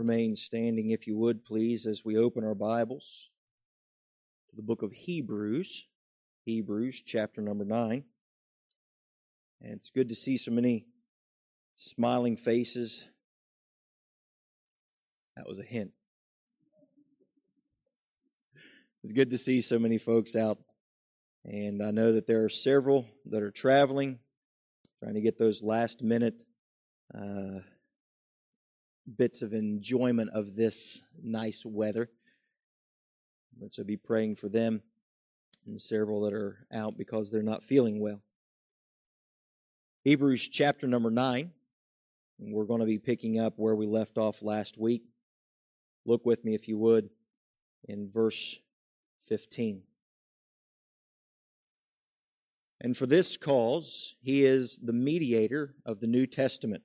remain 0.00 0.34
standing, 0.34 0.88
if 0.88 1.06
you 1.06 1.18
would, 1.18 1.44
please, 1.44 1.84
as 1.84 2.06
we 2.06 2.16
open 2.16 2.42
our 2.42 2.54
Bibles 2.54 3.28
to 4.48 4.56
the 4.56 4.62
book 4.62 4.80
of 4.80 4.92
Hebrews, 4.92 5.88
Hebrews 6.46 7.02
chapter 7.02 7.42
number 7.42 7.66
9. 7.66 8.02
And 9.60 9.72
it's 9.74 9.90
good 9.90 10.08
to 10.08 10.14
see 10.14 10.38
so 10.38 10.52
many 10.52 10.86
smiling 11.74 12.38
faces. 12.38 13.08
That 15.36 15.46
was 15.46 15.58
a 15.58 15.64
hint. 15.64 15.90
It's 19.04 19.12
good 19.12 19.28
to 19.28 19.38
see 19.38 19.60
so 19.60 19.78
many 19.78 19.98
folks 19.98 20.34
out. 20.34 20.60
And 21.44 21.82
I 21.82 21.90
know 21.90 22.12
that 22.12 22.26
there 22.26 22.42
are 22.42 22.48
several 22.48 23.06
that 23.26 23.42
are 23.42 23.50
traveling, 23.50 24.20
trying 24.98 25.12
to 25.12 25.20
get 25.20 25.36
those 25.36 25.62
last 25.62 26.02
minute 26.02 26.42
uh, 27.14 27.60
bits 29.16 29.42
of 29.42 29.52
enjoyment 29.52 30.30
of 30.30 30.56
this 30.56 31.02
nice 31.22 31.64
weather. 31.64 32.10
But 33.60 33.72
so 33.72 33.84
be 33.84 33.96
praying 33.96 34.36
for 34.36 34.48
them 34.48 34.82
and 35.66 35.80
several 35.80 36.22
that 36.22 36.32
are 36.32 36.66
out 36.72 36.96
because 36.96 37.30
they're 37.30 37.42
not 37.42 37.62
feeling 37.62 38.00
well. 38.00 38.22
Hebrews 40.04 40.48
chapter 40.48 40.86
number 40.86 41.10
9. 41.10 41.50
And 42.40 42.54
we're 42.54 42.64
going 42.64 42.80
to 42.80 42.86
be 42.86 42.98
picking 42.98 43.38
up 43.38 43.54
where 43.56 43.74
we 43.74 43.86
left 43.86 44.16
off 44.16 44.42
last 44.42 44.78
week. 44.78 45.02
Look 46.06 46.24
with 46.24 46.42
me, 46.42 46.54
if 46.54 46.68
you 46.68 46.78
would, 46.78 47.10
in 47.84 48.08
verse 48.08 48.58
15. 49.18 49.82
And 52.80 52.96
for 52.96 53.04
this 53.04 53.36
cause, 53.36 54.14
he 54.22 54.42
is 54.44 54.78
the 54.78 54.94
mediator 54.94 55.74
of 55.84 56.00
the 56.00 56.06
New 56.06 56.26
Testament 56.26 56.82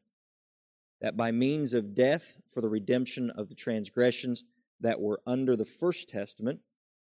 that 1.05 1.15
by 1.15 1.31
means 1.31 1.75
of 1.75 1.93
death 1.93 2.37
for 2.49 2.61
the 2.61 2.67
redemption 2.67 3.29
of 3.29 3.47
the 3.47 3.53
transgressions 3.53 4.43
that 4.81 4.99
were 4.99 5.21
under 5.27 5.55
the 5.55 5.63
first 5.63 6.09
testament, 6.09 6.61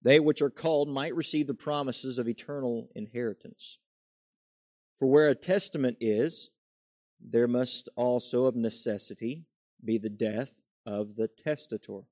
they 0.02 0.20
which 0.20 0.42
are 0.42 0.50
called 0.50 0.90
might 0.90 1.16
receive 1.16 1.46
the 1.46 1.54
promises 1.54 2.18
of 2.18 2.28
eternal 2.28 2.90
inheritance. 2.96 3.78
For 4.98 5.08
where 5.08 5.30
a 5.30 5.36
testament 5.36 5.98
is, 6.02 6.50
there 7.22 7.48
must 7.48 7.88
also 7.96 8.46
of 8.46 8.56
necessity 8.56 9.46
be 9.84 10.00
the 10.00 10.10
death 10.10 10.56
of 10.84 11.16
the 11.16 11.28
testator. 11.28 12.06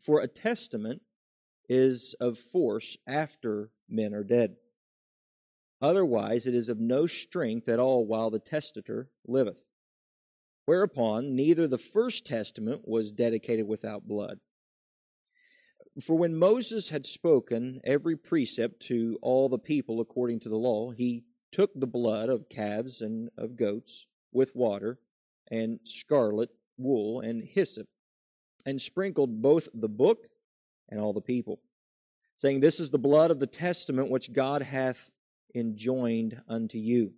For 0.00 0.22
a 0.22 0.26
testament 0.26 1.02
is 1.68 2.14
of 2.18 2.38
force 2.38 2.96
after 3.06 3.72
men 3.90 4.14
are 4.14 4.24
dead. 4.24 4.56
Otherwise, 5.82 6.46
it 6.46 6.54
is 6.54 6.70
of 6.70 6.80
no 6.80 7.06
strength 7.06 7.68
at 7.68 7.78
all 7.78 8.06
while 8.06 8.30
the 8.30 8.38
testator 8.38 9.10
liveth. 9.26 9.67
Whereupon, 10.68 11.34
neither 11.34 11.66
the 11.66 11.78
first 11.78 12.26
testament 12.26 12.86
was 12.86 13.10
dedicated 13.10 13.66
without 13.66 14.06
blood. 14.06 14.36
For 15.98 16.14
when 16.14 16.36
Moses 16.36 16.90
had 16.90 17.06
spoken 17.06 17.80
every 17.84 18.18
precept 18.18 18.80
to 18.88 19.18
all 19.22 19.48
the 19.48 19.58
people 19.58 19.98
according 19.98 20.40
to 20.40 20.50
the 20.50 20.58
law, 20.58 20.90
he 20.90 21.24
took 21.50 21.70
the 21.74 21.86
blood 21.86 22.28
of 22.28 22.50
calves 22.50 23.00
and 23.00 23.30
of 23.38 23.56
goats 23.56 24.08
with 24.30 24.54
water 24.54 24.98
and 25.50 25.80
scarlet 25.84 26.50
wool 26.76 27.20
and 27.20 27.44
hyssop, 27.44 27.86
and 28.66 28.78
sprinkled 28.78 29.40
both 29.40 29.70
the 29.72 29.88
book 29.88 30.26
and 30.90 31.00
all 31.00 31.14
the 31.14 31.22
people, 31.22 31.62
saying, 32.36 32.60
This 32.60 32.78
is 32.78 32.90
the 32.90 32.98
blood 32.98 33.30
of 33.30 33.38
the 33.38 33.46
testament 33.46 34.10
which 34.10 34.34
God 34.34 34.60
hath 34.60 35.12
enjoined 35.54 36.42
unto 36.46 36.76
you. 36.76 37.14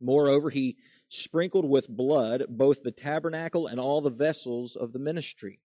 Moreover, 0.00 0.50
he 0.50 0.78
sprinkled 1.10 1.68
with 1.68 1.88
blood 1.88 2.44
both 2.48 2.84
the 2.84 2.92
tabernacle 2.92 3.66
and 3.66 3.80
all 3.80 4.00
the 4.00 4.10
vessels 4.10 4.76
of 4.76 4.92
the 4.92 4.98
ministry. 4.98 5.58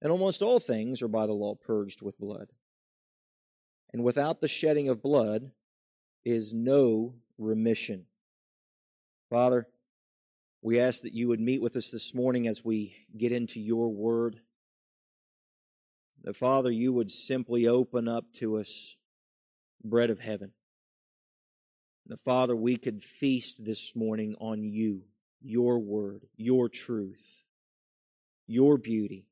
And 0.00 0.10
almost 0.10 0.42
all 0.42 0.58
things 0.58 1.02
are 1.02 1.08
by 1.08 1.26
the 1.26 1.34
law 1.34 1.54
purged 1.54 2.02
with 2.02 2.18
blood. 2.18 2.48
And 3.92 4.02
without 4.02 4.40
the 4.40 4.48
shedding 4.48 4.88
of 4.88 5.02
blood 5.02 5.52
is 6.24 6.54
no 6.54 7.14
remission. 7.38 8.06
Father, 9.28 9.68
we 10.62 10.80
ask 10.80 11.02
that 11.02 11.14
you 11.14 11.28
would 11.28 11.40
meet 11.40 11.60
with 11.60 11.76
us 11.76 11.90
this 11.90 12.14
morning 12.14 12.48
as 12.48 12.64
we 12.64 12.96
get 13.16 13.30
into 13.30 13.60
your 13.60 13.90
word. 13.90 14.40
That, 16.22 16.34
Father, 16.34 16.70
you 16.70 16.94
would 16.94 17.10
simply 17.10 17.68
open 17.68 18.08
up 18.08 18.32
to 18.38 18.56
us 18.56 18.96
bread 19.84 20.08
of 20.08 20.20
heaven 20.20 20.52
the 22.06 22.16
Father, 22.16 22.54
we 22.54 22.76
could 22.76 23.02
feast 23.02 23.64
this 23.64 23.96
morning 23.96 24.34
on 24.40 24.62
you, 24.62 25.02
your 25.40 25.78
word, 25.78 26.26
your 26.36 26.68
truth, 26.68 27.44
your 28.46 28.76
beauty. 28.76 29.26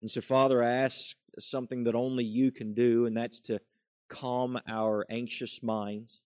And 0.00 0.10
so, 0.10 0.20
Father, 0.20 0.62
I 0.62 0.72
ask 0.72 1.14
something 1.38 1.84
that 1.84 1.94
only 1.94 2.24
you 2.24 2.50
can 2.50 2.74
do, 2.74 3.06
and 3.06 3.16
that's 3.16 3.40
to 3.42 3.60
calm 4.08 4.58
our 4.66 5.06
anxious 5.10 5.62
minds, 5.62 6.20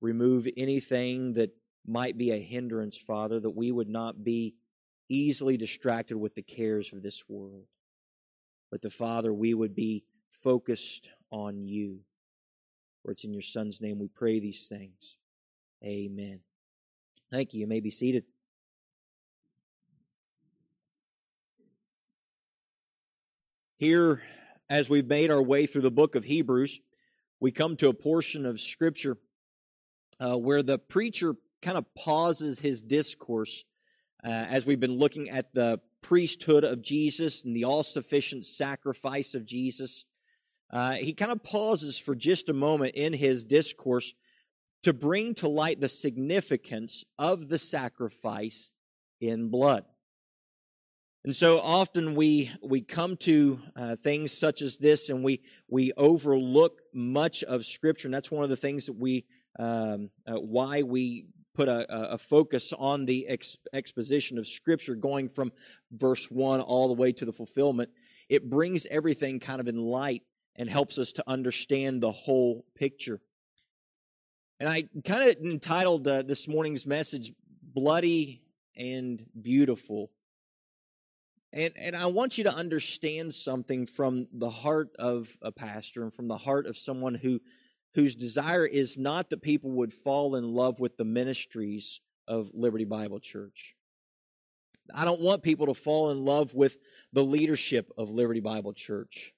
remove 0.00 0.46
anything 0.56 1.34
that 1.34 1.50
might 1.86 2.16
be 2.16 2.30
a 2.30 2.38
hindrance, 2.38 2.96
Father, 2.96 3.40
that 3.40 3.50
we 3.50 3.72
would 3.72 3.88
not 3.88 4.22
be 4.22 4.54
easily 5.08 5.56
distracted 5.56 6.16
with 6.16 6.34
the 6.34 6.42
cares 6.42 6.92
of 6.92 7.02
this 7.02 7.24
world. 7.28 7.64
But 8.70 8.82
the 8.82 8.90
Father, 8.90 9.32
we 9.32 9.54
would 9.54 9.74
be 9.74 10.04
focused 10.30 11.08
on 11.30 11.64
you. 11.64 12.00
For 13.02 13.12
it's 13.12 13.24
in 13.24 13.32
your 13.32 13.42
Son's 13.42 13.80
name 13.80 13.98
we 13.98 14.08
pray 14.08 14.40
these 14.40 14.66
things. 14.66 15.16
Amen. 15.84 16.40
Thank 17.30 17.54
you. 17.54 17.60
You 17.60 17.66
may 17.66 17.80
be 17.80 17.90
seated. 17.90 18.24
Here, 23.78 24.22
as 24.68 24.90
we've 24.90 25.06
made 25.06 25.30
our 25.30 25.42
way 25.42 25.64
through 25.64 25.82
the 25.82 25.90
book 25.90 26.14
of 26.14 26.24
Hebrews, 26.24 26.80
we 27.40 27.50
come 27.50 27.76
to 27.76 27.88
a 27.88 27.94
portion 27.94 28.44
of 28.44 28.60
Scripture 28.60 29.16
uh, 30.20 30.36
where 30.36 30.62
the 30.62 30.78
preacher 30.78 31.36
kind 31.62 31.78
of 31.78 31.86
pauses 31.94 32.58
his 32.58 32.82
discourse 32.82 33.64
uh, 34.22 34.28
as 34.28 34.66
we've 34.66 34.80
been 34.80 34.98
looking 34.98 35.30
at 35.30 35.54
the 35.54 35.80
priesthood 36.02 36.64
of 36.64 36.82
Jesus 36.82 37.44
and 37.44 37.56
the 37.56 37.64
all 37.64 37.82
sufficient 37.82 38.44
sacrifice 38.44 39.34
of 39.34 39.46
Jesus 39.46 40.04
uh, 40.72 40.92
he 40.92 41.12
kind 41.12 41.32
of 41.32 41.42
pauses 41.42 41.98
for 41.98 42.14
just 42.14 42.48
a 42.48 42.54
moment 42.54 42.94
in 42.94 43.12
his 43.12 43.44
discourse 43.44 44.14
to 44.82 44.92
bring 44.92 45.34
to 45.34 45.48
light 45.48 45.80
the 45.80 45.88
significance 45.88 47.04
of 47.18 47.48
the 47.48 47.58
sacrifice 47.58 48.72
in 49.20 49.48
blood. 49.48 49.84
And 51.22 51.36
so 51.36 51.60
often 51.60 52.14
we 52.14 52.50
we 52.62 52.80
come 52.80 53.16
to 53.18 53.60
uh, 53.76 53.96
things 53.96 54.32
such 54.32 54.62
as 54.62 54.78
this, 54.78 55.10
and 55.10 55.22
we 55.22 55.42
we 55.68 55.92
overlook 55.98 56.80
much 56.94 57.44
of 57.44 57.66
Scripture, 57.66 58.08
and 58.08 58.14
that's 58.14 58.30
one 58.30 58.42
of 58.42 58.48
the 58.48 58.56
things 58.56 58.86
that 58.86 58.96
we 58.96 59.26
um, 59.58 60.10
uh, 60.26 60.36
why 60.36 60.82
we 60.82 61.26
put 61.54 61.68
a, 61.68 62.14
a 62.14 62.16
focus 62.16 62.72
on 62.72 63.04
the 63.04 63.28
ex- 63.28 63.58
exposition 63.74 64.38
of 64.38 64.46
Scripture, 64.46 64.94
going 64.94 65.28
from 65.28 65.52
verse 65.92 66.30
one 66.30 66.60
all 66.60 66.88
the 66.88 66.94
way 66.94 67.12
to 67.12 67.26
the 67.26 67.32
fulfillment. 67.32 67.90
It 68.30 68.48
brings 68.48 68.86
everything 68.86 69.40
kind 69.40 69.60
of 69.60 69.68
in 69.68 69.76
light 69.76 70.22
and 70.56 70.68
helps 70.68 70.98
us 70.98 71.12
to 71.12 71.24
understand 71.26 72.02
the 72.02 72.12
whole 72.12 72.64
picture. 72.74 73.20
And 74.58 74.68
I 74.68 74.84
kind 75.06 75.28
of 75.28 75.36
entitled 75.42 76.06
uh, 76.06 76.22
this 76.22 76.46
morning's 76.46 76.84
message, 76.84 77.32
Bloody 77.62 78.42
and 78.76 79.24
Beautiful. 79.40 80.10
And, 81.52 81.72
and 81.76 81.96
I 81.96 82.06
want 82.06 82.38
you 82.38 82.44
to 82.44 82.54
understand 82.54 83.34
something 83.34 83.86
from 83.86 84.28
the 84.32 84.50
heart 84.50 84.90
of 84.98 85.36
a 85.42 85.50
pastor 85.50 86.02
and 86.02 86.12
from 86.12 86.28
the 86.28 86.36
heart 86.36 86.66
of 86.66 86.76
someone 86.76 87.14
who, 87.14 87.40
whose 87.94 88.14
desire 88.14 88.66
is 88.66 88.96
not 88.96 89.30
that 89.30 89.42
people 89.42 89.70
would 89.72 89.92
fall 89.92 90.36
in 90.36 90.52
love 90.52 90.78
with 90.78 90.96
the 90.96 91.04
ministries 91.04 92.00
of 92.28 92.50
Liberty 92.54 92.84
Bible 92.84 93.18
Church. 93.18 93.74
I 94.94 95.04
don't 95.04 95.20
want 95.20 95.42
people 95.42 95.66
to 95.66 95.74
fall 95.74 96.10
in 96.10 96.24
love 96.24 96.54
with 96.54 96.78
the 97.12 97.24
leadership 97.24 97.90
of 97.96 98.10
Liberty 98.10 98.40
Bible 98.40 98.72
Church. 98.72 99.32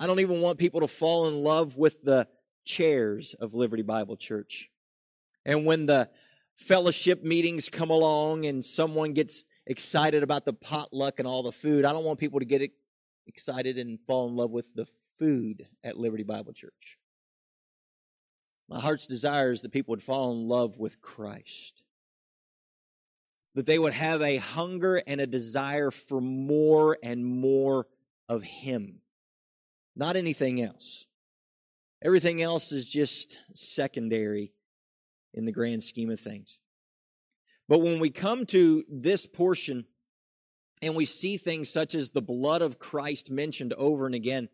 I 0.00 0.06
don't 0.06 0.20
even 0.20 0.40
want 0.40 0.58
people 0.58 0.80
to 0.80 0.88
fall 0.88 1.26
in 1.26 1.42
love 1.42 1.76
with 1.76 2.02
the 2.02 2.28
chairs 2.64 3.34
of 3.34 3.54
Liberty 3.54 3.82
Bible 3.82 4.16
Church. 4.16 4.70
And 5.44 5.64
when 5.64 5.86
the 5.86 6.08
fellowship 6.54 7.24
meetings 7.24 7.68
come 7.68 7.90
along 7.90 8.46
and 8.46 8.64
someone 8.64 9.12
gets 9.12 9.44
excited 9.66 10.22
about 10.22 10.44
the 10.44 10.52
potluck 10.52 11.18
and 11.18 11.26
all 11.26 11.42
the 11.42 11.52
food, 11.52 11.84
I 11.84 11.92
don't 11.92 12.04
want 12.04 12.20
people 12.20 12.38
to 12.38 12.44
get 12.44 12.70
excited 13.26 13.76
and 13.76 13.98
fall 14.06 14.28
in 14.28 14.36
love 14.36 14.52
with 14.52 14.72
the 14.74 14.86
food 15.18 15.66
at 15.82 15.98
Liberty 15.98 16.22
Bible 16.22 16.52
Church. 16.52 16.98
My 18.68 18.78
heart's 18.78 19.06
desire 19.06 19.50
is 19.50 19.62
that 19.62 19.72
people 19.72 19.92
would 19.92 20.02
fall 20.02 20.30
in 20.32 20.46
love 20.46 20.78
with 20.78 21.00
Christ. 21.00 21.82
That 23.54 23.66
they 23.66 23.78
would 23.78 23.94
have 23.94 24.22
a 24.22 24.36
hunger 24.36 25.02
and 25.06 25.20
a 25.20 25.26
desire 25.26 25.90
for 25.90 26.20
more 26.20 26.98
and 27.02 27.24
more 27.24 27.86
of 28.28 28.42
Him 28.42 29.00
not 29.98 30.16
anything 30.16 30.62
else. 30.62 31.06
Everything 32.02 32.40
else 32.40 32.70
is 32.70 32.88
just 32.88 33.40
secondary 33.54 34.52
in 35.34 35.44
the 35.44 35.52
grand 35.52 35.82
scheme 35.82 36.10
of 36.10 36.20
things. 36.20 36.58
But 37.68 37.80
when 37.80 37.98
we 37.98 38.10
come 38.10 38.46
to 38.46 38.84
this 38.88 39.26
portion 39.26 39.84
and 40.80 40.94
we 40.94 41.04
see 41.04 41.36
things 41.36 41.68
such 41.68 41.94
as 41.94 42.10
the 42.10 42.22
blood 42.22 42.62
of 42.62 42.78
Christ 42.78 43.30
mentioned 43.30 43.74
over 43.74 44.06
and 44.06 44.14
again, 44.14 44.48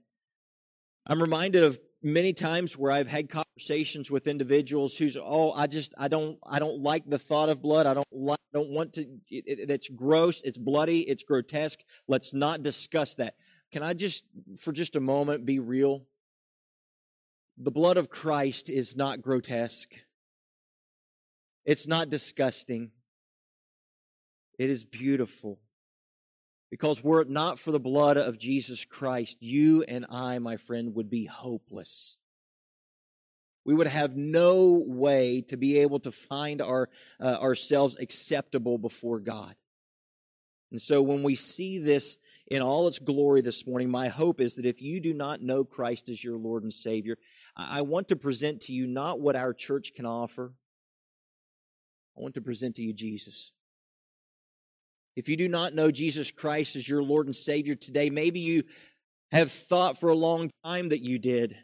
I'm 1.06 1.20
reminded 1.20 1.62
of 1.62 1.78
many 2.02 2.32
times 2.32 2.78
where 2.78 2.90
I've 2.90 3.08
had 3.08 3.28
conversations 3.28 4.10
with 4.10 4.26
individuals 4.26 4.96
who's, 4.96 5.16
oh, 5.20 5.52
I 5.52 5.66
just, 5.66 5.94
I 5.98 6.08
don't, 6.08 6.38
I 6.46 6.58
don't 6.58 6.80
like 6.80 7.08
the 7.08 7.18
thought 7.18 7.50
of 7.50 7.60
blood. 7.60 7.86
I 7.86 7.92
don't 7.92 8.06
like, 8.10 8.38
don't 8.54 8.70
want 8.70 8.94
to, 8.94 9.02
it, 9.28 9.44
it, 9.46 9.70
it's 9.70 9.88
gross. 9.88 10.40
It's 10.42 10.56
bloody. 10.56 11.00
It's 11.00 11.22
grotesque. 11.22 11.80
Let's 12.08 12.32
not 12.32 12.62
discuss 12.62 13.16
that. 13.16 13.34
Can 13.74 13.82
I 13.82 13.92
just, 13.92 14.22
for 14.56 14.70
just 14.70 14.94
a 14.94 15.00
moment, 15.00 15.44
be 15.44 15.58
real? 15.58 16.04
The 17.58 17.72
blood 17.72 17.96
of 17.96 18.08
Christ 18.08 18.70
is 18.70 18.94
not 18.94 19.20
grotesque. 19.20 19.92
It's 21.64 21.88
not 21.88 22.08
disgusting. 22.08 22.92
It 24.60 24.70
is 24.70 24.84
beautiful. 24.84 25.58
Because 26.70 27.02
were 27.02 27.22
it 27.22 27.28
not 27.28 27.58
for 27.58 27.72
the 27.72 27.80
blood 27.80 28.16
of 28.16 28.38
Jesus 28.38 28.84
Christ, 28.84 29.38
you 29.40 29.82
and 29.88 30.06
I, 30.08 30.38
my 30.38 30.56
friend, 30.56 30.94
would 30.94 31.10
be 31.10 31.24
hopeless. 31.24 32.16
We 33.64 33.74
would 33.74 33.88
have 33.88 34.14
no 34.14 34.84
way 34.86 35.40
to 35.48 35.56
be 35.56 35.80
able 35.80 35.98
to 35.98 36.12
find 36.12 36.62
our, 36.62 36.88
uh, 37.18 37.38
ourselves 37.40 37.96
acceptable 37.98 38.78
before 38.78 39.18
God. 39.18 39.56
And 40.70 40.80
so 40.80 41.02
when 41.02 41.24
we 41.24 41.34
see 41.34 41.78
this 41.78 42.18
in 42.48 42.60
all 42.60 42.86
its 42.86 42.98
glory 42.98 43.40
this 43.40 43.66
morning, 43.66 43.90
my 43.90 44.08
hope 44.08 44.40
is 44.40 44.56
that 44.56 44.66
if 44.66 44.82
you 44.82 45.00
do 45.00 45.14
not 45.14 45.40
know 45.40 45.64
Christ 45.64 46.08
as 46.08 46.22
your 46.22 46.36
Lord 46.36 46.62
and 46.62 46.72
Savior, 46.72 47.16
I 47.56 47.82
want 47.82 48.08
to 48.08 48.16
present 48.16 48.60
to 48.62 48.72
you 48.72 48.86
not 48.86 49.20
what 49.20 49.36
our 49.36 49.54
church 49.54 49.92
can 49.94 50.04
offer. 50.04 50.52
I 52.16 52.20
want 52.20 52.34
to 52.34 52.40
present 52.40 52.76
to 52.76 52.82
you 52.82 52.92
Jesus. 52.92 53.52
If 55.16 55.28
you 55.28 55.36
do 55.36 55.48
not 55.48 55.74
know 55.74 55.90
Jesus 55.90 56.30
Christ 56.30 56.76
as 56.76 56.88
your 56.88 57.02
Lord 57.02 57.26
and 57.26 57.36
Savior 57.36 57.76
today, 57.76 58.10
maybe 58.10 58.40
you 58.40 58.64
have 59.32 59.50
thought 59.50 59.98
for 59.98 60.08
a 60.08 60.16
long 60.16 60.50
time 60.64 60.90
that 60.90 61.02
you 61.02 61.18
did. 61.18 61.56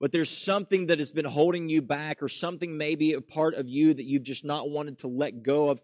But 0.00 0.10
there's 0.10 0.36
something 0.36 0.86
that 0.86 0.98
has 0.98 1.12
been 1.12 1.24
holding 1.24 1.68
you 1.68 1.80
back, 1.80 2.22
or 2.22 2.28
something 2.28 2.76
maybe 2.76 3.12
a 3.12 3.20
part 3.20 3.54
of 3.54 3.68
you 3.68 3.94
that 3.94 4.04
you've 4.04 4.24
just 4.24 4.44
not 4.44 4.68
wanted 4.68 4.98
to 4.98 5.08
let 5.08 5.44
go 5.44 5.70
of. 5.70 5.80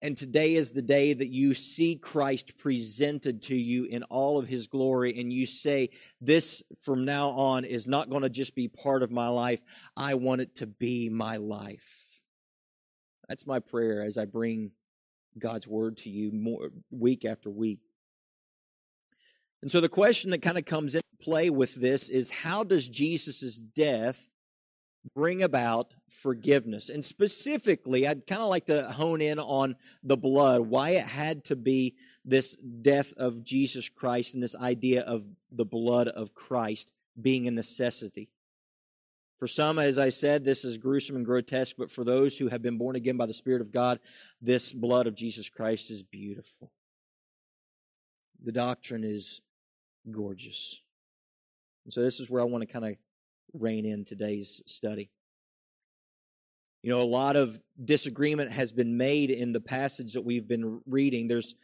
And 0.00 0.16
today 0.16 0.54
is 0.54 0.70
the 0.70 0.82
day 0.82 1.12
that 1.12 1.32
you 1.32 1.54
see 1.54 1.96
Christ 1.96 2.56
presented 2.56 3.42
to 3.42 3.56
you 3.56 3.84
in 3.84 4.04
all 4.04 4.38
of 4.38 4.46
his 4.46 4.68
glory, 4.68 5.18
and 5.18 5.32
you 5.32 5.44
say, 5.44 5.90
This 6.20 6.62
from 6.80 7.04
now 7.04 7.30
on 7.30 7.64
is 7.64 7.88
not 7.88 8.08
going 8.08 8.22
to 8.22 8.28
just 8.28 8.54
be 8.54 8.68
part 8.68 9.02
of 9.02 9.10
my 9.10 9.28
life. 9.28 9.60
I 9.96 10.14
want 10.14 10.40
it 10.40 10.54
to 10.56 10.66
be 10.68 11.08
my 11.08 11.38
life. 11.38 12.22
That's 13.28 13.46
my 13.46 13.58
prayer 13.58 14.04
as 14.04 14.16
I 14.16 14.24
bring 14.24 14.70
God's 15.36 15.66
word 15.66 15.96
to 15.98 16.10
you 16.10 16.30
more 16.30 16.70
week 16.90 17.24
after 17.24 17.50
week. 17.50 17.80
And 19.62 19.70
so 19.70 19.80
the 19.80 19.88
question 19.88 20.30
that 20.30 20.42
kind 20.42 20.58
of 20.58 20.64
comes 20.64 20.94
into 20.94 21.04
play 21.20 21.50
with 21.50 21.74
this 21.74 22.08
is 22.08 22.30
how 22.30 22.62
does 22.62 22.88
Jesus' 22.88 23.58
death 23.58 24.28
bring 25.14 25.42
about 25.42 25.94
forgiveness? 26.08 26.88
And 26.88 27.04
specifically, 27.04 28.06
I'd 28.06 28.26
kind 28.26 28.42
of 28.42 28.48
like 28.48 28.66
to 28.66 28.90
hone 28.90 29.20
in 29.20 29.38
on 29.38 29.76
the 30.02 30.16
blood, 30.16 30.62
why 30.62 30.90
it 30.90 31.04
had 31.04 31.44
to 31.46 31.56
be 31.56 31.96
this 32.24 32.56
death 32.56 33.12
of 33.16 33.44
Jesus 33.44 33.88
Christ 33.88 34.34
and 34.34 34.42
this 34.42 34.56
idea 34.56 35.02
of 35.02 35.26
the 35.50 35.64
blood 35.64 36.08
of 36.08 36.34
Christ 36.34 36.92
being 37.20 37.48
a 37.48 37.50
necessity. 37.50 38.28
For 39.38 39.46
some, 39.46 39.78
as 39.78 39.98
I 39.98 40.08
said, 40.08 40.44
this 40.44 40.64
is 40.64 40.78
gruesome 40.78 41.14
and 41.14 41.24
grotesque, 41.24 41.76
but 41.78 41.90
for 41.90 42.02
those 42.02 42.38
who 42.38 42.48
have 42.48 42.60
been 42.60 42.76
born 42.76 42.96
again 42.96 43.16
by 43.16 43.26
the 43.26 43.34
Spirit 43.34 43.60
of 43.60 43.70
God, 43.70 44.00
this 44.42 44.72
blood 44.72 45.06
of 45.06 45.14
Jesus 45.14 45.48
Christ 45.48 45.90
is 45.92 46.02
beautiful. 46.02 46.72
The 48.42 48.52
doctrine 48.52 49.04
is 49.04 49.40
gorgeous. 50.10 50.80
And 51.84 51.92
so 51.92 52.02
this 52.02 52.18
is 52.18 52.28
where 52.28 52.42
I 52.42 52.46
want 52.46 52.62
to 52.62 52.72
kind 52.72 52.84
of 52.84 52.96
rein 53.52 53.86
in 53.86 54.04
today's 54.04 54.62
study. 54.66 55.10
You 56.82 56.90
know, 56.90 57.00
a 57.00 57.02
lot 57.02 57.36
of 57.36 57.60
disagreement 57.82 58.52
has 58.52 58.72
been 58.72 58.96
made 58.96 59.30
in 59.30 59.52
the 59.52 59.60
passage 59.60 60.12
that 60.12 60.24
we've 60.24 60.46
been 60.46 60.80
reading. 60.86 61.28
There's 61.28 61.54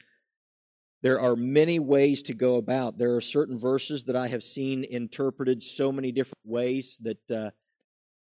there 1.03 1.21
are 1.21 1.37
many 1.37 1.79
ways 1.79 2.23
to 2.23 2.35
go 2.35 2.57
about. 2.57 2.97
There 2.97 3.15
are 3.15 3.21
certain 3.21 3.59
verses 3.59 4.05
that 4.05 4.17
I 4.17 4.29
have 4.29 4.43
seen 4.43 4.85
interpreted 4.85 5.63
so 5.63 5.93
many 5.93 6.13
different 6.13 6.41
ways 6.47 6.99
that 7.03 7.31
uh, 7.31 7.51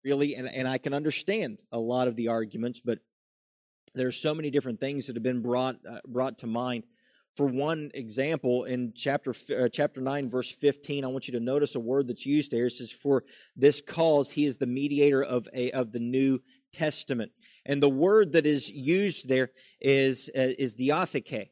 really, 0.03 0.35
and, 0.35 0.49
and 0.49 0.67
I 0.67 0.77
can 0.77 0.93
understand 0.93 1.59
a 1.71 1.79
lot 1.79 2.09
of 2.09 2.17
the 2.17 2.27
arguments, 2.27 2.81
but 2.81 2.99
there 3.95 4.07
are 4.07 4.11
so 4.11 4.35
many 4.35 4.51
different 4.51 4.81
things 4.81 5.07
that 5.07 5.15
have 5.15 5.23
been 5.23 5.41
brought 5.41 5.77
uh, 5.89 5.99
brought 6.05 6.39
to 6.39 6.47
mind. 6.47 6.83
For 7.37 7.45
one 7.45 7.91
example, 7.93 8.63
in 8.63 8.93
chapter 8.95 9.31
uh, 9.55 9.69
chapter 9.69 10.01
nine, 10.01 10.27
verse 10.27 10.49
fifteen, 10.49 11.05
I 11.05 11.07
want 11.09 11.27
you 11.27 11.33
to 11.33 11.39
notice 11.39 11.75
a 11.75 11.79
word 11.79 12.07
that's 12.07 12.25
used 12.25 12.49
there. 12.49 12.65
It 12.65 12.71
says, 12.71 12.91
"For 12.91 13.23
this 13.55 13.79
cause, 13.79 14.31
he 14.31 14.45
is 14.45 14.57
the 14.57 14.65
mediator 14.65 15.23
of 15.23 15.47
a 15.53 15.69
of 15.69 15.91
the 15.91 15.99
New 15.99 16.41
Testament," 16.73 17.31
and 17.63 17.81
the 17.81 17.89
word 17.89 18.31
that 18.31 18.47
is 18.47 18.71
used 18.71 19.29
there 19.29 19.51
is 19.79 20.31
uh, 20.35 20.57
is 20.57 20.75
diatheke. 20.75 21.51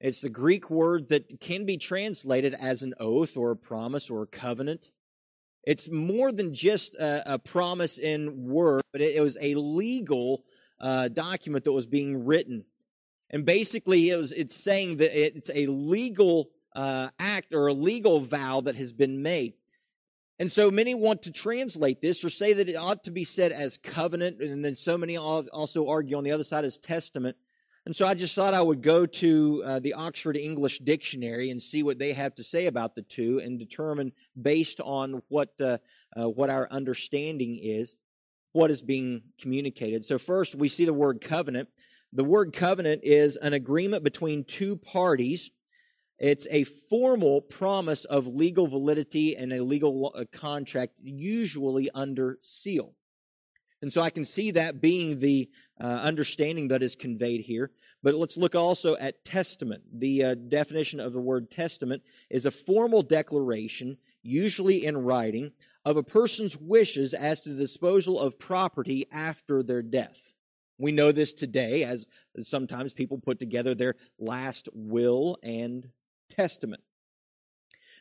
It's 0.00 0.22
the 0.22 0.30
Greek 0.30 0.70
word 0.70 1.10
that 1.10 1.38
can 1.38 1.66
be 1.66 1.76
translated 1.76 2.54
as 2.54 2.82
an 2.82 2.94
oath 2.98 3.36
or 3.36 3.50
a 3.50 3.56
promise 3.56 4.08
or 4.08 4.22
a 4.22 4.26
covenant. 4.26 4.88
It's 5.64 5.90
more 5.90 6.32
than 6.32 6.54
just 6.54 6.94
a, 6.94 7.34
a 7.34 7.38
promise 7.38 7.98
in 7.98 8.48
word, 8.48 8.80
but 8.92 9.02
it, 9.02 9.16
it 9.16 9.20
was 9.20 9.36
a 9.38 9.54
legal 9.54 10.44
uh, 10.80 11.08
document 11.08 11.64
that 11.64 11.72
was 11.72 11.86
being 11.86 12.24
written. 12.24 12.64
And 13.30 13.44
basically, 13.44 14.10
it 14.10 14.16
was, 14.16 14.32
it's 14.32 14.54
saying 14.54 14.96
that 14.98 15.10
it's 15.12 15.50
a 15.54 15.66
legal 15.66 16.50
uh, 16.74 17.10
act 17.18 17.52
or 17.52 17.66
a 17.66 17.72
legal 17.72 18.20
vow 18.20 18.60
that 18.62 18.76
has 18.76 18.92
been 18.92 19.22
made. 19.22 19.54
And 20.38 20.50
so 20.52 20.70
many 20.70 20.94
want 20.94 21.22
to 21.22 21.32
translate 21.32 22.00
this 22.00 22.24
or 22.24 22.30
say 22.30 22.52
that 22.52 22.68
it 22.68 22.76
ought 22.76 23.02
to 23.04 23.10
be 23.10 23.24
said 23.24 23.50
as 23.50 23.76
covenant, 23.76 24.40
and 24.40 24.64
then 24.64 24.74
so 24.74 24.96
many 24.96 25.16
also 25.16 25.88
argue 25.88 26.16
on 26.16 26.24
the 26.24 26.30
other 26.30 26.44
side 26.44 26.64
as 26.64 26.78
testament. 26.78 27.36
And 27.84 27.96
so 27.96 28.06
I 28.06 28.14
just 28.14 28.34
thought 28.34 28.54
I 28.54 28.60
would 28.60 28.82
go 28.82 29.06
to 29.06 29.62
uh, 29.64 29.80
the 29.80 29.94
Oxford 29.94 30.36
English 30.36 30.80
Dictionary 30.80 31.50
and 31.50 31.60
see 31.60 31.82
what 31.82 31.98
they 31.98 32.12
have 32.12 32.34
to 32.34 32.44
say 32.44 32.66
about 32.66 32.94
the 32.94 33.02
two 33.02 33.40
and 33.42 33.58
determine 33.58 34.12
based 34.40 34.78
on 34.80 35.22
what, 35.28 35.54
uh, 35.60 35.78
uh, 36.14 36.28
what 36.28 36.50
our 36.50 36.68
understanding 36.70 37.58
is, 37.60 37.96
what 38.52 38.70
is 38.70 38.82
being 38.82 39.22
communicated. 39.40 40.04
So 40.04 40.18
first 40.18 40.54
we 40.54 40.68
see 40.68 40.84
the 40.84 40.92
word 40.92 41.20
covenant. 41.20 41.70
The 42.12 42.24
word 42.24 42.52
covenant 42.52 43.02
is 43.04 43.36
an 43.36 43.52
agreement 43.52 44.02
between 44.02 44.44
two 44.44 44.76
parties. 44.76 45.50
It's 46.18 46.46
a 46.50 46.64
formal 46.64 47.40
promise 47.40 48.04
of 48.04 48.26
legal 48.26 48.66
validity 48.66 49.36
and 49.36 49.52
a 49.52 49.62
legal 49.62 50.24
contract, 50.32 50.94
usually 51.00 51.90
under 51.94 52.38
seal. 52.40 52.94
And 53.80 53.92
so 53.92 54.02
I 54.02 54.10
can 54.10 54.24
see 54.24 54.50
that 54.52 54.80
being 54.80 55.20
the 55.20 55.48
uh, 55.80 55.84
understanding 55.84 56.68
that 56.68 56.82
is 56.82 56.96
conveyed 56.96 57.42
here. 57.42 57.70
But 58.02 58.14
let's 58.14 58.36
look 58.36 58.54
also 58.54 58.96
at 58.96 59.24
testament. 59.24 59.82
The 59.92 60.24
uh, 60.24 60.34
definition 60.34 61.00
of 61.00 61.12
the 61.12 61.20
word 61.20 61.50
testament 61.50 62.02
is 62.30 62.46
a 62.46 62.50
formal 62.50 63.02
declaration, 63.02 63.98
usually 64.22 64.84
in 64.84 64.98
writing, 64.98 65.52
of 65.84 65.96
a 65.96 66.02
person's 66.02 66.56
wishes 66.56 67.14
as 67.14 67.42
to 67.42 67.50
the 67.50 67.60
disposal 67.60 68.18
of 68.18 68.38
property 68.38 69.06
after 69.12 69.62
their 69.62 69.82
death. 69.82 70.34
We 70.78 70.92
know 70.92 71.12
this 71.12 71.32
today 71.32 71.82
as 71.82 72.06
sometimes 72.40 72.92
people 72.92 73.18
put 73.18 73.38
together 73.38 73.74
their 73.74 73.96
last 74.18 74.68
will 74.72 75.36
and 75.42 75.90
testament. 76.30 76.82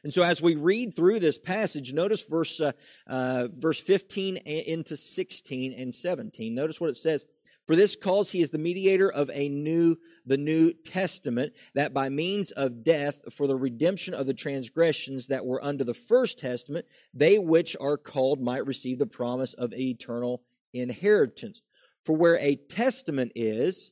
And 0.03 0.13
so, 0.13 0.21
as 0.21 0.41
we 0.41 0.55
read 0.55 0.95
through 0.95 1.19
this 1.19 1.39
passage, 1.39 1.91
notice 1.91 2.23
verse 2.23 2.61
uh, 2.61 2.73
uh, 3.07 3.47
verse 3.51 3.79
15 3.79 4.37
into 4.37 4.95
16 4.95 5.73
and 5.73 5.93
17. 5.93 6.53
Notice 6.53 6.79
what 6.79 6.89
it 6.89 6.97
says. 6.97 7.25
For 7.65 7.75
this 7.75 7.97
cause 7.97 8.31
he 8.31 8.41
is 8.41 8.51
the 8.51 8.57
mediator 8.57 9.11
of 9.11 9.29
a 9.33 9.49
new, 9.49 9.97
the 10.25 10.37
New 10.37 10.71
Testament, 10.71 11.51
that 11.73 11.93
by 11.93 12.07
means 12.07 12.51
of 12.51 12.81
death 12.81 13.21
for 13.29 13.45
the 13.45 13.57
redemption 13.57 14.13
of 14.13 14.25
the 14.25 14.33
transgressions 14.33 15.27
that 15.27 15.45
were 15.45 15.61
under 15.61 15.83
the 15.83 15.93
first 15.93 16.39
testament, 16.39 16.85
they 17.13 17.37
which 17.37 17.75
are 17.81 17.97
called 17.97 18.39
might 18.39 18.65
receive 18.65 18.99
the 18.99 19.05
promise 19.05 19.53
of 19.53 19.73
eternal 19.73 20.43
inheritance. 20.73 21.61
For 22.07 22.15
where 22.15 22.39
a 22.39 22.55
testament 22.55 23.33
is, 23.35 23.91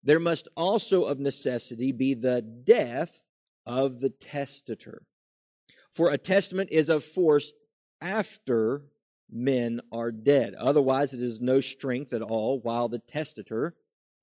there 0.00 0.20
must 0.20 0.46
also 0.56 1.02
of 1.02 1.18
necessity 1.18 1.90
be 1.90 2.14
the 2.14 2.40
death 2.40 3.24
of 3.66 3.98
the 3.98 4.08
testator. 4.08 5.02
For 5.90 6.10
a 6.12 6.16
testament 6.16 6.68
is 6.70 6.88
of 6.88 7.02
force 7.02 7.52
after 8.00 8.82
men 9.28 9.80
are 9.90 10.12
dead. 10.12 10.54
Otherwise, 10.54 11.12
it 11.12 11.20
is 11.20 11.40
no 11.40 11.60
strength 11.60 12.12
at 12.12 12.22
all 12.22 12.60
while 12.60 12.88
the 12.88 13.00
testator, 13.00 13.74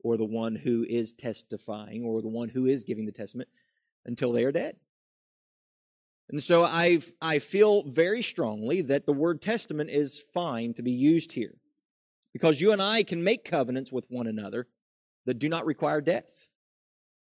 or 0.01 0.15
the 0.15 0.23
one 0.23 0.55
who 0.55 0.85
is 0.87 1.11
testifying, 1.11 2.05
or 2.05 2.21
the 2.21 2.29
one 2.29 2.47
who 2.47 2.65
is 2.65 2.85
giving 2.85 3.05
the 3.05 3.11
testament, 3.11 3.49
until 4.05 4.31
they 4.31 4.45
are 4.45 4.53
dead. 4.53 4.77
And 6.29 6.41
so 6.41 6.63
I 6.63 6.99
I 7.21 7.39
feel 7.39 7.83
very 7.83 8.21
strongly 8.21 8.81
that 8.83 9.05
the 9.05 9.11
word 9.11 9.41
testament 9.41 9.89
is 9.89 10.17
fine 10.17 10.73
to 10.75 10.81
be 10.81 10.93
used 10.93 11.33
here. 11.33 11.55
Because 12.33 12.59
you 12.59 12.71
and 12.71 12.81
I 12.81 13.03
can 13.03 13.23
make 13.23 13.45
covenants 13.45 13.91
with 13.91 14.07
one 14.09 14.27
another 14.27 14.67
that 15.25 15.39
do 15.39 15.47
not 15.47 15.65
require 15.65 16.01
death. 16.01 16.49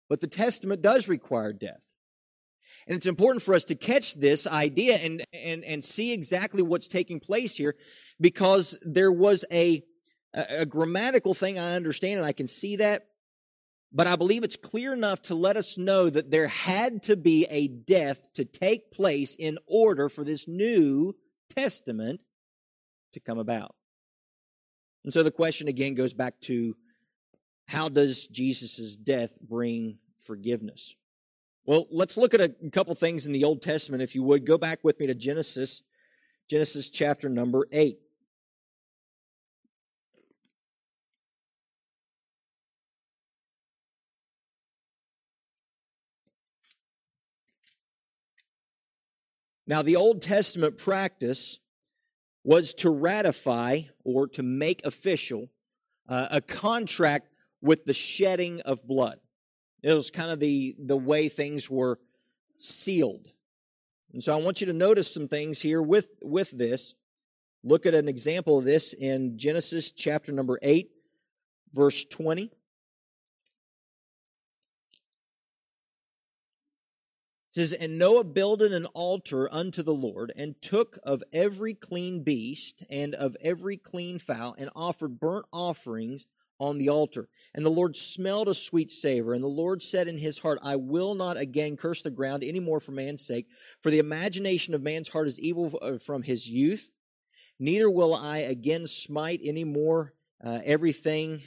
But 0.08 0.20
the 0.20 0.26
testament 0.26 0.82
does 0.82 1.08
require 1.08 1.52
death. 1.52 1.82
And 2.86 2.96
it's 2.96 3.06
important 3.06 3.42
for 3.42 3.54
us 3.54 3.64
to 3.66 3.74
catch 3.74 4.14
this 4.14 4.46
idea 4.46 4.96
and, 4.96 5.22
and, 5.32 5.64
and 5.64 5.84
see 5.84 6.12
exactly 6.12 6.62
what's 6.62 6.88
taking 6.88 7.20
place 7.20 7.56
here 7.56 7.76
because 8.20 8.78
there 8.82 9.12
was 9.12 9.44
a, 9.52 9.82
a, 10.34 10.60
a 10.60 10.66
grammatical 10.66 11.34
thing 11.34 11.58
I 11.58 11.74
understand 11.74 12.18
and 12.18 12.26
I 12.26 12.32
can 12.32 12.46
see 12.46 12.76
that. 12.76 13.06
But 13.92 14.06
I 14.06 14.16
believe 14.16 14.44
it's 14.44 14.56
clear 14.56 14.92
enough 14.92 15.22
to 15.22 15.34
let 15.34 15.56
us 15.56 15.78
know 15.78 16.10
that 16.10 16.30
there 16.30 16.48
had 16.48 17.02
to 17.04 17.16
be 17.16 17.46
a 17.50 17.68
death 17.68 18.22
to 18.34 18.44
take 18.44 18.90
place 18.90 19.34
in 19.34 19.58
order 19.66 20.08
for 20.08 20.24
this 20.24 20.46
new 20.46 21.14
testament 21.54 22.20
to 23.12 23.20
come 23.20 23.38
about. 23.38 23.74
And 25.04 25.12
so 25.12 25.22
the 25.22 25.30
question 25.30 25.68
again 25.68 25.94
goes 25.94 26.14
back 26.14 26.40
to 26.42 26.76
how 27.66 27.88
does 27.88 28.28
Jesus' 28.28 28.96
death 28.96 29.38
bring 29.40 29.98
forgiveness? 30.18 30.94
Well, 31.64 31.86
let's 31.90 32.16
look 32.16 32.32
at 32.32 32.40
a 32.40 32.54
couple 32.72 32.94
things 32.94 33.26
in 33.26 33.32
the 33.32 33.44
Old 33.44 33.60
Testament, 33.60 34.02
if 34.02 34.14
you 34.14 34.22
would. 34.22 34.46
Go 34.46 34.56
back 34.56 34.80
with 34.82 34.98
me 34.98 35.06
to 35.06 35.14
Genesis, 35.14 35.82
Genesis 36.48 36.88
chapter 36.88 37.28
number 37.28 37.66
8. 37.70 37.98
Now, 49.66 49.82
the 49.82 49.96
Old 49.96 50.22
Testament 50.22 50.78
practice 50.78 51.60
was 52.48 52.72
to 52.72 52.88
ratify 52.88 53.78
or 54.04 54.26
to 54.26 54.42
make 54.42 54.80
official 54.86 55.50
uh, 56.08 56.28
a 56.30 56.40
contract 56.40 57.28
with 57.60 57.84
the 57.84 57.92
shedding 57.92 58.58
of 58.62 58.86
blood. 58.86 59.18
It 59.82 59.92
was 59.92 60.10
kind 60.10 60.30
of 60.30 60.40
the, 60.40 60.74
the 60.78 60.96
way 60.96 61.28
things 61.28 61.68
were 61.68 61.98
sealed. 62.56 63.26
And 64.14 64.24
so 64.24 64.32
I 64.32 64.40
want 64.40 64.62
you 64.62 64.66
to 64.66 64.72
notice 64.72 65.12
some 65.12 65.28
things 65.28 65.60
here 65.60 65.82
with, 65.82 66.08
with 66.22 66.56
this. 66.56 66.94
Look 67.62 67.84
at 67.84 67.92
an 67.92 68.08
example 68.08 68.60
of 68.60 68.64
this 68.64 68.94
in 68.94 69.36
Genesis 69.36 69.92
chapter 69.92 70.32
number 70.32 70.58
8, 70.62 70.88
verse 71.74 72.06
20. 72.06 72.50
Says, 77.58 77.72
And 77.72 77.98
Noah 77.98 78.24
builded 78.24 78.72
an 78.72 78.86
altar 78.86 79.52
unto 79.52 79.82
the 79.82 79.94
Lord, 79.94 80.32
and 80.36 80.60
took 80.62 80.98
of 81.02 81.22
every 81.32 81.74
clean 81.74 82.22
beast 82.22 82.84
and 82.88 83.14
of 83.14 83.36
every 83.40 83.76
clean 83.76 84.18
fowl, 84.18 84.54
and 84.58 84.70
offered 84.74 85.20
burnt 85.20 85.46
offerings 85.52 86.26
on 86.60 86.78
the 86.78 86.88
altar. 86.88 87.28
And 87.54 87.64
the 87.64 87.70
Lord 87.70 87.96
smelled 87.96 88.48
a 88.48 88.54
sweet 88.54 88.90
savor. 88.90 89.32
And 89.32 89.42
the 89.42 89.48
Lord 89.48 89.82
said 89.82 90.08
in 90.08 90.18
his 90.18 90.38
heart, 90.38 90.58
I 90.62 90.76
will 90.76 91.14
not 91.14 91.36
again 91.36 91.76
curse 91.76 92.02
the 92.02 92.10
ground 92.10 92.42
any 92.42 92.60
more 92.60 92.80
for 92.80 92.92
man's 92.92 93.24
sake, 93.24 93.46
for 93.80 93.90
the 93.90 93.98
imagination 93.98 94.74
of 94.74 94.82
man's 94.82 95.08
heart 95.08 95.28
is 95.28 95.40
evil 95.40 95.78
uh, 95.80 95.98
from 95.98 96.22
his 96.22 96.48
youth. 96.48 96.90
Neither 97.60 97.90
will 97.90 98.14
I 98.14 98.38
again 98.38 98.86
smite 98.86 99.40
any 99.42 99.64
more 99.64 100.14
uh, 100.44 100.60
everything 100.64 101.42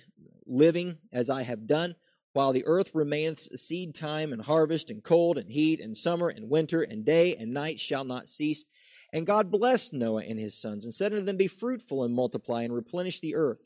living 0.46 0.98
as 1.12 1.30
I 1.30 1.44
have 1.44 1.68
done. 1.68 1.96
While 2.34 2.54
the 2.54 2.66
earth 2.66 2.92
remaineth, 2.94 3.60
seed 3.60 3.94
time 3.94 4.32
and 4.32 4.44
harvest, 4.44 4.90
and 4.90 5.04
cold 5.04 5.38
and 5.38 5.52
heat, 5.52 5.82
and 5.82 5.98
summer 5.98 6.30
and 6.30 6.50
winter, 6.50 6.82
and 6.82 7.04
day 7.04 7.36
and 7.36 7.54
night 7.54 7.80
shall 7.80 8.06
not 8.06 8.30
cease. 8.30 8.64
And 9.12 9.28
God 9.28 9.52
blessed 9.52 9.94
Noah 9.94 10.24
and 10.24 10.40
his 10.40 10.58
sons, 10.58 10.86
and 10.86 10.94
said 10.94 11.12
unto 11.12 11.26
them, 11.26 11.38
Be 11.38 11.48
fruitful 11.48 12.04
and 12.04 12.14
multiply, 12.14 12.64
and 12.64 12.74
replenish 12.74 13.20
the 13.20 13.36
earth. 13.36 13.60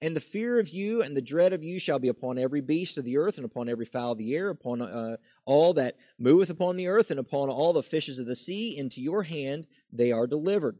And 0.00 0.16
the 0.16 0.20
fear 0.20 0.58
of 0.58 0.70
you 0.70 1.00
and 1.00 1.16
the 1.16 1.22
dread 1.22 1.52
of 1.52 1.62
you 1.62 1.78
shall 1.78 2.00
be 2.00 2.08
upon 2.08 2.36
every 2.36 2.60
beast 2.60 2.98
of 2.98 3.04
the 3.04 3.16
earth, 3.16 3.36
and 3.36 3.44
upon 3.44 3.68
every 3.68 3.86
fowl 3.86 4.12
of 4.12 4.18
the 4.18 4.34
air, 4.34 4.48
upon 4.48 4.82
uh, 4.82 5.18
all 5.44 5.72
that 5.74 5.96
moveth 6.18 6.50
upon 6.50 6.76
the 6.76 6.88
earth, 6.88 7.12
and 7.12 7.20
upon 7.20 7.48
all 7.48 7.72
the 7.72 7.84
fishes 7.84 8.18
of 8.18 8.26
the 8.26 8.34
sea. 8.34 8.76
Into 8.76 9.00
your 9.00 9.22
hand 9.22 9.68
they 9.92 10.10
are 10.10 10.26
delivered. 10.26 10.78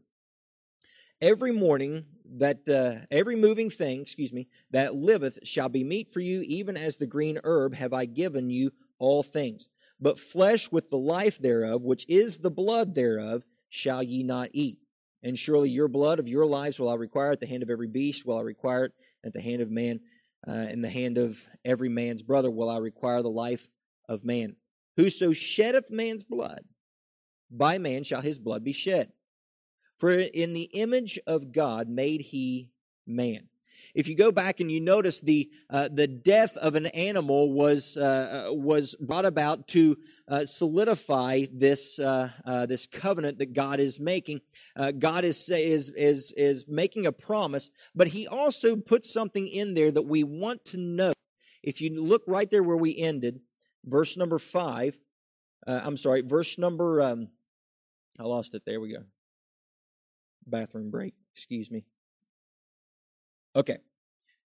Every 1.21 1.53
morning 1.53 2.03
that 2.37 2.67
uh, 2.67 3.05
every 3.11 3.35
moving 3.35 3.69
thing, 3.69 4.01
excuse 4.01 4.33
me, 4.33 4.47
that 4.71 4.95
liveth 4.95 5.39
shall 5.43 5.69
be 5.69 5.83
meat 5.83 6.09
for 6.09 6.19
you, 6.19 6.41
even 6.45 6.77
as 6.77 6.97
the 6.97 7.07
green 7.07 7.39
herb 7.43 7.75
have 7.75 7.93
I 7.93 8.05
given 8.05 8.49
you 8.49 8.71
all 8.99 9.23
things. 9.23 9.69
But 9.99 10.19
flesh 10.19 10.71
with 10.71 10.89
the 10.89 10.97
life 10.97 11.37
thereof, 11.37 11.83
which 11.83 12.05
is 12.09 12.39
the 12.39 12.51
blood 12.51 12.95
thereof, 12.95 13.43
shall 13.69 14.03
ye 14.03 14.23
not 14.23 14.49
eat. 14.53 14.77
And 15.21 15.37
surely 15.37 15.69
your 15.69 15.87
blood 15.87 16.19
of 16.19 16.27
your 16.27 16.45
lives 16.45 16.79
will 16.79 16.89
I 16.89 16.95
require 16.95 17.31
at 17.31 17.39
the 17.39 17.47
hand 17.47 17.63
of 17.63 17.69
every 17.69 17.87
beast, 17.87 18.25
will 18.25 18.37
I 18.37 18.41
require 18.41 18.85
it 18.85 18.91
at 19.23 19.33
the 19.33 19.41
hand 19.41 19.61
of 19.61 19.71
man, 19.71 20.01
uh, 20.47 20.67
in 20.69 20.81
the 20.81 20.89
hand 20.89 21.17
of 21.17 21.47
every 21.63 21.89
man's 21.89 22.21
brother 22.21 22.51
will 22.51 22.69
I 22.69 22.77
require 22.77 23.21
the 23.21 23.29
life 23.29 23.69
of 24.09 24.25
man. 24.25 24.57
Whoso 24.97 25.31
sheddeth 25.31 25.89
man's 25.89 26.23
blood, 26.23 26.65
by 27.49 27.77
man 27.77 28.03
shall 28.03 28.21
his 28.21 28.39
blood 28.39 28.63
be 28.63 28.73
shed. 28.73 29.11
For 30.03 30.11
in 30.11 30.51
the 30.51 30.63
image 30.73 31.17
of 31.25 31.53
God 31.53 31.87
made 31.87 32.19
he 32.19 32.71
man. 33.07 33.47
If 33.95 34.09
you 34.09 34.17
go 34.17 34.33
back 34.33 34.59
and 34.59 34.69
you 34.69 34.81
notice 34.81 35.21
the 35.21 35.49
uh, 35.69 35.87
the 35.89 36.07
death 36.07 36.57
of 36.57 36.75
an 36.75 36.87
animal 36.87 37.53
was 37.53 37.95
uh, 37.95 38.49
uh 38.49 38.53
was 38.53 38.95
brought 38.99 39.23
about 39.23 39.69
to 39.69 39.95
uh, 40.27 40.45
solidify 40.45 41.45
this 41.53 41.99
uh, 41.99 42.31
uh, 42.43 42.65
this 42.65 42.85
covenant 42.85 43.37
that 43.37 43.53
God 43.53 43.79
is 43.79 43.97
making. 43.97 44.41
God 44.99 45.23
is 45.23 45.49
is 45.49 45.89
is 45.91 46.33
is 46.35 46.65
making 46.67 47.05
a 47.05 47.13
promise, 47.13 47.69
but 47.95 48.09
He 48.09 48.27
also 48.27 48.75
puts 48.75 49.09
something 49.09 49.47
in 49.47 49.73
there 49.73 49.89
that 49.89 50.05
we 50.05 50.25
want 50.25 50.65
to 50.65 50.77
know. 50.77 51.13
If 51.63 51.79
you 51.79 51.97
look 51.97 52.23
right 52.27 52.51
there 52.51 52.61
where 52.61 52.75
we 52.75 52.97
ended, 52.97 53.39
verse 53.85 54.17
number 54.17 54.37
five. 54.37 54.99
I'm 55.65 55.95
sorry, 55.95 56.23
verse 56.23 56.57
number. 56.57 57.01
Um, 57.01 57.29
I 58.19 58.23
lost 58.23 58.53
it. 58.53 58.63
There 58.65 58.81
we 58.81 58.91
go. 58.91 59.05
Bathroom 60.47 60.89
break. 60.89 61.13
Excuse 61.35 61.71
me. 61.71 61.85
Okay. 63.55 63.77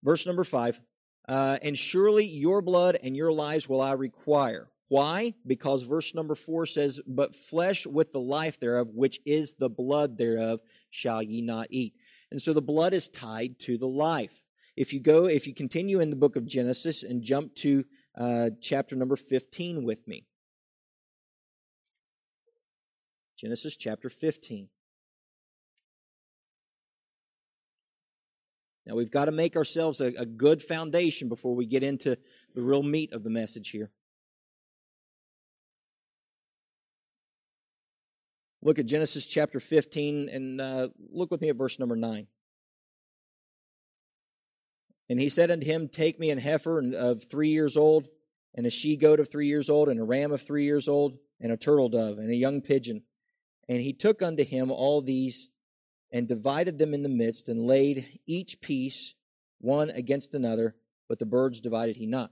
Verse 0.03 0.25
number 0.25 0.43
five. 0.43 0.79
Uh, 1.27 1.57
and 1.61 1.77
surely 1.77 2.25
your 2.25 2.61
blood 2.61 2.97
and 3.01 3.15
your 3.15 3.31
lives 3.31 3.67
will 3.67 3.81
I 3.81 3.93
require. 3.93 4.69
Why? 4.87 5.33
Because 5.47 5.81
verse 5.83 6.13
number 6.13 6.35
four 6.35 6.67
says, 6.67 7.01
But 7.07 7.35
flesh 7.35 7.87
with 7.87 8.11
the 8.11 8.19
life 8.19 8.59
thereof, 8.59 8.89
which 8.93 9.19
is 9.25 9.55
the 9.55 9.69
blood 9.69 10.17
thereof, 10.17 10.59
shall 10.91 11.23
ye 11.23 11.41
not 11.41 11.67
eat. 11.71 11.95
And 12.29 12.41
so 12.41 12.53
the 12.53 12.61
blood 12.61 12.93
is 12.93 13.09
tied 13.09 13.57
to 13.59 13.77
the 13.77 13.87
life. 13.87 14.43
If 14.75 14.93
you 14.93 14.99
go, 14.99 15.25
if 15.25 15.47
you 15.47 15.53
continue 15.53 15.99
in 15.99 16.09
the 16.11 16.15
book 16.15 16.35
of 16.35 16.45
Genesis 16.45 17.01
and 17.01 17.23
jump 17.23 17.55
to 17.55 17.85
uh, 18.15 18.51
chapter 18.61 18.95
number 18.95 19.15
15 19.15 19.83
with 19.83 20.07
me. 20.07 20.25
Genesis 23.37 23.75
chapter 23.75 24.09
15. 24.09 24.69
Now 28.85 28.95
we've 28.95 29.11
got 29.11 29.25
to 29.25 29.31
make 29.31 29.55
ourselves 29.55 29.99
a, 29.99 30.07
a 30.17 30.25
good 30.25 30.61
foundation 30.61 31.29
before 31.29 31.55
we 31.55 31.65
get 31.65 31.83
into 31.83 32.17
the 32.53 32.61
real 32.61 32.83
meat 32.83 33.11
of 33.13 33.23
the 33.23 33.29
message 33.29 33.69
here. 33.69 33.91
Look 38.61 38.79
at 38.79 38.85
Genesis 38.85 39.25
chapter 39.25 39.59
15 39.59 40.29
and 40.29 40.59
uh, 40.59 40.89
look 41.11 41.29
with 41.29 41.41
me 41.41 41.49
at 41.49 41.55
verse 41.55 41.77
number 41.77 41.95
9. 41.95 42.27
And 45.07 45.19
he 45.19 45.29
said 45.29 45.51
unto 45.51 45.65
him, 45.65 45.87
Take 45.87 46.19
me 46.19 46.31
an 46.31 46.39
heifer 46.39 46.83
of 46.95 47.23
three 47.23 47.49
years 47.49 47.77
old, 47.77 48.07
and 48.55 48.65
a 48.65 48.71
she 48.71 48.97
goat 48.97 49.19
of 49.19 49.29
three 49.29 49.47
years 49.47 49.69
old, 49.69 49.87
and 49.87 49.99
a 49.99 50.03
ram 50.03 50.31
of 50.31 50.41
three 50.41 50.65
years 50.65 50.87
old, 50.87 51.17
and 51.39 51.51
a 51.51 51.57
turtle 51.57 51.89
dove, 51.89 52.17
and 52.17 52.31
a 52.31 52.35
young 52.35 52.61
pigeon. 52.61 53.03
And 53.69 53.81
he 53.81 53.93
took 53.93 54.21
unto 54.21 54.43
him 54.43 54.71
all 54.71 55.01
these, 55.01 55.49
and 56.15 56.29
divided 56.29 56.79
them 56.79 56.93
in 56.93 57.03
the 57.03 57.09
midst, 57.09 57.49
and 57.49 57.67
laid 57.67 58.19
each 58.25 58.61
piece 58.61 59.15
one 59.59 59.89
against 59.89 60.33
another, 60.33 60.73
but 61.09 61.19
the 61.19 61.25
birds 61.25 61.59
divided 61.59 61.97
he 61.97 62.05
not. 62.05 62.31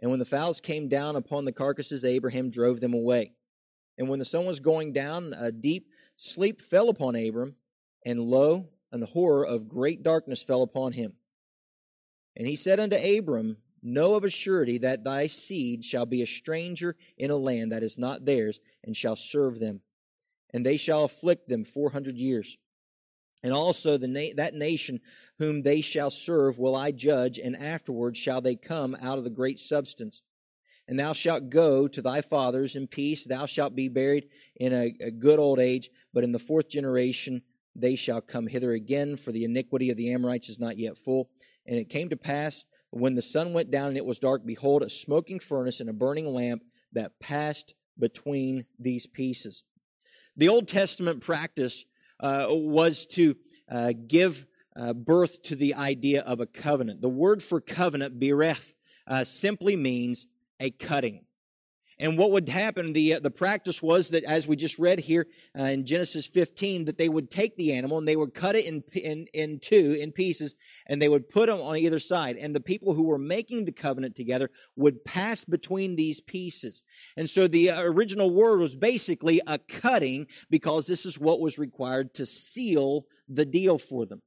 And 0.00 0.10
when 0.10 0.18
the 0.18 0.24
fowls 0.24 0.60
came 0.60 0.88
down 0.88 1.14
upon 1.14 1.44
the 1.44 1.52
carcasses, 1.52 2.04
Abraham 2.04 2.50
drove 2.50 2.80
them 2.80 2.92
away. 2.92 3.34
And 3.96 4.08
when 4.08 4.18
the 4.18 4.24
sun 4.24 4.44
was 4.44 4.58
going 4.58 4.92
down, 4.92 5.32
a 5.38 5.52
deep 5.52 5.86
sleep 6.16 6.60
fell 6.60 6.88
upon 6.88 7.14
Abram, 7.14 7.54
and 8.04 8.22
lo, 8.22 8.70
an 8.90 9.02
horror 9.02 9.46
of 9.46 9.68
great 9.68 10.02
darkness 10.02 10.42
fell 10.42 10.62
upon 10.62 10.94
him. 10.94 11.12
And 12.36 12.48
he 12.48 12.56
said 12.56 12.80
unto 12.80 12.96
Abram, 12.96 13.58
Know 13.84 14.16
of 14.16 14.24
a 14.24 14.30
surety 14.30 14.78
that 14.78 15.04
thy 15.04 15.28
seed 15.28 15.84
shall 15.84 16.06
be 16.06 16.22
a 16.22 16.26
stranger 16.26 16.96
in 17.16 17.30
a 17.30 17.36
land 17.36 17.70
that 17.70 17.84
is 17.84 17.98
not 17.98 18.24
theirs, 18.24 18.58
and 18.82 18.96
shall 18.96 19.14
serve 19.14 19.60
them. 19.60 19.82
And 20.52 20.66
they 20.66 20.76
shall 20.76 21.04
afflict 21.04 21.48
them 21.48 21.64
four 21.64 21.90
hundred 21.90 22.18
years. 22.18 22.58
And 23.46 23.54
also 23.54 23.96
the 23.96 24.08
na- 24.08 24.34
that 24.34 24.54
nation 24.54 25.00
whom 25.38 25.60
they 25.60 25.80
shall 25.80 26.10
serve 26.10 26.58
will 26.58 26.74
I 26.74 26.90
judge, 26.90 27.38
and 27.38 27.54
afterward 27.54 28.16
shall 28.16 28.40
they 28.40 28.56
come 28.56 28.96
out 29.00 29.18
of 29.18 29.24
the 29.24 29.30
great 29.30 29.60
substance 29.60 30.20
and 30.88 30.98
thou 30.98 31.12
shalt 31.12 31.50
go 31.50 31.88
to 31.88 32.02
thy 32.02 32.20
fathers 32.20 32.76
in 32.76 32.86
peace. 32.86 33.26
Thou 33.26 33.46
shalt 33.46 33.74
be 33.74 33.88
buried 33.88 34.28
in 34.54 34.72
a, 34.72 34.94
a, 35.00 35.10
good 35.10 35.38
old 35.38 35.58
age, 35.58 35.90
but 36.12 36.24
in 36.24 36.32
the 36.32 36.38
fourth 36.38 36.68
generation 36.68 37.42
they 37.74 37.96
shall 37.96 38.20
come 38.20 38.46
hither 38.46 38.72
again, 38.72 39.16
for 39.16 39.32
the 39.32 39.44
iniquity 39.44 39.90
of 39.90 39.96
the 39.96 40.12
Amorites 40.12 40.48
is 40.48 40.58
not 40.58 40.78
yet 40.78 40.96
full. 40.96 41.28
And 41.66 41.76
it 41.76 41.90
came 41.90 42.08
to 42.10 42.16
pass, 42.16 42.64
when 42.90 43.14
the 43.14 43.22
sun 43.22 43.52
went 43.52 43.70
down 43.70 43.88
and 43.88 43.96
it 43.96 44.06
was 44.06 44.18
dark, 44.18 44.46
behold, 44.46 44.82
a 44.82 44.88
smoking 44.88 45.40
furnace 45.40 45.80
and 45.80 45.90
a 45.90 45.92
burning 45.92 46.26
lamp 46.26 46.62
that 46.92 47.18
passed 47.20 47.74
between 47.98 48.64
these 48.78 49.06
pieces. 49.06 49.64
The 50.36 50.48
Old 50.48 50.68
Testament 50.68 51.20
practice 51.20 51.84
uh, 52.20 52.46
was 52.48 53.06
to 53.06 53.36
uh, 53.70 53.92
give 54.06 54.46
uh, 54.74 54.92
birth 54.92 55.42
to 55.42 55.56
the 55.56 55.74
idea 55.74 56.22
of 56.22 56.40
a 56.40 56.46
covenant. 56.46 57.00
The 57.00 57.08
word 57.08 57.42
for 57.42 57.60
covenant, 57.60 58.18
bereth, 58.18 58.74
uh, 59.06 59.24
simply 59.24 59.76
means 59.76 60.26
a 60.58 60.70
cutting. 60.70 61.25
And 61.98 62.18
what 62.18 62.30
would 62.30 62.48
happen, 62.48 62.92
the, 62.92 63.14
uh, 63.14 63.20
the 63.20 63.30
practice 63.30 63.82
was 63.82 64.10
that, 64.10 64.24
as 64.24 64.46
we 64.46 64.54
just 64.54 64.78
read 64.78 65.00
here 65.00 65.26
uh, 65.58 65.62
in 65.62 65.86
Genesis 65.86 66.26
15, 66.26 66.84
that 66.84 66.98
they 66.98 67.08
would 67.08 67.30
take 67.30 67.56
the 67.56 67.72
animal 67.72 67.96
and 67.96 68.06
they 68.06 68.16
would 68.16 68.34
cut 68.34 68.54
it 68.54 68.66
in, 68.66 68.82
in, 68.92 69.26
in 69.32 69.60
two, 69.60 69.96
in 69.98 70.12
pieces, 70.12 70.54
and 70.86 71.00
they 71.00 71.08
would 71.08 71.30
put 71.30 71.46
them 71.46 71.60
on 71.60 71.78
either 71.78 71.98
side. 71.98 72.36
And 72.36 72.54
the 72.54 72.60
people 72.60 72.92
who 72.92 73.06
were 73.06 73.18
making 73.18 73.64
the 73.64 73.72
covenant 73.72 74.14
together 74.14 74.50
would 74.76 75.04
pass 75.04 75.44
between 75.44 75.96
these 75.96 76.20
pieces. 76.20 76.82
And 77.16 77.30
so 77.30 77.48
the 77.48 77.70
original 77.70 78.30
word 78.30 78.60
was 78.60 78.76
basically 78.76 79.40
a 79.46 79.58
cutting 79.58 80.26
because 80.50 80.86
this 80.86 81.06
is 81.06 81.18
what 81.18 81.40
was 81.40 81.58
required 81.58 82.12
to 82.14 82.26
seal 82.26 83.06
the 83.28 83.46
deal 83.46 83.78
for 83.78 84.04
them. 84.04 84.20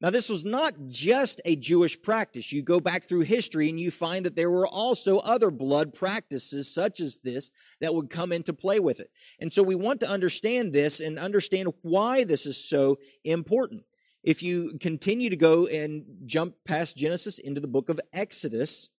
Now, 0.00 0.10
this 0.10 0.28
was 0.28 0.44
not 0.44 0.74
just 0.86 1.40
a 1.44 1.56
Jewish 1.56 2.00
practice. 2.00 2.52
You 2.52 2.62
go 2.62 2.78
back 2.78 3.02
through 3.02 3.22
history 3.22 3.68
and 3.68 3.80
you 3.80 3.90
find 3.90 4.24
that 4.24 4.36
there 4.36 4.50
were 4.50 4.66
also 4.66 5.18
other 5.18 5.50
blood 5.50 5.92
practices 5.92 6.72
such 6.72 7.00
as 7.00 7.18
this 7.18 7.50
that 7.80 7.94
would 7.94 8.08
come 8.08 8.30
into 8.30 8.52
play 8.52 8.78
with 8.78 9.00
it. 9.00 9.10
And 9.40 9.52
so 9.52 9.64
we 9.64 9.74
want 9.74 9.98
to 10.00 10.08
understand 10.08 10.72
this 10.72 11.00
and 11.00 11.18
understand 11.18 11.72
why 11.82 12.22
this 12.22 12.46
is 12.46 12.62
so 12.62 12.98
important. 13.24 13.82
If 14.22 14.40
you 14.40 14.78
continue 14.80 15.30
to 15.30 15.36
go 15.36 15.66
and 15.66 16.04
jump 16.26 16.54
past 16.64 16.96
Genesis 16.96 17.40
into 17.40 17.60
the 17.60 17.66
book 17.66 17.88
of 17.88 18.00
Exodus, 18.12 18.90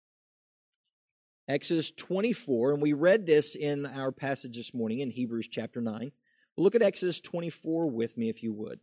Exodus 1.47 1.93
24, 1.93 2.73
and 2.73 2.83
we 2.83 2.93
read 2.93 3.25
this 3.25 3.55
in 3.55 3.87
our 3.87 4.11
passage 4.11 4.57
this 4.57 4.75
morning 4.75 4.99
in 4.99 5.11
Hebrews 5.11 5.47
chapter 5.47 5.81
9. 5.81 6.11
Look 6.57 6.75
at 6.75 6.83
Exodus 6.83 7.21
24 7.21 7.89
with 7.89 8.19
me 8.19 8.29
if 8.29 8.43
you 8.43 8.53
would. 8.53 8.81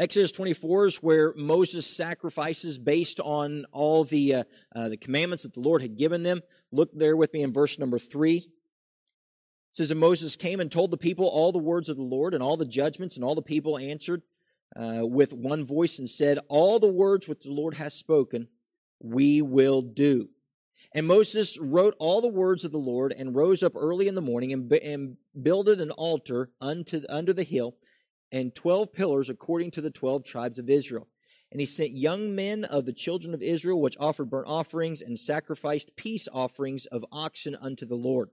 Exodus 0.00 0.32
24 0.32 0.86
is 0.86 0.96
where 1.02 1.34
Moses 1.36 1.86
sacrifices 1.86 2.78
based 2.78 3.20
on 3.20 3.66
all 3.70 4.02
the, 4.02 4.36
uh, 4.36 4.44
uh, 4.74 4.88
the 4.88 4.96
commandments 4.96 5.42
that 5.42 5.52
the 5.52 5.60
Lord 5.60 5.82
had 5.82 5.98
given 5.98 6.22
them. 6.22 6.40
Look 6.72 6.88
there 6.94 7.18
with 7.18 7.34
me 7.34 7.42
in 7.42 7.52
verse 7.52 7.78
number 7.78 7.98
3. 7.98 8.36
It 8.36 8.46
says, 9.72 9.90
And 9.90 10.00
Moses 10.00 10.36
came 10.36 10.58
and 10.58 10.72
told 10.72 10.90
the 10.90 10.96
people 10.96 11.26
all 11.26 11.52
the 11.52 11.58
words 11.58 11.90
of 11.90 11.98
the 11.98 12.02
Lord 12.02 12.32
and 12.32 12.42
all 12.42 12.56
the 12.56 12.64
judgments, 12.64 13.16
and 13.16 13.22
all 13.22 13.34
the 13.34 13.42
people 13.42 13.76
answered 13.76 14.22
uh, 14.74 15.00
with 15.02 15.34
one 15.34 15.66
voice 15.66 15.98
and 15.98 16.08
said, 16.08 16.38
All 16.48 16.78
the 16.78 16.90
words 16.90 17.28
which 17.28 17.42
the 17.42 17.50
Lord 17.50 17.74
has 17.74 17.92
spoken, 17.92 18.48
we 19.00 19.42
will 19.42 19.82
do. 19.82 20.30
And 20.94 21.06
Moses 21.06 21.58
wrote 21.60 21.94
all 21.98 22.22
the 22.22 22.28
words 22.28 22.64
of 22.64 22.72
the 22.72 22.78
Lord 22.78 23.12
and 23.12 23.36
rose 23.36 23.62
up 23.62 23.76
early 23.76 24.08
in 24.08 24.14
the 24.14 24.22
morning 24.22 24.54
and, 24.54 24.72
and 24.72 25.18
builded 25.42 25.78
an 25.78 25.90
altar 25.90 26.52
unto, 26.58 27.02
under 27.10 27.34
the 27.34 27.44
hill 27.44 27.76
and 28.32 28.54
twelve 28.54 28.92
pillars 28.92 29.28
according 29.28 29.70
to 29.72 29.80
the 29.80 29.90
twelve 29.90 30.24
tribes 30.24 30.58
of 30.58 30.70
Israel. 30.70 31.08
And 31.50 31.60
he 31.60 31.66
sent 31.66 31.96
young 31.96 32.34
men 32.34 32.64
of 32.64 32.86
the 32.86 32.92
children 32.92 33.34
of 33.34 33.42
Israel, 33.42 33.80
which 33.80 33.96
offered 33.98 34.30
burnt 34.30 34.46
offerings 34.46 35.02
and 35.02 35.18
sacrificed 35.18 35.96
peace 35.96 36.28
offerings 36.32 36.86
of 36.86 37.04
oxen 37.10 37.56
unto 37.60 37.84
the 37.84 37.96
Lord. 37.96 38.30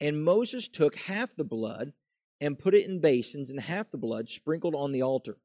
And 0.00 0.24
Moses 0.24 0.66
took 0.68 0.96
half 0.96 1.36
the 1.36 1.44
blood 1.44 1.92
and 2.40 2.58
put 2.58 2.74
it 2.74 2.86
in 2.86 3.00
basins, 3.00 3.50
and 3.50 3.60
half 3.60 3.90
the 3.90 3.98
blood 3.98 4.28
sprinkled 4.28 4.74
on 4.74 4.92
the 4.92 5.02
altar. 5.02 5.38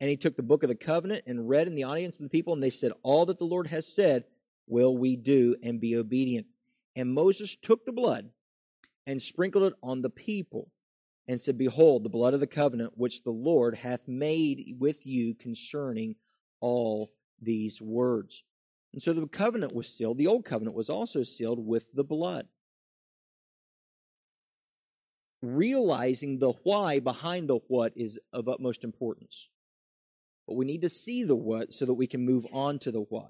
And 0.00 0.10
he 0.10 0.16
took 0.16 0.36
the 0.36 0.42
book 0.42 0.62
of 0.62 0.68
the 0.68 0.74
covenant 0.74 1.22
and 1.26 1.48
read 1.48 1.66
in 1.66 1.74
the 1.74 1.84
audience 1.84 2.18
of 2.18 2.24
the 2.24 2.28
people, 2.28 2.52
and 2.52 2.62
they 2.62 2.70
said, 2.70 2.92
All 3.02 3.24
that 3.26 3.38
the 3.38 3.44
Lord 3.44 3.68
has 3.68 3.86
said 3.86 4.24
will 4.66 4.96
we 4.96 5.16
do 5.16 5.56
and 5.62 5.80
be 5.80 5.96
obedient. 5.96 6.46
And 6.94 7.14
Moses 7.14 7.56
took 7.56 7.84
the 7.84 7.92
blood 7.92 8.30
and 9.06 9.22
sprinkled 9.22 9.72
it 9.72 9.78
on 9.82 10.02
the 10.02 10.10
people 10.10 10.70
and 11.28 11.40
said, 11.40 11.58
Behold, 11.58 12.04
the 12.04 12.08
blood 12.08 12.34
of 12.34 12.40
the 12.40 12.46
covenant 12.46 12.92
which 12.96 13.24
the 13.24 13.30
Lord 13.30 13.76
hath 13.76 14.06
made 14.06 14.76
with 14.78 15.06
you 15.06 15.34
concerning 15.34 16.16
all 16.60 17.12
these 17.40 17.80
words. 17.82 18.44
And 18.92 19.02
so 19.02 19.12
the 19.12 19.26
covenant 19.26 19.74
was 19.74 19.88
sealed. 19.88 20.18
The 20.18 20.26
old 20.26 20.44
covenant 20.44 20.76
was 20.76 20.88
also 20.88 21.22
sealed 21.22 21.66
with 21.66 21.92
the 21.92 22.04
blood. 22.04 22.46
Realizing 25.42 26.38
the 26.38 26.52
why 26.62 27.00
behind 27.00 27.48
the 27.48 27.58
what 27.68 27.92
is 27.94 28.18
of 28.32 28.48
utmost 28.48 28.84
importance. 28.84 29.48
But 30.46 30.54
we 30.54 30.64
need 30.64 30.82
to 30.82 30.88
see 30.88 31.24
the 31.24 31.36
what 31.36 31.72
so 31.72 31.84
that 31.84 31.94
we 31.94 32.06
can 32.06 32.24
move 32.24 32.46
on 32.52 32.78
to 32.80 32.92
the 32.92 33.00
why. 33.00 33.28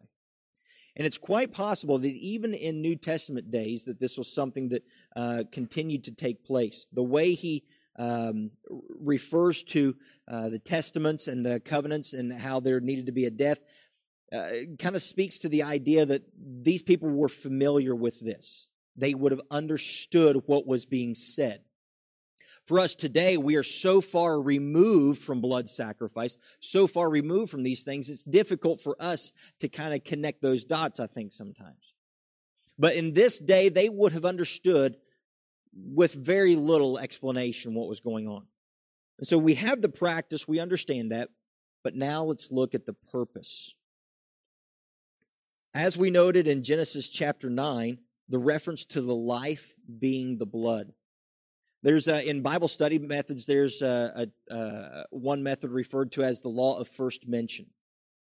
And 0.96 1.06
it's 1.06 1.18
quite 1.18 1.52
possible 1.52 1.98
that 1.98 2.08
even 2.08 2.54
in 2.54 2.80
New 2.80 2.96
Testament 2.96 3.50
days 3.50 3.84
that 3.84 4.00
this 4.00 4.16
was 4.16 4.32
something 4.32 4.70
that 4.70 4.82
uh, 5.14 5.44
continued 5.52 6.04
to 6.04 6.12
take 6.12 6.44
place. 6.44 6.86
The 6.92 7.02
way 7.02 7.34
he 7.34 7.64
um, 7.98 8.50
refers 9.00 9.62
to 9.64 9.96
uh, 10.28 10.48
the 10.48 10.58
testaments 10.58 11.28
and 11.28 11.44
the 11.44 11.60
covenants 11.60 12.12
and 12.12 12.32
how 12.32 12.60
there 12.60 12.80
needed 12.80 13.06
to 13.06 13.12
be 13.12 13.24
a 13.24 13.30
death. 13.30 13.60
Uh, 14.32 14.48
kind 14.78 14.96
of 14.96 15.02
speaks 15.02 15.38
to 15.38 15.48
the 15.48 15.62
idea 15.62 16.04
that 16.04 16.22
these 16.36 16.82
people 16.82 17.08
were 17.08 17.28
familiar 17.28 17.94
with 17.94 18.20
this. 18.20 18.66
They 18.96 19.14
would 19.14 19.32
have 19.32 19.42
understood 19.50 20.42
what 20.46 20.66
was 20.66 20.84
being 20.84 21.14
said. 21.14 21.60
For 22.66 22.80
us 22.80 22.96
today, 22.96 23.36
we 23.36 23.54
are 23.54 23.62
so 23.62 24.00
far 24.00 24.42
removed 24.42 25.22
from 25.22 25.40
blood 25.40 25.68
sacrifice, 25.68 26.36
so 26.58 26.88
far 26.88 27.08
removed 27.08 27.50
from 27.50 27.62
these 27.62 27.84
things, 27.84 28.10
it's 28.10 28.24
difficult 28.24 28.80
for 28.80 28.96
us 28.98 29.32
to 29.60 29.68
kind 29.68 29.94
of 29.94 30.02
connect 30.02 30.42
those 30.42 30.64
dots, 30.64 30.98
I 30.98 31.06
think, 31.06 31.32
sometimes. 31.32 31.94
But 32.76 32.96
in 32.96 33.12
this 33.12 33.38
day, 33.38 33.68
they 33.68 33.88
would 33.88 34.12
have 34.12 34.24
understood 34.24 34.96
with 35.76 36.14
very 36.14 36.56
little 36.56 36.98
explanation 36.98 37.74
what 37.74 37.88
was 37.88 38.00
going 38.00 38.26
on. 38.26 38.46
And 39.18 39.26
so 39.26 39.38
we 39.38 39.54
have 39.54 39.82
the 39.82 39.88
practice, 39.88 40.48
we 40.48 40.60
understand 40.60 41.12
that, 41.12 41.30
but 41.82 41.94
now 41.94 42.24
let's 42.24 42.50
look 42.50 42.74
at 42.74 42.86
the 42.86 42.92
purpose. 42.92 43.74
As 45.74 45.96
we 45.96 46.10
noted 46.10 46.46
in 46.46 46.62
Genesis 46.62 47.08
chapter 47.08 47.50
9, 47.50 47.98
the 48.28 48.38
reference 48.38 48.84
to 48.86 49.00
the 49.00 49.14
life 49.14 49.74
being 49.98 50.38
the 50.38 50.46
blood. 50.46 50.92
There's 51.82 52.08
a, 52.08 52.28
in 52.28 52.42
Bible 52.42 52.68
study 52.68 52.98
methods, 52.98 53.46
there's 53.46 53.82
a, 53.82 54.28
a, 54.50 55.04
one 55.10 55.42
method 55.42 55.70
referred 55.70 56.12
to 56.12 56.24
as 56.24 56.40
the 56.40 56.48
law 56.48 56.78
of 56.80 56.88
first 56.88 57.28
mention. 57.28 57.66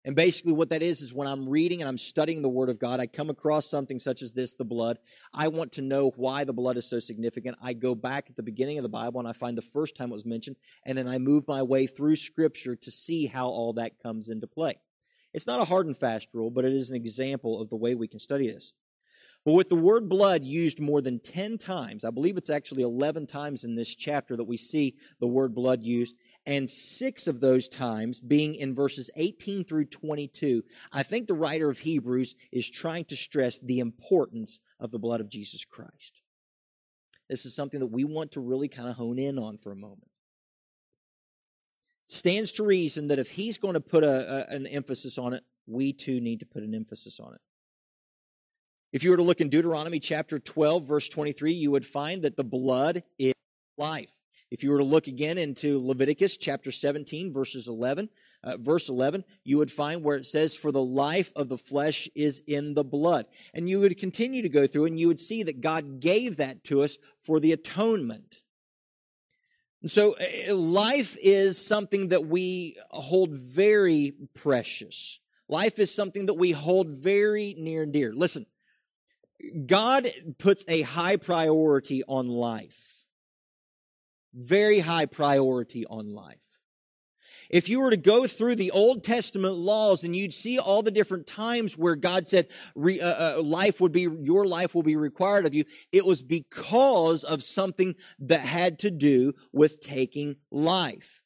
And 0.05 0.15
basically, 0.15 0.53
what 0.53 0.69
that 0.69 0.81
is, 0.81 1.01
is 1.01 1.13
when 1.13 1.27
I'm 1.27 1.49
reading 1.49 1.81
and 1.81 1.89
I'm 1.89 1.97
studying 1.97 2.41
the 2.41 2.49
Word 2.49 2.69
of 2.69 2.79
God, 2.79 3.01
I 3.01 3.05
come 3.05 3.29
across 3.29 3.69
something 3.69 3.99
such 3.99 4.21
as 4.21 4.31
this, 4.31 4.53
the 4.53 4.63
blood. 4.63 4.97
I 5.33 5.49
want 5.49 5.73
to 5.73 5.81
know 5.81 6.13
why 6.15 6.45
the 6.45 6.53
blood 6.53 6.77
is 6.77 6.89
so 6.89 7.01
significant. 7.01 7.57
I 7.61 7.73
go 7.73 7.95
back 7.95 8.27
at 8.29 8.37
the 8.37 8.43
beginning 8.43 8.77
of 8.77 8.83
the 8.83 8.89
Bible 8.89 9.19
and 9.19 9.27
I 9.27 9.33
find 9.33 9.57
the 9.57 9.61
first 9.61 9.97
time 9.97 10.11
it 10.11 10.13
was 10.13 10.25
mentioned, 10.25 10.55
and 10.85 10.97
then 10.97 11.07
I 11.07 11.17
move 11.17 11.47
my 11.47 11.61
way 11.61 11.85
through 11.85 12.15
Scripture 12.15 12.77
to 12.77 12.91
see 12.91 13.27
how 13.27 13.49
all 13.49 13.73
that 13.73 14.01
comes 14.01 14.29
into 14.29 14.47
play. 14.47 14.79
It's 15.33 15.47
not 15.47 15.59
a 15.59 15.65
hard 15.65 15.85
and 15.85 15.95
fast 15.95 16.29
rule, 16.33 16.49
but 16.49 16.65
it 16.65 16.73
is 16.73 16.89
an 16.89 16.95
example 16.95 17.61
of 17.61 17.69
the 17.69 17.75
way 17.75 17.93
we 17.93 18.07
can 18.07 18.19
study 18.19 18.47
this. 18.47 18.71
But 19.45 19.53
with 19.53 19.69
the 19.69 19.75
word 19.75 20.09
blood 20.09 20.43
used 20.43 20.81
more 20.81 21.01
than 21.01 21.19
10 21.19 21.57
times, 21.57 22.03
I 22.03 22.09
believe 22.09 22.35
it's 22.35 22.49
actually 22.49 22.83
11 22.83 23.25
times 23.27 23.63
in 23.63 23.75
this 23.75 23.95
chapter 23.95 24.35
that 24.35 24.43
we 24.43 24.57
see 24.57 24.95
the 25.19 25.27
word 25.27 25.55
blood 25.55 25.81
used, 25.81 26.15
and 26.45 26.69
six 26.69 27.27
of 27.27 27.41
those 27.41 27.67
times 27.67 28.19
being 28.19 28.55
in 28.55 28.73
verses 28.73 29.09
18 29.15 29.65
through 29.65 29.85
22, 29.85 30.63
I 30.91 31.03
think 31.03 31.27
the 31.27 31.33
writer 31.33 31.69
of 31.69 31.79
Hebrews 31.79 32.35
is 32.51 32.69
trying 32.69 33.05
to 33.05 33.15
stress 33.15 33.59
the 33.59 33.79
importance 33.79 34.59
of 34.79 34.91
the 34.91 34.99
blood 34.99 35.21
of 35.21 35.29
Jesus 35.29 35.65
Christ. 35.65 36.21
This 37.29 37.45
is 37.45 37.55
something 37.55 37.79
that 37.79 37.87
we 37.87 38.03
want 38.03 38.31
to 38.31 38.39
really 38.39 38.67
kind 38.67 38.89
of 38.89 38.95
hone 38.95 39.19
in 39.19 39.37
on 39.37 39.57
for 39.57 39.71
a 39.71 39.75
moment. 39.75 40.09
Stands 42.07 42.51
to 42.53 42.63
reason 42.63 43.07
that 43.07 43.19
if 43.19 43.31
he's 43.31 43.59
going 43.59 43.75
to 43.75 43.79
put 43.79 44.03
a, 44.03 44.49
a, 44.49 44.55
an 44.55 44.65
emphasis 44.65 45.19
on 45.19 45.33
it, 45.33 45.43
we 45.67 45.93
too 45.93 46.19
need 46.19 46.39
to 46.39 46.45
put 46.47 46.63
an 46.63 46.73
emphasis 46.73 47.19
on 47.19 47.35
it. 47.35 47.41
If 48.91 49.03
you 49.03 49.11
were 49.11 49.17
to 49.17 49.23
look 49.23 49.41
in 49.41 49.49
Deuteronomy 49.49 49.99
chapter 49.99 50.39
12, 50.39 50.87
verse 50.87 51.07
23, 51.09 51.53
you 51.53 51.69
would 51.69 51.85
find 51.85 52.23
that 52.23 52.35
the 52.35 52.43
blood 52.43 53.03
is 53.19 53.33
life. 53.77 54.18
If 54.51 54.63
you 54.63 54.71
were 54.71 54.79
to 54.79 54.83
look 54.83 55.07
again 55.07 55.37
into 55.37 55.85
Leviticus 55.85 56.35
chapter 56.35 56.71
17, 56.71 57.31
verses 57.31 57.67
11, 57.67 58.09
uh, 58.43 58.57
verse 58.57 58.89
11, 58.89 59.23
you 59.43 59.59
would 59.59 59.71
find 59.71 60.03
where 60.03 60.17
it 60.17 60.25
says, 60.25 60.55
For 60.55 60.71
the 60.71 60.83
life 60.83 61.31
of 61.35 61.49
the 61.49 61.57
flesh 61.57 62.09
is 62.15 62.41
in 62.47 62.73
the 62.73 62.83
blood. 62.83 63.25
And 63.53 63.69
you 63.69 63.79
would 63.81 63.97
continue 63.99 64.41
to 64.41 64.49
go 64.49 64.65
through 64.65 64.85
and 64.85 64.99
you 64.99 65.07
would 65.07 65.19
see 65.19 65.43
that 65.43 65.61
God 65.61 65.99
gave 65.99 66.37
that 66.37 66.63
to 66.65 66.81
us 66.81 66.97
for 67.19 67.39
the 67.39 67.51
atonement. 67.51 68.41
And 69.81 69.91
so 69.91 70.15
uh, 70.17 70.55
life 70.55 71.15
is 71.21 71.63
something 71.63 72.07
that 72.07 72.25
we 72.25 72.75
hold 72.89 73.35
very 73.35 74.13
precious. 74.33 75.19
Life 75.47 75.77
is 75.77 75.93
something 75.93 76.25
that 76.25 76.33
we 76.35 76.51
hold 76.51 76.89
very 76.89 77.55
near 77.57 77.83
and 77.83 77.93
dear. 77.93 78.13
Listen, 78.13 78.47
God 79.65 80.07
puts 80.37 80.65
a 80.67 80.81
high 80.81 81.17
priority 81.17 82.03
on 82.07 82.27
life. 82.27 82.88
Very 84.33 84.79
high 84.79 85.05
priority 85.05 85.85
on 85.85 86.13
life. 86.13 86.49
If 87.49 87.67
you 87.67 87.81
were 87.81 87.89
to 87.89 87.97
go 87.97 88.27
through 88.27 88.55
the 88.55 88.69
Old 88.69 89.03
Testament 89.03 89.55
laws 89.55 90.03
and 90.03 90.15
you'd 90.15 90.33
see 90.33 90.59
all 90.59 90.83
the 90.83 90.91
different 90.91 91.25
times 91.25 91.75
where 91.75 91.95
God 91.95 92.27
said 92.27 92.47
re, 92.75 93.01
uh, 93.01 93.39
uh, 93.39 93.41
life 93.41 93.81
would 93.81 93.91
be, 93.91 94.07
your 94.21 94.45
life 94.45 94.75
will 94.75 94.83
be 94.83 94.95
required 94.95 95.47
of 95.47 95.55
you, 95.55 95.63
it 95.91 96.05
was 96.05 96.21
because 96.21 97.23
of 97.23 97.41
something 97.41 97.95
that 98.19 98.41
had 98.41 98.77
to 98.79 98.91
do 98.91 99.33
with 99.51 99.81
taking 99.81 100.35
life. 100.51 101.23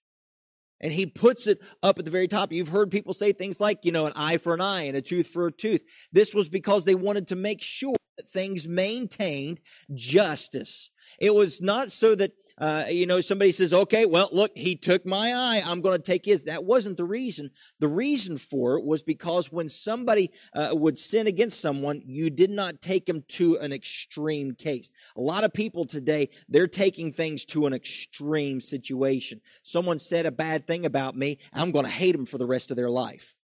And 0.79 0.93
he 0.93 1.05
puts 1.05 1.45
it 1.47 1.61
up 1.81 1.99
at 1.99 2.05
the 2.05 2.11
very 2.11 2.27
top. 2.27 2.51
You've 2.51 2.69
heard 2.69 2.91
people 2.91 3.13
say 3.13 3.31
things 3.31 3.59
like, 3.59 3.79
you 3.83 3.91
know, 3.91 4.05
an 4.05 4.13
eye 4.15 4.37
for 4.37 4.53
an 4.53 4.61
eye 4.61 4.83
and 4.83 4.97
a 4.97 5.01
tooth 5.01 5.27
for 5.27 5.47
a 5.47 5.51
tooth. 5.51 5.83
This 6.11 6.33
was 6.33 6.49
because 6.49 6.85
they 6.85 6.95
wanted 6.95 7.27
to 7.29 7.35
make 7.35 7.61
sure 7.61 7.95
that 8.17 8.29
things 8.29 8.67
maintained 8.67 9.59
justice. 9.93 10.89
It 11.19 11.33
was 11.33 11.61
not 11.61 11.91
so 11.91 12.15
that 12.15 12.33
uh, 12.59 12.85
you 12.89 13.07
know, 13.07 13.19
somebody 13.19 13.51
says, 13.51 13.73
okay, 13.73 14.05
well, 14.05 14.29
look, 14.31 14.51
he 14.55 14.75
took 14.75 15.05
my 15.05 15.33
eye. 15.33 15.61
I'm 15.65 15.81
going 15.81 15.97
to 15.97 16.03
take 16.03 16.25
his. 16.25 16.43
That 16.43 16.63
wasn't 16.63 16.97
the 16.97 17.05
reason. 17.05 17.49
The 17.79 17.87
reason 17.87 18.37
for 18.37 18.77
it 18.77 18.85
was 18.85 19.01
because 19.01 19.51
when 19.51 19.69
somebody 19.69 20.31
uh, 20.53 20.69
would 20.73 20.99
sin 20.99 21.25
against 21.25 21.59
someone, 21.59 22.01
you 22.05 22.29
did 22.29 22.51
not 22.51 22.79
take 22.79 23.07
them 23.07 23.23
to 23.29 23.57
an 23.57 23.73
extreme 23.73 24.53
case. 24.53 24.91
A 25.15 25.21
lot 25.21 25.43
of 25.43 25.51
people 25.51 25.85
today, 25.85 26.29
they're 26.47 26.67
taking 26.67 27.11
things 27.11 27.43
to 27.45 27.65
an 27.65 27.73
extreme 27.73 28.61
situation. 28.61 29.41
Someone 29.63 29.97
said 29.97 30.27
a 30.27 30.31
bad 30.31 30.65
thing 30.65 30.85
about 30.85 31.15
me. 31.15 31.39
I'm 31.53 31.71
going 31.71 31.85
to 31.85 31.91
hate 31.91 32.15
them 32.15 32.27
for 32.27 32.37
the 32.37 32.45
rest 32.45 32.69
of 32.69 32.77
their 32.77 32.89
life. 32.89 33.35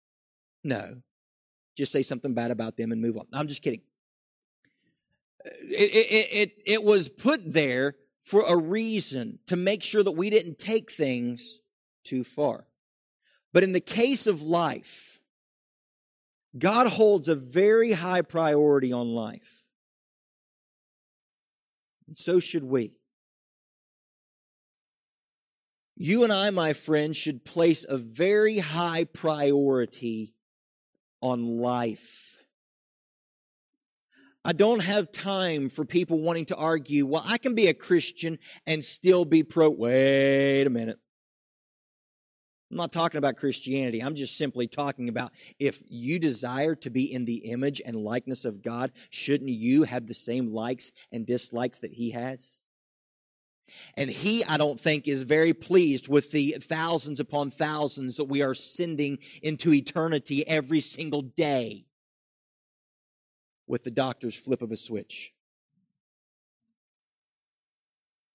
No. 0.63 0.97
Just 1.75 1.91
say 1.91 2.03
something 2.03 2.35
bad 2.35 2.51
about 2.51 2.77
them 2.77 2.91
and 2.91 3.01
move 3.01 3.17
on. 3.17 3.25
I'm 3.33 3.47
just 3.47 3.63
kidding. 3.63 3.81
It, 5.45 5.91
it, 5.93 6.27
it, 6.31 6.51
it 6.65 6.83
was 6.83 7.09
put 7.09 7.53
there 7.53 7.95
for 8.29 8.43
a 8.47 8.55
reason 8.55 9.39
to 9.47 9.55
make 9.55 9.81
sure 9.81 10.03
that 10.03 10.11
we 10.11 10.29
didn't 10.29 10.59
take 10.59 10.91
things 10.91 11.61
too 12.03 12.23
far. 12.23 12.67
But 13.51 13.63
in 13.63 13.71
the 13.71 13.79
case 13.79 14.27
of 14.27 14.43
life, 14.43 15.19
God 16.55 16.85
holds 16.85 17.27
a 17.27 17.33
very 17.33 17.93
high 17.93 18.21
priority 18.21 18.93
on 18.93 19.15
life. 19.15 19.65
And 22.05 22.15
so 22.15 22.39
should 22.39 22.65
we. 22.65 22.91
You 25.95 26.23
and 26.23 26.31
I, 26.31 26.51
my 26.51 26.73
friend, 26.73 27.15
should 27.15 27.43
place 27.43 27.83
a 27.89 27.97
very 27.97 28.59
high 28.59 29.05
priority 29.05 30.35
on 31.19 31.57
life. 31.57 32.28
I 34.49 34.51
don't 34.51 34.81
have 34.81 35.11
time 35.11 35.69
for 35.69 35.85
people 35.85 36.21
wanting 36.21 36.45
to 36.45 36.55
argue, 36.55 37.05
well, 37.05 37.23
I 37.23 37.37
can 37.37 37.53
be 37.53 37.67
a 37.67 37.73
Christian 37.75 38.39
and 38.65 38.83
still 38.83 39.23
be 39.23 39.43
pro. 39.43 39.69
Wait 39.69 40.65
a 40.65 40.71
minute. 40.71 40.97
I'm 42.71 42.77
not 42.77 42.91
talking 42.91 43.19
about 43.19 43.37
Christianity. 43.37 43.99
I'm 43.99 44.15
just 44.15 44.37
simply 44.37 44.65
talking 44.65 45.07
about 45.07 45.33
if 45.59 45.83
you 45.87 46.17
desire 46.17 46.73
to 46.77 46.89
be 46.89 47.13
in 47.13 47.25
the 47.25 47.51
image 47.51 47.79
and 47.85 47.95
likeness 47.95 48.43
of 48.43 48.63
God, 48.63 48.91
shouldn't 49.11 49.51
you 49.51 49.83
have 49.83 50.07
the 50.07 50.15
same 50.15 50.51
likes 50.51 50.91
and 51.11 51.27
dislikes 51.27 51.77
that 51.81 51.93
He 51.93 52.09
has? 52.09 52.61
And 53.95 54.09
He, 54.09 54.43
I 54.45 54.57
don't 54.57 54.79
think, 54.79 55.07
is 55.07 55.21
very 55.21 55.53
pleased 55.53 56.07
with 56.07 56.31
the 56.31 56.57
thousands 56.59 57.19
upon 57.19 57.51
thousands 57.51 58.15
that 58.15 58.25
we 58.25 58.41
are 58.41 58.55
sending 58.55 59.19
into 59.43 59.71
eternity 59.71 60.47
every 60.47 60.81
single 60.81 61.21
day 61.21 61.85
with 63.69 63.83
the 63.83 63.91
doctor's 63.91 64.35
flip 64.35 64.63
of 64.63 64.71
a 64.71 64.75
switch. 64.75 65.31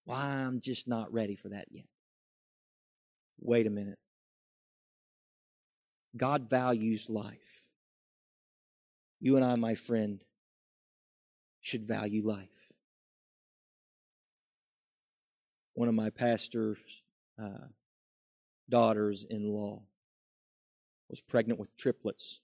Why, 0.04 0.14
well, 0.14 0.24
I'm 0.24 0.60
just 0.60 0.86
not 0.86 1.12
ready 1.12 1.34
for 1.34 1.48
that 1.48 1.66
yet. 1.70 1.86
Wait 3.40 3.66
a 3.66 3.70
minute. 3.70 3.98
God 6.16 6.48
values 6.48 7.10
life. 7.10 7.64
You 9.20 9.34
and 9.34 9.44
I, 9.44 9.56
my 9.56 9.74
friend, 9.74 10.22
should 11.60 11.84
value 11.84 12.24
life. 12.24 12.72
One 15.72 15.88
of 15.88 15.94
my 15.94 16.10
pastor's 16.10 16.78
uh, 17.42 17.66
daughters 18.70 19.26
in 19.28 19.48
law 19.48 19.82
was 21.08 21.20
pregnant 21.20 21.58
with 21.58 21.76
triplets. 21.76 22.40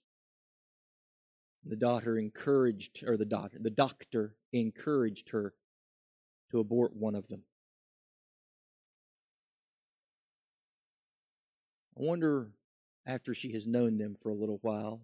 The 1.63 1.75
daughter 1.75 2.17
encouraged, 2.17 3.03
or 3.05 3.17
the 3.17 3.25
daughter, 3.25 3.57
the 3.59 3.69
doctor 3.69 4.35
encouraged 4.51 5.29
her 5.29 5.53
to 6.49 6.59
abort 6.59 6.95
one 6.95 7.15
of 7.15 7.27
them. 7.27 7.43
I 11.97 12.01
wonder, 12.03 12.51
after 13.05 13.33
she 13.33 13.53
has 13.53 13.67
known 13.67 13.97
them 13.97 14.15
for 14.15 14.29
a 14.29 14.35
little 14.35 14.59
while, 14.61 15.01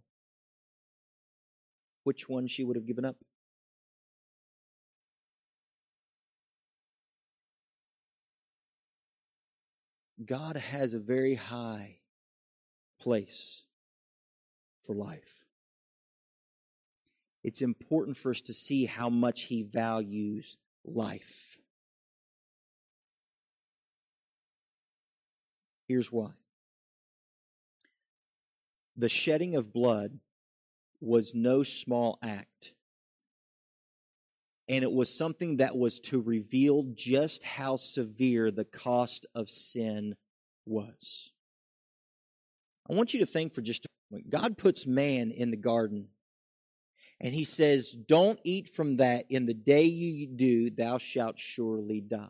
which 2.04 2.28
one 2.28 2.48
she 2.48 2.64
would 2.64 2.76
have 2.76 2.88
given 2.88 3.06
up. 3.06 3.18
God 10.26 10.58
has 10.58 10.94
a 10.94 11.00
very 11.00 11.36
high 11.36 12.00
place 13.00 13.64
for 14.82 14.96
life 14.96 15.47
it's 17.48 17.62
important 17.62 18.18
for 18.18 18.32
us 18.32 18.42
to 18.42 18.54
see 18.54 18.84
how 18.84 19.10
much 19.10 19.44
he 19.44 19.64
values 19.64 20.58
life. 20.84 21.62
Here's 25.88 26.12
why 26.12 26.32
the 28.98 29.08
shedding 29.08 29.56
of 29.56 29.72
blood 29.72 30.20
was 31.00 31.34
no 31.34 31.64
small 31.64 32.20
act. 32.22 32.74
And 34.68 34.84
it 34.84 34.92
was 34.92 35.18
something 35.18 35.56
that 35.58 35.78
was 35.78 36.02
to 36.02 36.22
reveal 36.22 36.84
just 36.96 37.46
how 37.46 37.78
severe 37.78 38.52
the 38.52 38.66
cost 38.66 39.26
of 39.34 39.50
sin 39.50 40.18
was. 40.66 41.32
I 42.90 42.94
want 42.94 43.14
you 43.14 43.22
to 43.22 43.26
think 43.26 43.54
for 43.54 43.62
just 43.62 43.86
a 43.86 43.90
moment. 44.12 44.30
God 44.30 44.58
puts 44.58 44.86
man 44.86 45.32
in 45.32 45.50
the 45.50 45.56
garden 45.56 46.10
and 47.20 47.34
he 47.34 47.44
says, 47.44 47.92
Don't 47.92 48.40
eat 48.44 48.70
from 48.70 48.98
that. 48.98 49.26
In 49.30 49.46
the 49.46 49.54
day 49.54 49.84
you 49.84 50.28
do, 50.28 50.70
thou 50.70 50.98
shalt 50.98 51.40
surely 51.40 52.02
die. 52.02 52.28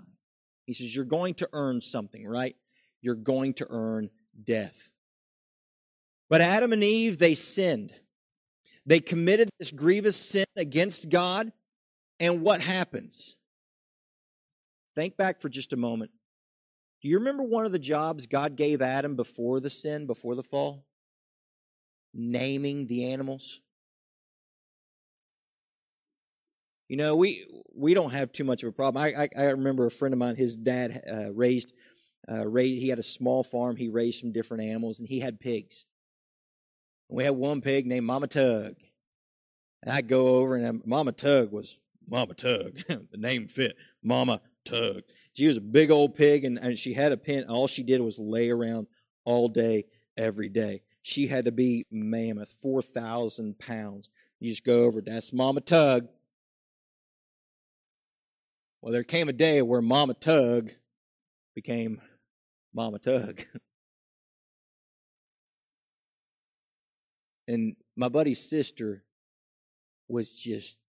He 0.66 0.74
says, 0.74 0.96
You're 0.96 1.06
going 1.06 1.34
to 1.36 1.50
earn 1.54 1.82
something, 1.82 2.26
right? 2.26 2.56
You're 3.02 3.16
going 3.16 3.54
to 3.56 3.68
earn 3.70 4.10
death. 4.42 4.92
But 6.30 6.42
Adam 6.42 6.74
and 6.74 6.84
Eve, 6.84 7.20
they 7.20 7.34
sinned. 7.34 7.94
They 8.86 9.00
committed 9.00 9.50
this 9.60 9.72
grievous 9.72 10.16
sin 10.16 10.46
against 10.56 11.10
God. 11.10 11.52
And 12.20 12.42
what 12.42 12.62
happens? 12.62 13.36
Think 14.96 15.18
back 15.18 15.42
for 15.42 15.50
just 15.50 15.74
a 15.74 15.78
moment. 15.78 16.12
Do 17.02 17.10
you 17.10 17.20
remember 17.20 17.44
one 17.44 17.66
of 17.66 17.72
the 17.72 17.80
jobs 17.80 18.26
God 18.26 18.56
gave 18.56 18.82
Adam 18.82 19.16
before 19.16 19.60
the 19.60 19.70
sin, 19.70 20.08
before 20.08 20.36
the 20.36 20.44
fall? 20.44 20.86
Naming 22.14 22.88
the 22.88 23.12
animals. 23.12 23.62
You 26.88 26.98
know, 26.98 27.16
we 27.16 27.46
we 27.74 27.94
don't 27.94 28.12
have 28.12 28.32
too 28.32 28.44
much 28.44 28.64
of 28.64 28.70
a 28.70 28.72
problem. 28.72 29.04
I 29.04 29.24
I, 29.24 29.30
I 29.38 29.50
remember 29.50 29.86
a 29.86 29.92
friend 29.92 30.14
of 30.14 30.20
mine. 30.20 30.36
His 30.36 30.56
dad 30.56 31.02
uh, 31.12 31.34
raised 31.34 31.74
uh, 32.30 32.48
raised. 32.48 32.82
He 32.82 32.90
had 32.90 33.00
a 33.00 33.04
small 33.04 33.44
farm. 33.44 33.76
He 33.76 33.90
raised 33.90 34.22
some 34.22 34.32
different 34.32 34.64
animals, 34.64 35.00
and 35.00 35.08
he 35.08 35.20
had 35.20 35.40
pigs. 35.40 35.86
we 37.10 37.24
had 37.24 37.36
one 37.36 37.62
pig 37.62 37.86
named 37.86 38.06
Mama 38.06 38.28
Tug. 38.28 38.76
And 39.84 39.94
I'd 39.94 40.08
go 40.08 40.40
over, 40.40 40.56
and 40.56 40.82
Mama 40.86 41.12
Tug 41.12 41.52
was 41.52 41.80
Mama 42.08 42.34
Tug. 42.34 42.78
the 42.88 43.18
name 43.18 43.48
fit. 43.48 43.78
Mama 44.04 44.42
Tug. 44.66 45.04
She 45.34 45.48
was 45.48 45.58
a 45.58 45.62
big 45.62 45.92
old 45.92 46.16
pig, 46.16 46.46
and, 46.46 46.58
and 46.58 46.80
she 46.80 46.94
had 46.94 47.12
a 47.12 47.18
pen. 47.18 47.46
All 47.46 47.68
she 47.68 47.84
did 47.84 48.02
was 48.02 48.18
lay 48.18 48.50
around 48.50 48.88
all 49.24 49.50
day, 49.50 49.86
every 50.18 50.50
day. 50.50 50.82
She 51.04 51.28
had 51.28 51.46
to 51.46 51.52
be 51.52 51.86
mammoth, 51.92 52.50
4,000 52.62 53.60
pounds. 53.60 54.10
You 54.40 54.50
just 54.50 54.66
go 54.66 54.84
over, 54.84 55.00
that's 55.00 55.32
Mama 55.32 55.62
Tug. 55.62 56.08
Well, 58.88 58.94
there 58.94 59.04
came 59.04 59.28
a 59.28 59.34
day 59.34 59.62
where 59.62 59.82
Mama 59.82 60.14
Tug 60.14 60.72
became 61.54 62.00
Mama 62.74 63.00
Tug. 63.00 63.42
and 67.50 67.76
my 67.98 68.08
buddy's 68.08 68.40
sister 68.40 69.04
was 70.08 70.34
just 70.34 70.80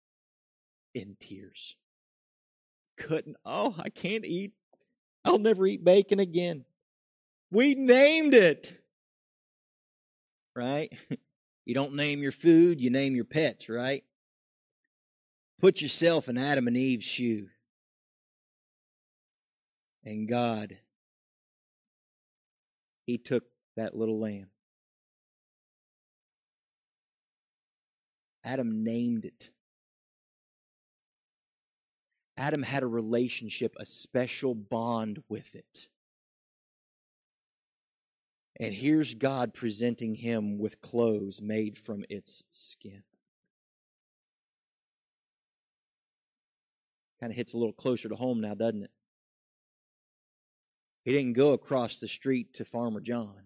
in 0.95 1.17
tears. 1.19 1.77
Couldn't, 2.99 3.35
oh, 3.45 3.75
I 3.77 3.89
can't 3.89 4.25
eat. 4.25 4.53
I'll 5.25 5.41
never 5.41 5.67
eat 5.67 5.85
bacon 5.85 6.21
again. 6.21 6.67
We 7.51 7.75
named 7.75 8.33
it. 8.33 8.81
Right? 10.55 10.93
You 11.67 11.75
don't 11.75 11.97
name 11.97 12.23
your 12.23 12.33
food, 12.33 12.81
you 12.81 12.89
name 12.89 13.15
your 13.15 13.27
pets, 13.27 13.69
right? 13.69 14.03
Put 15.61 15.83
yourself 15.83 16.31
in 16.31 16.39
Adam 16.39 16.67
and 16.67 16.79
Eve's 16.79 17.05
shoe. 17.05 17.49
And 20.05 20.29
God, 20.29 20.79
He 23.07 23.19
took 23.19 23.45
that 23.77 23.97
little 23.97 24.19
lamb. 24.19 24.49
Adam 28.45 28.83
named 28.83 29.25
it. 29.25 29.51
Adam 32.37 32.63
had 32.63 32.83
a 32.83 32.87
relationship, 32.87 33.75
a 33.79 33.85
special 33.85 34.55
bond 34.55 35.23
with 35.29 35.55
it. 35.55 35.89
And 38.61 38.75
here's 38.75 39.15
God 39.15 39.55
presenting 39.55 40.17
him 40.17 40.59
with 40.59 40.81
clothes 40.81 41.41
made 41.41 41.79
from 41.79 42.05
its 42.09 42.45
skin. 42.51 43.03
Kind 47.21 47.33
of 47.33 47.37
hits 47.37 47.55
a 47.55 47.59
little 47.59 47.73
closer 47.73 48.09
to 48.09 48.17
home 48.17 48.41
now, 48.41 48.55
doesn't 48.55 48.85
it? 48.85 48.91
He 51.09 51.15
didn't 51.15 51.39
go 51.39 51.55
across 51.55 52.01
the 52.01 52.07
street 52.07 52.53
to 52.53 52.67
Farmer 52.67 53.01
John. 53.01 53.45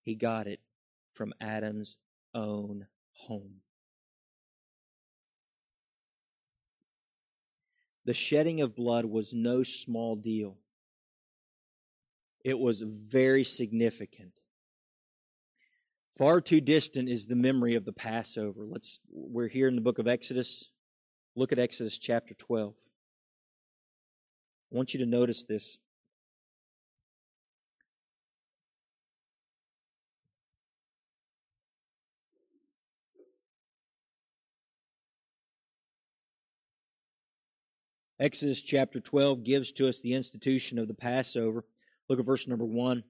He 0.00 0.14
got 0.14 0.46
it 0.46 0.60
from 1.12 1.32
Adam's 1.40 1.96
own 2.32 2.86
home. 3.14 3.62
The 8.04 8.14
shedding 8.14 8.60
of 8.60 8.76
blood 8.76 9.06
was 9.06 9.34
no 9.34 9.64
small 9.64 10.14
deal. 10.14 10.58
It 12.44 12.60
was 12.60 12.82
very 12.82 13.42
significant. 13.42 14.34
Far 16.16 16.40
too 16.40 16.60
distant 16.60 17.08
is 17.08 17.26
the 17.26 17.34
memory 17.34 17.74
of 17.74 17.84
the 17.84 17.92
Passover. 17.92 18.64
Let's 18.64 19.00
we're 19.10 19.48
here 19.48 19.66
in 19.66 19.74
the 19.74 19.80
book 19.80 19.98
of 19.98 20.06
Exodus. 20.06 20.70
Look 21.34 21.50
at 21.50 21.58
Exodus 21.58 21.98
chapter 21.98 22.34
12. 22.34 22.85
I 24.72 24.76
want 24.76 24.92
you 24.94 25.00
to 25.00 25.06
notice 25.06 25.44
this. 25.44 25.78
Exodus 38.18 38.62
chapter 38.62 38.98
12 38.98 39.44
gives 39.44 39.72
to 39.72 39.86
us 39.86 40.00
the 40.00 40.14
institution 40.14 40.78
of 40.78 40.88
the 40.88 40.94
Passover. 40.94 41.64
Look 42.08 42.18
at 42.18 42.24
verse 42.24 42.48
number 42.48 42.64
1. 42.64 43.04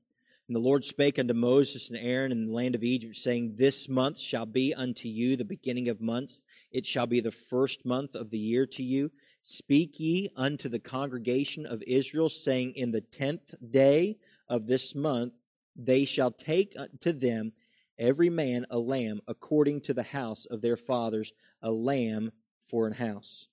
And 0.48 0.54
the 0.54 0.60
Lord 0.60 0.84
spake 0.84 1.18
unto 1.18 1.32
Moses 1.32 1.90
and 1.90 1.98
Aaron 1.98 2.32
in 2.32 2.46
the 2.46 2.52
land 2.52 2.74
of 2.74 2.82
Egypt, 2.82 3.16
saying, 3.16 3.54
This 3.56 3.88
month 3.88 4.18
shall 4.18 4.46
be 4.46 4.74
unto 4.74 5.08
you 5.08 5.36
the 5.36 5.44
beginning 5.44 5.88
of 5.88 6.00
months. 6.00 6.42
It 6.72 6.86
shall 6.86 7.06
be 7.06 7.20
the 7.20 7.30
first 7.30 7.86
month 7.86 8.14
of 8.14 8.30
the 8.30 8.38
year 8.38 8.66
to 8.66 8.82
you. 8.82 9.12
Speak 9.48 10.00
ye 10.00 10.28
unto 10.34 10.68
the 10.68 10.80
congregation 10.80 11.66
of 11.66 11.80
Israel, 11.86 12.28
saying, 12.28 12.72
In 12.74 12.90
the 12.90 13.00
tenth 13.00 13.54
day 13.70 14.18
of 14.48 14.66
this 14.66 14.92
month 14.92 15.34
they 15.76 16.04
shall 16.04 16.32
take 16.32 16.76
to 16.98 17.12
them 17.12 17.52
every 17.96 18.28
man 18.28 18.66
a 18.70 18.80
lamb 18.80 19.20
according 19.28 19.82
to 19.82 19.94
the 19.94 20.02
house 20.02 20.46
of 20.46 20.62
their 20.62 20.76
fathers, 20.76 21.32
a 21.62 21.70
lamb 21.70 22.32
for 22.60 22.88
an 22.88 22.94
house. 22.94 23.46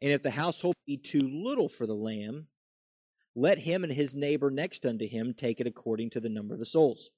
And 0.00 0.12
if 0.12 0.22
the 0.22 0.30
household 0.30 0.76
be 0.86 0.96
too 0.96 1.28
little 1.28 1.68
for 1.68 1.84
the 1.84 1.96
lamb, 1.96 2.46
let 3.34 3.58
him 3.58 3.82
and 3.82 3.92
his 3.92 4.14
neighbor 4.14 4.52
next 4.52 4.86
unto 4.86 5.08
him 5.08 5.34
take 5.34 5.58
it 5.58 5.66
according 5.66 6.10
to 6.10 6.20
the 6.20 6.28
number 6.28 6.54
of 6.54 6.60
the 6.60 6.64
souls. 6.64 7.10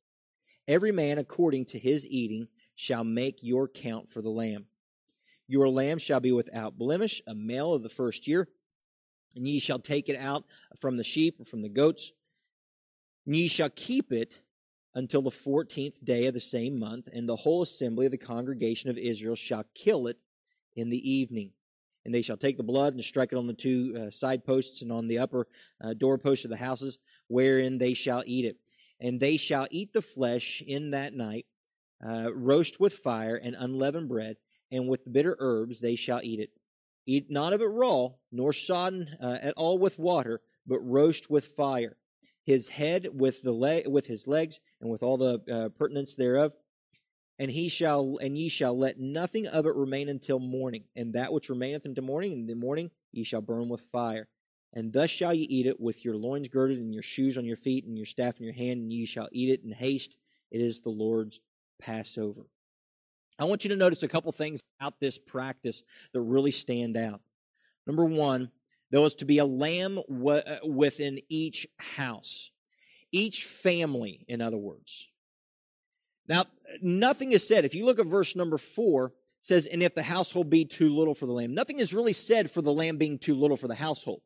Every 0.66 0.90
man 0.90 1.18
according 1.18 1.66
to 1.66 1.78
his 1.78 2.06
eating 2.06 2.48
shall 2.74 3.04
make 3.04 3.40
your 3.42 3.68
count 3.68 4.08
for 4.08 4.22
the 4.22 4.30
lamb. 4.30 4.69
Your 5.50 5.68
lamb 5.68 5.98
shall 5.98 6.20
be 6.20 6.30
without 6.30 6.78
blemish, 6.78 7.20
a 7.26 7.34
male 7.34 7.72
of 7.74 7.82
the 7.82 7.88
first 7.88 8.28
year, 8.28 8.46
and 9.34 9.48
ye 9.48 9.58
shall 9.58 9.80
take 9.80 10.08
it 10.08 10.16
out 10.16 10.44
from 10.78 10.96
the 10.96 11.02
sheep 11.02 11.38
and 11.38 11.48
from 11.48 11.60
the 11.60 11.68
goats. 11.68 12.12
And 13.26 13.34
ye 13.34 13.48
shall 13.48 13.68
keep 13.68 14.12
it 14.12 14.42
until 14.94 15.22
the 15.22 15.30
fourteenth 15.32 16.04
day 16.04 16.26
of 16.26 16.34
the 16.34 16.40
same 16.40 16.78
month, 16.78 17.08
and 17.12 17.28
the 17.28 17.34
whole 17.34 17.62
assembly 17.62 18.06
of 18.06 18.12
the 18.12 18.16
congregation 18.16 18.90
of 18.90 18.96
Israel 18.96 19.34
shall 19.34 19.64
kill 19.74 20.06
it 20.06 20.18
in 20.76 20.88
the 20.88 21.10
evening. 21.10 21.50
And 22.04 22.14
they 22.14 22.22
shall 22.22 22.36
take 22.36 22.56
the 22.56 22.62
blood 22.62 22.94
and 22.94 23.02
strike 23.02 23.32
it 23.32 23.36
on 23.36 23.48
the 23.48 23.52
two 23.52 23.96
uh, 23.98 24.10
side 24.12 24.44
posts 24.44 24.82
and 24.82 24.92
on 24.92 25.08
the 25.08 25.18
upper 25.18 25.48
uh, 25.82 25.94
doorposts 25.94 26.44
of 26.44 26.52
the 26.52 26.58
houses, 26.58 27.00
wherein 27.26 27.78
they 27.78 27.92
shall 27.92 28.22
eat 28.24 28.44
it. 28.44 28.56
And 29.00 29.18
they 29.18 29.36
shall 29.36 29.66
eat 29.72 29.94
the 29.94 30.00
flesh 30.00 30.62
in 30.64 30.92
that 30.92 31.12
night, 31.12 31.46
uh, 32.06 32.30
roast 32.32 32.78
with 32.78 32.92
fire 32.92 33.34
and 33.34 33.56
unleavened 33.58 34.08
bread, 34.08 34.36
and 34.70 34.88
with 34.88 35.10
bitter 35.12 35.36
herbs 35.38 35.80
they 35.80 35.96
shall 35.96 36.20
eat 36.22 36.40
it. 36.40 36.50
Eat 37.06 37.30
not 37.30 37.52
of 37.52 37.60
it 37.60 37.66
raw, 37.66 38.10
nor 38.30 38.52
sodden 38.52 39.16
uh, 39.20 39.38
at 39.42 39.54
all 39.56 39.78
with 39.78 39.98
water, 39.98 40.40
but 40.66 40.80
roast 40.80 41.30
with 41.30 41.46
fire. 41.46 41.96
His 42.44 42.68
head 42.68 43.08
with 43.12 43.42
the 43.42 43.52
leg, 43.52 43.86
with 43.88 44.06
his 44.06 44.26
legs, 44.26 44.60
and 44.80 44.90
with 44.90 45.02
all 45.02 45.16
the 45.16 45.40
uh, 45.50 45.68
purtenance 45.70 46.14
thereof, 46.14 46.52
and 47.40 47.50
he 47.50 47.70
shall 47.70 48.18
and 48.20 48.38
ye 48.38 48.48
shall 48.48 48.78
let 48.78 49.00
nothing 49.00 49.46
of 49.46 49.66
it 49.66 49.74
remain 49.74 50.08
until 50.08 50.38
morning 50.38 50.84
and 50.94 51.14
that 51.14 51.32
which 51.32 51.48
remaineth 51.48 51.86
until 51.86 52.04
morning 52.04 52.32
in 52.32 52.46
the 52.46 52.54
morning 52.54 52.90
ye 53.10 53.24
shall 53.24 53.40
burn 53.40 53.68
with 53.68 53.80
fire 53.80 54.28
and 54.72 54.92
thus 54.92 55.10
shall 55.10 55.34
ye 55.34 55.44
eat 55.44 55.66
it 55.66 55.80
with 55.80 56.04
your 56.04 56.16
loins 56.16 56.48
girded 56.48 56.78
and 56.78 56.92
your 56.92 57.02
shoes 57.02 57.36
on 57.38 57.46
your 57.46 57.56
feet 57.56 57.86
and 57.86 57.96
your 57.96 58.06
staff 58.06 58.38
in 58.38 58.44
your 58.44 58.54
hand 58.54 58.82
and 58.82 58.92
ye 58.92 59.06
shall 59.06 59.28
eat 59.32 59.48
it 59.48 59.64
in 59.64 59.72
haste 59.72 60.18
it 60.50 60.60
is 60.60 60.82
the 60.82 60.90
lord's 60.90 61.40
passover 61.80 62.46
i 63.40 63.44
want 63.44 63.64
you 63.64 63.70
to 63.70 63.76
notice 63.76 64.02
a 64.02 64.08
couple 64.08 64.30
things 64.30 64.62
about 64.78 65.00
this 65.00 65.18
practice 65.18 65.82
that 66.12 66.20
really 66.20 66.52
stand 66.52 66.96
out 66.96 67.20
number 67.86 68.04
one 68.04 68.50
there 68.92 69.00
was 69.00 69.14
to 69.14 69.24
be 69.24 69.38
a 69.38 69.44
lamb 69.44 69.98
uh, 69.98 70.42
within 70.64 71.18
each 71.28 71.66
house 71.78 72.52
each 73.10 73.44
family 73.44 74.24
in 74.28 74.40
other 74.40 74.58
words 74.58 75.08
now, 76.30 76.44
nothing 76.80 77.32
is 77.32 77.46
said. 77.46 77.64
If 77.64 77.74
you 77.74 77.84
look 77.84 77.98
at 77.98 78.06
verse 78.06 78.36
number 78.36 78.56
four, 78.56 79.12
says, 79.40 79.66
and 79.66 79.82
if 79.82 79.96
the 79.96 80.04
household 80.04 80.48
be 80.48 80.64
too 80.64 80.94
little 80.94 81.12
for 81.14 81.26
the 81.26 81.32
lamb. 81.32 81.54
Nothing 81.54 81.80
is 81.80 81.92
really 81.92 82.12
said 82.12 82.48
for 82.50 82.62
the 82.62 82.72
lamb 82.72 82.98
being 82.98 83.18
too 83.18 83.34
little 83.34 83.56
for 83.56 83.66
the 83.66 83.74
household. 83.74 84.20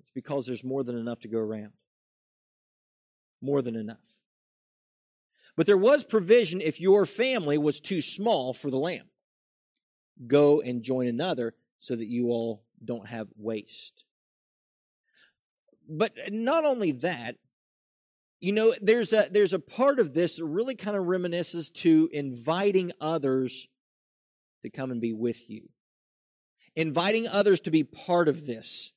It's 0.00 0.10
because 0.10 0.46
there's 0.46 0.64
more 0.64 0.82
than 0.82 0.96
enough 0.96 1.20
to 1.20 1.28
go 1.28 1.38
around. 1.38 1.72
More 3.42 3.60
than 3.60 3.76
enough. 3.76 4.19
But 5.56 5.66
there 5.66 5.76
was 5.76 6.04
provision 6.04 6.60
if 6.60 6.80
your 6.80 7.06
family 7.06 7.58
was 7.58 7.80
too 7.80 8.00
small 8.00 8.52
for 8.52 8.70
the 8.70 8.78
lamb. 8.78 9.08
Go 10.26 10.60
and 10.60 10.82
join 10.82 11.06
another 11.06 11.54
so 11.78 11.96
that 11.96 12.06
you 12.06 12.28
all 12.28 12.64
don't 12.84 13.08
have 13.08 13.28
waste. 13.36 14.04
But 15.88 16.12
not 16.30 16.64
only 16.64 16.92
that, 16.92 17.36
you 18.40 18.52
know, 18.52 18.72
there's 18.80 19.12
a 19.12 19.26
there's 19.30 19.52
a 19.52 19.58
part 19.58 19.98
of 19.98 20.14
this 20.14 20.36
that 20.36 20.44
really 20.44 20.74
kind 20.74 20.96
of 20.96 21.04
reminisces 21.04 21.72
to 21.74 22.08
inviting 22.12 22.92
others 23.00 23.68
to 24.62 24.70
come 24.70 24.90
and 24.90 25.00
be 25.00 25.12
with 25.12 25.50
you. 25.50 25.68
Inviting 26.76 27.26
others 27.28 27.60
to 27.60 27.70
be 27.70 27.84
part 27.84 28.28
of 28.28 28.46
this. 28.46 28.92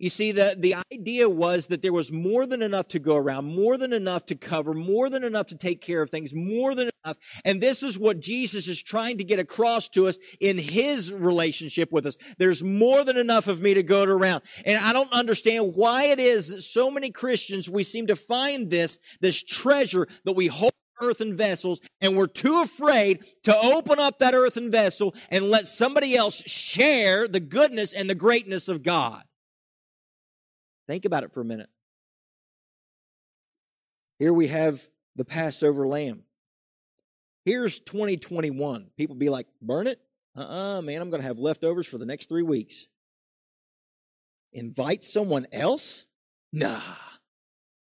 You 0.00 0.08
see, 0.08 0.32
the, 0.32 0.56
the 0.58 0.76
idea 0.90 1.28
was 1.28 1.66
that 1.66 1.82
there 1.82 1.92
was 1.92 2.10
more 2.10 2.46
than 2.46 2.62
enough 2.62 2.88
to 2.88 2.98
go 2.98 3.16
around, 3.16 3.54
more 3.54 3.76
than 3.76 3.92
enough 3.92 4.24
to 4.26 4.34
cover, 4.34 4.72
more 4.72 5.10
than 5.10 5.22
enough 5.22 5.48
to 5.48 5.58
take 5.58 5.82
care 5.82 6.00
of 6.00 6.08
things, 6.08 6.34
more 6.34 6.74
than 6.74 6.88
enough. 7.04 7.18
And 7.44 7.60
this 7.60 7.82
is 7.82 7.98
what 7.98 8.18
Jesus 8.18 8.66
is 8.66 8.82
trying 8.82 9.18
to 9.18 9.24
get 9.24 9.38
across 9.38 9.90
to 9.90 10.08
us 10.08 10.16
in 10.40 10.56
his 10.56 11.12
relationship 11.12 11.92
with 11.92 12.06
us. 12.06 12.16
There's 12.38 12.62
more 12.62 13.04
than 13.04 13.18
enough 13.18 13.46
of 13.46 13.60
me 13.60 13.74
to 13.74 13.82
go 13.82 14.04
around. 14.04 14.42
And 14.64 14.82
I 14.82 14.94
don't 14.94 15.12
understand 15.12 15.74
why 15.74 16.04
it 16.04 16.18
is 16.18 16.48
that 16.48 16.62
so 16.62 16.90
many 16.90 17.10
Christians, 17.10 17.68
we 17.68 17.82
seem 17.82 18.06
to 18.06 18.16
find 18.16 18.70
this, 18.70 18.98
this 19.20 19.42
treasure 19.42 20.08
that 20.24 20.32
we 20.32 20.46
hold 20.46 20.72
earthen 21.02 21.36
vessels 21.36 21.80
and 22.00 22.16
we're 22.16 22.26
too 22.26 22.62
afraid 22.64 23.20
to 23.42 23.54
open 23.54 23.98
up 23.98 24.18
that 24.18 24.34
earthen 24.34 24.70
vessel 24.70 25.14
and 25.30 25.50
let 25.50 25.66
somebody 25.66 26.16
else 26.16 26.42
share 26.46 27.28
the 27.28 27.40
goodness 27.40 27.92
and 27.92 28.08
the 28.08 28.14
greatness 28.14 28.68
of 28.68 28.82
God. 28.82 29.24
Think 30.90 31.04
about 31.04 31.22
it 31.22 31.32
for 31.32 31.40
a 31.40 31.44
minute. 31.44 31.68
Here 34.18 34.32
we 34.32 34.48
have 34.48 34.88
the 35.14 35.24
Passover 35.24 35.86
lamb. 35.86 36.24
Here's 37.44 37.78
2021. 37.78 38.90
People 38.96 39.14
be 39.14 39.28
like, 39.28 39.46
burn 39.62 39.86
it? 39.86 40.00
Uh 40.36 40.40
uh-uh, 40.40 40.78
uh 40.78 40.82
man, 40.82 41.00
I'm 41.00 41.08
going 41.08 41.22
to 41.22 41.28
have 41.28 41.38
leftovers 41.38 41.86
for 41.86 41.96
the 41.96 42.06
next 42.06 42.28
three 42.28 42.42
weeks. 42.42 42.88
Invite 44.52 45.04
someone 45.04 45.46
else? 45.52 46.06
Nah. 46.52 46.80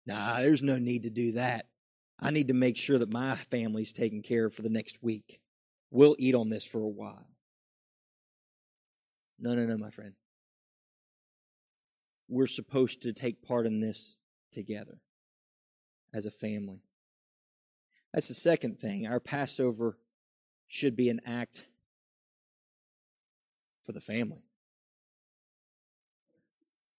Nah, 0.06 0.40
there's 0.40 0.62
no 0.62 0.78
need 0.78 1.04
to 1.04 1.10
do 1.10 1.32
that. 1.34 1.68
I 2.20 2.32
need 2.32 2.50
to 2.50 2.54
make 2.54 2.76
sure 2.76 2.98
that 2.98 3.14
my 3.14 3.38
family's 3.38 3.94
taken 3.94 4.22
care 4.22 4.48
of 4.48 4.54
for 4.54 4.62
the 4.62 4.68
next 4.68 5.02
week. 5.02 5.40
We'll 5.90 6.18
eat 6.20 6.36
on 6.36 6.50
this 6.50 6.66
for 6.66 6.80
a 6.80 6.90
while. 6.90 7.30
No, 9.40 9.56
no, 9.56 9.66
no, 9.66 9.78
my 9.78 9.90
friend 9.90 10.16
we're 12.30 12.48
supposed 12.48 13.02
to 13.02 13.12
take 13.12 13.46
part 13.46 13.66
in 13.66 13.82
this 13.82 14.16
together 14.52 15.00
as 16.14 16.26
a 16.26 16.32
family. 16.32 16.82
That's 18.14 18.28
the 18.28 18.34
second 18.34 18.80
thing. 18.80 19.08
Our 19.08 19.20
Passover 19.20 19.98
should 20.68 20.96
be 20.96 21.10
an 21.10 21.22
act 21.26 21.66
for 23.84 23.92
the 23.92 24.02
family. 24.02 24.44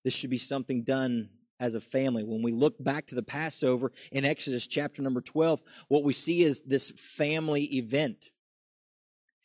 This 0.05 0.14
should 0.14 0.31
be 0.31 0.38
something 0.38 0.83
done 0.83 1.31
as 1.59 1.75
a 1.75 1.81
family. 1.81 2.25
When 2.25 2.43
we 2.43 2.53
look 2.53 2.83
back 2.83 3.07
to 3.09 3.14
the 3.14 3.23
Passover 3.23 3.93
in 4.11 4.25
Exodus 4.25 4.66
chapter 4.66 5.03
number 5.03 5.21
12, 5.21 5.62
what 5.88 6.05
we 6.05 6.12
see 6.12 6.43
is 6.43 6.62
this 6.62 6.90
family 6.90 7.64
event. 7.77 8.31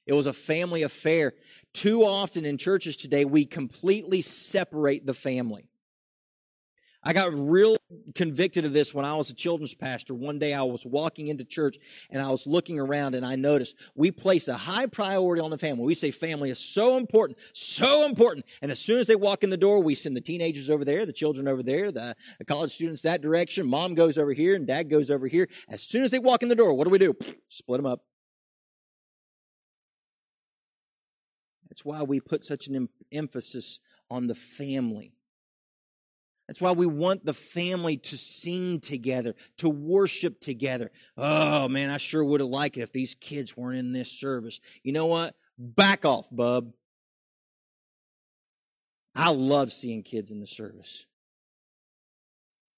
It 0.06 0.14
was 0.14 0.28
a 0.28 0.34
family 0.34 0.84
affair. 0.84 1.34
Too 1.74 2.02
often 2.02 2.46
in 2.46 2.58
churches 2.58 2.96
today, 2.96 3.26
we 3.26 3.46
completely 3.46 4.22
separate 4.22 5.06
the 5.06 5.14
family. 5.14 5.68
I 7.08 7.14
got 7.14 7.32
real 7.32 7.78
convicted 8.16 8.66
of 8.66 8.74
this 8.74 8.92
when 8.92 9.06
I 9.06 9.16
was 9.16 9.30
a 9.30 9.36
children's 9.36 9.76
pastor. 9.76 10.16
One 10.16 10.40
day 10.40 10.56
I 10.56 10.64
was 10.64 10.88
walking 10.88 11.28
into 11.28 11.46
church 11.46 11.78
and 12.10 12.20
I 12.20 12.32
was 12.32 12.48
looking 12.48 12.80
around 12.80 13.14
and 13.14 13.24
I 13.24 13.36
noticed 13.36 13.76
we 13.94 14.10
place 14.10 14.48
a 14.48 14.58
high 14.58 14.88
priority 14.88 15.40
on 15.40 15.52
the 15.52 15.58
family. 15.60 15.86
We 15.86 15.94
say 15.94 16.10
family 16.10 16.50
is 16.50 16.58
so 16.58 16.98
important, 16.98 17.38
so 17.54 18.08
important. 18.08 18.46
And 18.64 18.72
as 18.72 18.80
soon 18.80 19.00
as 19.00 19.06
they 19.06 19.16
walk 19.16 19.44
in 19.44 19.52
the 19.52 19.58
door, 19.58 19.84
we 19.84 19.94
send 19.94 20.18
the 20.18 20.22
teenagers 20.22 20.68
over 20.68 20.84
there, 20.84 21.06
the 21.06 21.14
children 21.14 21.48
over 21.48 21.62
there, 21.62 21.92
the, 21.92 22.16
college 22.48 22.72
students 22.72 23.04
that 23.04 23.22
direction. 23.22 23.68
Mom 23.68 23.94
goes 23.94 24.18
over 24.18 24.34
here 24.34 24.56
and 24.56 24.66
dad 24.66 24.90
goes 24.90 25.12
over 25.12 25.28
here. 25.28 25.48
As 25.70 25.84
soon 25.84 26.04
as 26.04 26.10
they 26.10 26.20
walk 26.20 26.42
in 26.42 26.50
the 26.50 26.56
door, 26.56 26.74
what 26.74 26.86
do 26.86 26.90
we 26.90 26.98
do? 26.98 27.14
Split 27.50 27.78
them 27.78 27.86
up. 27.86 28.02
That's 31.70 31.86
why 31.86 32.02
we 32.02 32.20
put 32.20 32.44
such 32.44 32.68
an 32.68 32.76
em- 32.76 32.90
emphasis 33.12 33.80
on 34.10 34.26
the 34.26 34.36
family. 34.36 35.15
That's 36.48 36.62
why 36.62 36.74
we 36.74 36.86
want 36.86 37.26
the 37.26 37.34
family 37.34 37.98
to 37.98 38.18
sing 38.18 38.80
together, 38.80 39.36
to 39.58 39.70
worship 39.70 40.40
together. 40.40 40.92
Oh 41.18 41.68
man, 41.68 41.90
I 41.90 41.98
sure 41.98 42.24
would 42.24 42.42
have 42.42 42.50
liked 42.50 42.78
it 42.78 42.82
if 42.82 42.92
these 42.92 43.16
kids 43.16 43.58
weren't 43.58 43.80
in 43.80 43.94
this 43.94 44.12
service. 44.12 44.60
You 44.84 44.92
know 44.92 45.08
what? 45.08 45.36
Back 45.58 46.06
off, 46.06 46.28
bub. 46.32 46.74
I 49.16 49.32
love 49.32 49.72
seeing 49.72 50.04
kids 50.04 50.30
in 50.30 50.42
the 50.42 50.48
service. 50.48 51.06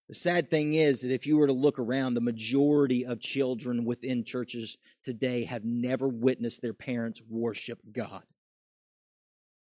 The 0.08 0.16
sad 0.16 0.50
thing 0.50 0.74
is 0.74 1.02
that 1.02 1.12
if 1.12 1.28
you 1.28 1.38
were 1.38 1.48
to 1.48 1.54
look 1.54 1.80
around, 1.80 2.14
the 2.14 2.22
majority 2.22 3.06
of 3.06 3.20
children 3.20 3.84
within 3.84 4.24
churches 4.24 4.78
today 5.04 5.44
have 5.44 5.66
never 5.66 6.08
witnessed 6.08 6.62
their 6.62 6.74
parents 6.74 7.22
worship 7.28 7.80
God. 7.92 8.24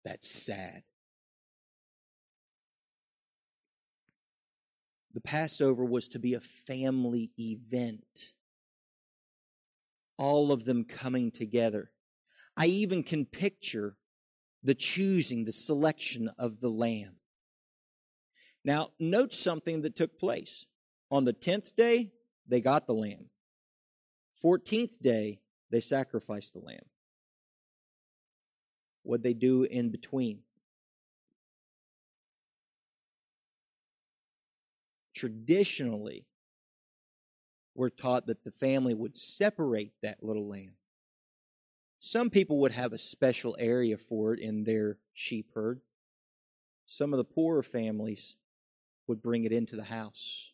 That's 0.05 0.29
sad. 0.29 0.83
The 5.13 5.21
Passover 5.21 5.83
was 5.83 6.07
to 6.09 6.19
be 6.19 6.33
a 6.33 6.39
family 6.39 7.31
event. 7.37 8.33
All 10.17 10.51
of 10.51 10.65
them 10.65 10.85
coming 10.85 11.31
together. 11.31 11.91
I 12.55 12.67
even 12.67 13.03
can 13.03 13.25
picture 13.25 13.97
the 14.63 14.75
choosing, 14.75 15.45
the 15.45 15.51
selection 15.51 16.29
of 16.37 16.59
the 16.59 16.69
lamb. 16.69 17.15
Now, 18.63 18.89
note 18.99 19.33
something 19.33 19.81
that 19.81 19.95
took 19.95 20.19
place. 20.19 20.65
On 21.09 21.25
the 21.25 21.33
10th 21.33 21.75
day, 21.75 22.11
they 22.47 22.61
got 22.61 22.85
the 22.85 22.93
lamb. 22.93 23.25
14th 24.43 24.99
day, 25.01 25.41
they 25.71 25.79
sacrificed 25.79 26.53
the 26.53 26.59
lamb. 26.59 26.85
What 29.03 29.23
they 29.23 29.33
do 29.33 29.63
in 29.63 29.89
between? 29.89 30.41
Traditionally 35.21 36.25
we're 37.75 37.89
taught 37.89 38.25
that 38.25 38.43
the 38.43 38.49
family 38.49 38.95
would 38.95 39.15
separate 39.15 39.93
that 40.01 40.23
little 40.23 40.49
lamb. 40.49 40.73
Some 41.99 42.31
people 42.31 42.57
would 42.61 42.71
have 42.71 42.91
a 42.91 42.97
special 42.97 43.55
area 43.59 43.99
for 43.99 44.33
it 44.33 44.39
in 44.39 44.63
their 44.63 44.97
sheep 45.13 45.51
herd. 45.53 45.81
Some 46.87 47.13
of 47.13 47.17
the 47.17 47.23
poorer 47.23 47.61
families 47.61 48.35
would 49.05 49.21
bring 49.21 49.43
it 49.43 49.51
into 49.51 49.75
the 49.75 49.83
house. 49.83 50.51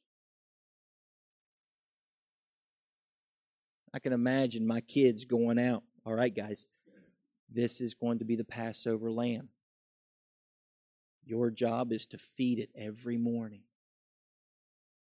I 3.94 4.00
can 4.00 4.12
imagine 4.12 4.68
my 4.68 4.82
kids 4.82 5.24
going 5.24 5.60
out. 5.60 5.84
All 6.06 6.14
right, 6.14 6.36
guys, 6.36 6.66
this 7.50 7.80
is 7.80 7.94
going 7.94 8.20
to 8.20 8.26
be 8.26 8.36
the 8.36 8.44
Passover 8.44 9.10
lamb. 9.10 9.48
Your 11.24 11.52
job 11.52 11.94
is 11.94 12.06
to 12.08 12.18
feed 12.18 12.60
it 12.60 12.70
every 12.76 13.18
morning. 13.18 13.62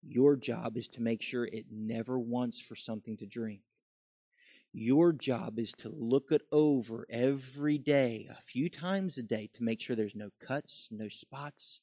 Your 0.08 0.36
job 0.36 0.76
is 0.76 0.88
to 0.88 1.02
make 1.02 1.20
sure 1.20 1.46
it 1.46 1.66
never 1.70 2.18
wants 2.18 2.60
for 2.60 2.76
something 2.76 3.16
to 3.16 3.26
drink. 3.26 3.60
Your 4.72 5.12
job 5.12 5.58
is 5.58 5.72
to 5.78 5.88
look 5.88 6.30
it 6.30 6.42
over 6.52 7.06
every 7.10 7.78
day, 7.78 8.28
a 8.30 8.40
few 8.42 8.68
times 8.68 9.18
a 9.18 9.22
day, 9.22 9.50
to 9.54 9.62
make 9.62 9.80
sure 9.80 9.96
there's 9.96 10.14
no 10.14 10.30
cuts, 10.40 10.88
no 10.92 11.08
spots. 11.08 11.80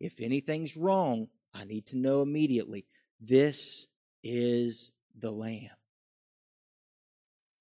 If 0.00 0.20
anything's 0.20 0.76
wrong, 0.76 1.28
I 1.54 1.64
need 1.64 1.86
to 1.86 1.96
know 1.96 2.22
immediately. 2.22 2.86
This 3.20 3.86
is 4.22 4.92
the 5.18 5.30
Lamb. 5.30 5.70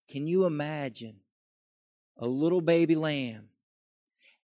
Can 0.10 0.28
you 0.28 0.46
imagine 0.46 1.18
a 2.18 2.28
little 2.28 2.62
baby 2.62 2.96
lamb 2.96 3.50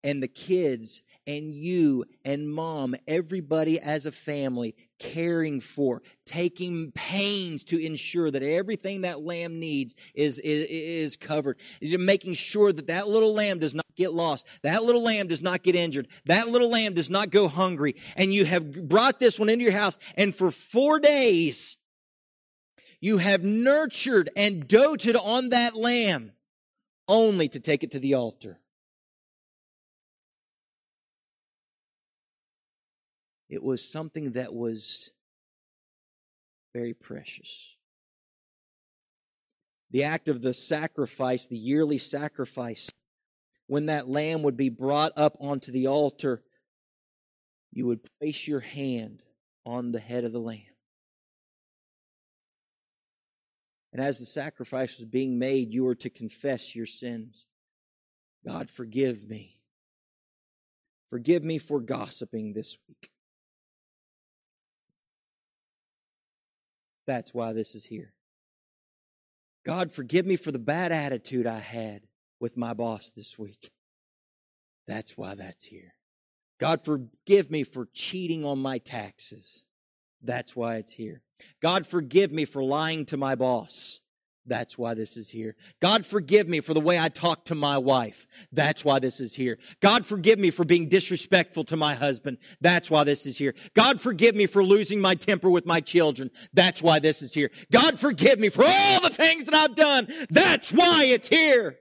and 0.04 0.22
the 0.22 0.28
kids 0.28 1.02
and 1.28 1.54
you 1.54 2.06
and 2.24 2.50
mom, 2.50 2.96
everybody 3.06 3.78
as 3.78 4.06
a 4.06 4.10
family, 4.10 4.74
caring 4.98 5.60
for, 5.60 6.02
taking 6.24 6.90
pains 6.92 7.64
to 7.64 7.78
ensure 7.78 8.30
that 8.30 8.42
everything 8.42 9.02
that 9.02 9.20
lamb 9.20 9.60
needs 9.60 9.94
is, 10.14 10.38
is, 10.38 10.66
is 10.70 11.16
covered, 11.16 11.60
making 11.82 12.32
sure 12.32 12.72
that 12.72 12.86
that 12.86 13.08
little 13.08 13.34
lamb 13.34 13.58
does 13.58 13.74
not 13.74 13.84
get 13.94 14.14
lost, 14.14 14.46
that 14.62 14.82
little 14.82 15.04
lamb 15.04 15.28
does 15.28 15.42
not 15.42 15.62
get 15.62 15.76
injured, 15.76 16.08
that 16.24 16.48
little 16.48 16.70
lamb 16.70 16.94
does 16.94 17.10
not 17.10 17.30
go 17.30 17.46
hungry, 17.46 17.94
and 18.16 18.32
you 18.32 18.46
have 18.46 18.88
brought 18.88 19.20
this 19.20 19.38
one 19.38 19.50
into 19.50 19.64
your 19.64 19.72
house, 19.72 19.98
and 20.16 20.34
for 20.34 20.50
four 20.50 20.98
days, 20.98 21.76
you 23.02 23.18
have 23.18 23.44
nurtured 23.44 24.30
and 24.34 24.66
doted 24.66 25.14
on 25.14 25.50
that 25.50 25.76
lamb 25.76 26.32
only 27.06 27.48
to 27.48 27.60
take 27.60 27.84
it 27.84 27.90
to 27.90 27.98
the 27.98 28.14
altar. 28.14 28.60
It 33.48 33.62
was 33.62 33.82
something 33.86 34.32
that 34.32 34.52
was 34.52 35.10
very 36.74 36.94
precious. 36.94 37.76
The 39.90 40.04
act 40.04 40.28
of 40.28 40.42
the 40.42 40.52
sacrifice, 40.52 41.46
the 41.46 41.56
yearly 41.56 41.98
sacrifice, 41.98 42.90
when 43.66 43.86
that 43.86 44.08
lamb 44.08 44.42
would 44.42 44.56
be 44.56 44.68
brought 44.68 45.12
up 45.16 45.36
onto 45.40 45.72
the 45.72 45.86
altar, 45.86 46.42
you 47.72 47.86
would 47.86 48.00
place 48.20 48.46
your 48.46 48.60
hand 48.60 49.22
on 49.64 49.92
the 49.92 50.00
head 50.00 50.24
of 50.24 50.32
the 50.32 50.40
lamb. 50.40 50.62
And 53.92 54.02
as 54.02 54.18
the 54.18 54.26
sacrifice 54.26 54.98
was 54.98 55.06
being 55.06 55.38
made, 55.38 55.72
you 55.72 55.84
were 55.84 55.94
to 55.96 56.10
confess 56.10 56.76
your 56.76 56.86
sins. 56.86 57.46
God, 58.46 58.68
forgive 58.70 59.28
me. 59.28 59.58
Forgive 61.08 61.42
me 61.42 61.58
for 61.58 61.80
gossiping 61.80 62.52
this 62.52 62.76
week. 62.86 63.10
That's 67.08 67.32
why 67.32 67.54
this 67.54 67.74
is 67.74 67.86
here. 67.86 68.12
God, 69.64 69.90
forgive 69.90 70.26
me 70.26 70.36
for 70.36 70.52
the 70.52 70.58
bad 70.58 70.92
attitude 70.92 71.46
I 71.46 71.58
had 71.58 72.02
with 72.38 72.58
my 72.58 72.74
boss 72.74 73.10
this 73.10 73.38
week. 73.38 73.72
That's 74.86 75.16
why 75.16 75.34
that's 75.34 75.64
here. 75.64 75.94
God, 76.60 76.84
forgive 76.84 77.50
me 77.50 77.64
for 77.64 77.88
cheating 77.94 78.44
on 78.44 78.58
my 78.58 78.76
taxes. 78.76 79.64
That's 80.22 80.54
why 80.54 80.76
it's 80.76 80.92
here. 80.92 81.22
God, 81.62 81.86
forgive 81.86 82.30
me 82.30 82.44
for 82.44 82.62
lying 82.62 83.06
to 83.06 83.16
my 83.16 83.34
boss. 83.34 84.00
That's 84.48 84.78
why 84.78 84.94
this 84.94 85.16
is 85.16 85.28
here. 85.28 85.54
God 85.80 86.06
forgive 86.06 86.48
me 86.48 86.60
for 86.60 86.72
the 86.74 86.80
way 86.80 86.98
I 86.98 87.08
talk 87.08 87.44
to 87.46 87.54
my 87.54 87.76
wife. 87.78 88.26
That's 88.50 88.84
why 88.84 88.98
this 88.98 89.20
is 89.20 89.34
here. 89.34 89.58
God 89.80 90.06
forgive 90.06 90.38
me 90.38 90.50
for 90.50 90.64
being 90.64 90.88
disrespectful 90.88 91.64
to 91.64 91.76
my 91.76 91.94
husband. 91.94 92.38
That's 92.60 92.90
why 92.90 93.04
this 93.04 93.26
is 93.26 93.36
here. 93.36 93.54
God 93.74 94.00
forgive 94.00 94.34
me 94.34 94.46
for 94.46 94.64
losing 94.64 95.00
my 95.00 95.14
temper 95.14 95.50
with 95.50 95.66
my 95.66 95.80
children. 95.80 96.30
That's 96.54 96.82
why 96.82 96.98
this 96.98 97.22
is 97.22 97.34
here. 97.34 97.50
God 97.70 98.00
forgive 98.00 98.38
me 98.38 98.48
for 98.48 98.64
all 98.64 99.00
the 99.00 99.10
things 99.10 99.44
that 99.44 99.54
I've 99.54 99.74
done. 99.74 100.08
That's 100.30 100.72
why 100.72 101.04
it's 101.04 101.28
here. 101.28 101.78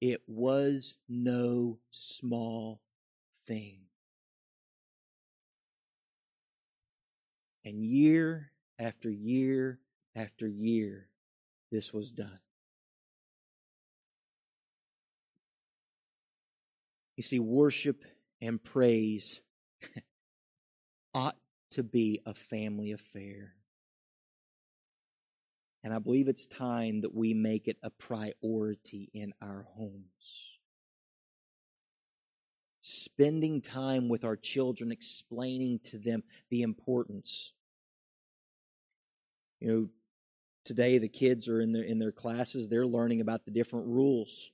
It 0.00 0.20
was 0.26 0.98
no 1.08 1.78
small 1.90 2.82
thing. 3.46 3.83
And 7.64 7.84
year 7.84 8.50
after 8.78 9.10
year 9.10 9.78
after 10.14 10.46
year, 10.46 11.08
this 11.70 11.92
was 11.92 12.12
done. 12.12 12.38
You 17.16 17.22
see, 17.22 17.38
worship 17.38 18.04
and 18.40 18.62
praise 18.62 19.40
ought 21.14 21.38
to 21.70 21.82
be 21.82 22.20
a 22.26 22.34
family 22.34 22.92
affair. 22.92 23.54
And 25.82 25.92
I 25.92 25.98
believe 25.98 26.28
it's 26.28 26.46
time 26.46 27.00
that 27.00 27.14
we 27.14 27.34
make 27.34 27.68
it 27.68 27.76
a 27.82 27.90
priority 27.90 29.10
in 29.12 29.32
our 29.42 29.66
homes. 29.74 30.58
Spending 32.80 33.60
time 33.60 34.08
with 34.08 34.24
our 34.24 34.36
children, 34.36 34.92
explaining 34.92 35.80
to 35.84 35.98
them 35.98 36.22
the 36.50 36.62
importance. 36.62 37.53
You 39.64 39.70
know, 39.70 39.88
today 40.66 40.98
the 40.98 41.08
kids 41.08 41.48
are 41.48 41.58
in 41.58 41.72
their 41.72 41.82
in 41.82 41.98
their 41.98 42.12
classes, 42.12 42.68
they're 42.68 42.86
learning 42.86 43.22
about 43.22 43.46
the 43.46 43.50
different 43.50 43.86
rules. 43.86 44.50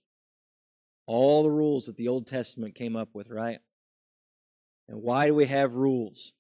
All 1.05 1.43
the 1.43 1.51
rules 1.51 1.87
that 1.87 1.97
the 1.97 2.07
Old 2.07 2.29
Testament 2.29 2.77
came 2.77 2.95
up 2.95 3.09
with, 3.13 3.29
right? 3.29 3.59
And 4.89 5.03
why 5.03 5.27
do 5.27 5.35
we 5.35 5.47
have 5.47 5.75
rules? 5.75 6.33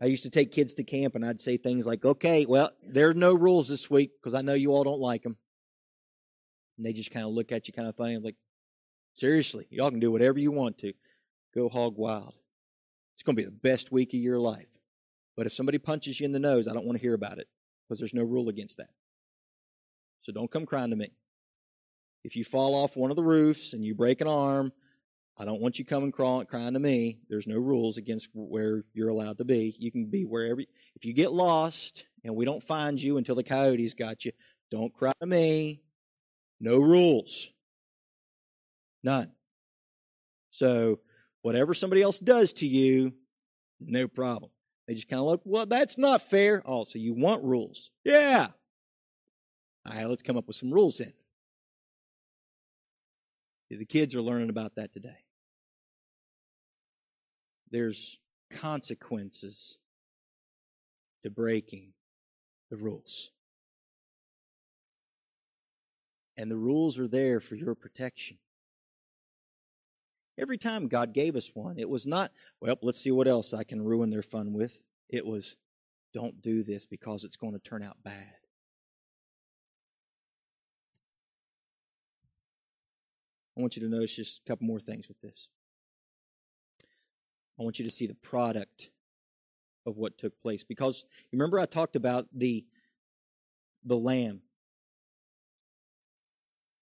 I 0.00 0.06
used 0.06 0.22
to 0.22 0.30
take 0.30 0.52
kids 0.52 0.74
to 0.74 0.84
camp 0.84 1.16
and 1.16 1.26
I'd 1.26 1.40
say 1.40 1.56
things 1.56 1.84
like, 1.84 2.04
okay, 2.04 2.46
well, 2.46 2.70
there 2.86 3.08
are 3.08 3.14
no 3.14 3.34
rules 3.34 3.66
this 3.66 3.90
week 3.90 4.12
because 4.20 4.34
I 4.34 4.42
know 4.42 4.54
you 4.54 4.70
all 4.70 4.84
don't 4.84 5.00
like 5.00 5.24
them. 5.24 5.36
And 6.76 6.86
they 6.86 6.92
just 6.92 7.10
kind 7.10 7.26
of 7.26 7.32
look 7.32 7.50
at 7.50 7.66
you 7.66 7.74
kind 7.74 7.88
of 7.88 7.96
funny, 7.96 8.18
like, 8.18 8.36
seriously, 9.14 9.66
y'all 9.70 9.90
can 9.90 9.98
do 9.98 10.12
whatever 10.12 10.38
you 10.38 10.52
want 10.52 10.78
to. 10.78 10.92
Go 11.52 11.68
hog 11.68 11.96
wild. 11.96 12.34
It's 13.14 13.24
going 13.24 13.34
to 13.34 13.42
be 13.42 13.46
the 13.46 13.50
best 13.50 13.90
week 13.90 14.14
of 14.14 14.20
your 14.20 14.38
life. 14.38 14.78
But 15.36 15.46
if 15.46 15.52
somebody 15.52 15.78
punches 15.78 16.20
you 16.20 16.26
in 16.26 16.30
the 16.30 16.38
nose, 16.38 16.68
I 16.68 16.72
don't 16.72 16.86
want 16.86 16.98
to 16.98 17.02
hear 17.02 17.14
about 17.14 17.38
it 17.38 17.48
because 17.88 17.98
there's 17.98 18.14
no 18.14 18.22
rule 18.22 18.48
against 18.48 18.78
that. 18.78 18.90
So 20.22 20.32
don't 20.32 20.50
come 20.50 20.66
crying 20.66 20.90
to 20.90 20.96
me. 20.96 21.12
If 22.24 22.36
you 22.36 22.44
fall 22.44 22.74
off 22.74 22.96
one 22.96 23.10
of 23.10 23.16
the 23.16 23.22
roofs 23.22 23.74
and 23.74 23.84
you 23.84 23.94
break 23.94 24.20
an 24.20 24.28
arm, 24.28 24.72
I 25.36 25.44
don't 25.44 25.60
want 25.60 25.78
you 25.78 25.84
coming 25.84 26.12
crawling, 26.12 26.46
crying 26.46 26.74
to 26.74 26.80
me. 26.80 27.18
There's 27.28 27.46
no 27.46 27.58
rules 27.58 27.96
against 27.96 28.28
where 28.32 28.84
you're 28.94 29.08
allowed 29.08 29.38
to 29.38 29.44
be. 29.44 29.74
You 29.78 29.90
can 29.90 30.06
be 30.06 30.24
wherever. 30.24 30.60
If 30.60 31.04
you 31.04 31.12
get 31.12 31.32
lost 31.32 32.06
and 32.22 32.36
we 32.36 32.44
don't 32.44 32.62
find 32.62 33.00
you 33.00 33.18
until 33.18 33.34
the 33.34 33.42
coyotes 33.42 33.94
got 33.94 34.24
you, 34.24 34.32
don't 34.70 34.94
cry 34.94 35.12
to 35.20 35.26
me. 35.26 35.82
No 36.60 36.78
rules. 36.78 37.52
None. 39.02 39.32
So, 40.50 41.00
whatever 41.42 41.74
somebody 41.74 42.00
else 42.00 42.18
does 42.20 42.52
to 42.54 42.66
you, 42.66 43.12
no 43.80 44.08
problem. 44.08 44.50
They 44.86 44.94
just 44.94 45.08
kind 45.08 45.20
of 45.20 45.26
look, 45.26 45.42
well, 45.44 45.66
that's 45.66 45.96
not 45.96 46.20
fair. 46.22 46.62
Oh, 46.66 46.84
so 46.84 46.98
you 46.98 47.14
want 47.14 47.42
rules? 47.42 47.90
Yeah. 48.04 48.48
All 49.86 49.94
right, 49.94 50.08
let's 50.08 50.22
come 50.22 50.36
up 50.36 50.46
with 50.46 50.56
some 50.56 50.70
rules 50.70 50.98
then. 50.98 51.12
The 53.70 53.84
kids 53.84 54.14
are 54.14 54.22
learning 54.22 54.50
about 54.50 54.76
that 54.76 54.92
today 54.92 55.24
there's 57.74 58.20
consequences 58.50 59.78
to 61.24 61.28
breaking 61.28 61.88
the 62.70 62.76
rules. 62.76 63.32
And 66.36 66.48
the 66.48 66.56
rules 66.56 67.00
are 67.00 67.08
there 67.08 67.40
for 67.40 67.56
your 67.56 67.74
protection. 67.74 68.38
Every 70.36 70.58
time 70.58 70.88
God 70.88 71.12
gave 71.12 71.36
us 71.36 71.50
one, 71.54 71.78
it 71.78 71.88
was 71.88 72.06
not, 72.06 72.32
well, 72.60 72.76
let's 72.82 73.00
see 73.00 73.10
what 73.10 73.28
else 73.28 73.54
I 73.54 73.62
can 73.64 73.82
ruin 73.82 74.10
their 74.10 74.22
fun 74.22 74.52
with. 74.52 74.80
It 75.08 75.26
was, 75.26 75.56
don't 76.12 76.42
do 76.42 76.62
this 76.62 76.84
because 76.84 77.24
it's 77.24 77.36
going 77.36 77.52
to 77.52 77.58
turn 77.58 77.82
out 77.82 77.98
bad. 78.02 78.34
I 83.56 83.60
want 83.60 83.76
you 83.76 83.82
to 83.82 83.88
notice 83.88 84.16
just 84.16 84.40
a 84.40 84.48
couple 84.48 84.66
more 84.66 84.80
things 84.80 85.06
with 85.06 85.20
this. 85.20 85.48
I 87.58 87.62
want 87.62 87.78
you 87.78 87.84
to 87.84 87.90
see 87.90 88.08
the 88.08 88.14
product 88.14 88.90
of 89.86 89.96
what 89.96 90.18
took 90.18 90.40
place. 90.42 90.64
Because 90.64 91.04
remember 91.32 91.60
I 91.60 91.66
talked 91.66 91.94
about 91.94 92.26
the 92.32 92.64
the 93.84 93.96
lamb. 93.96 94.40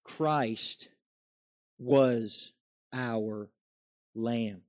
Christ 0.05 0.89
was 1.79 2.53
our 2.93 3.51
lamb. 4.15 4.63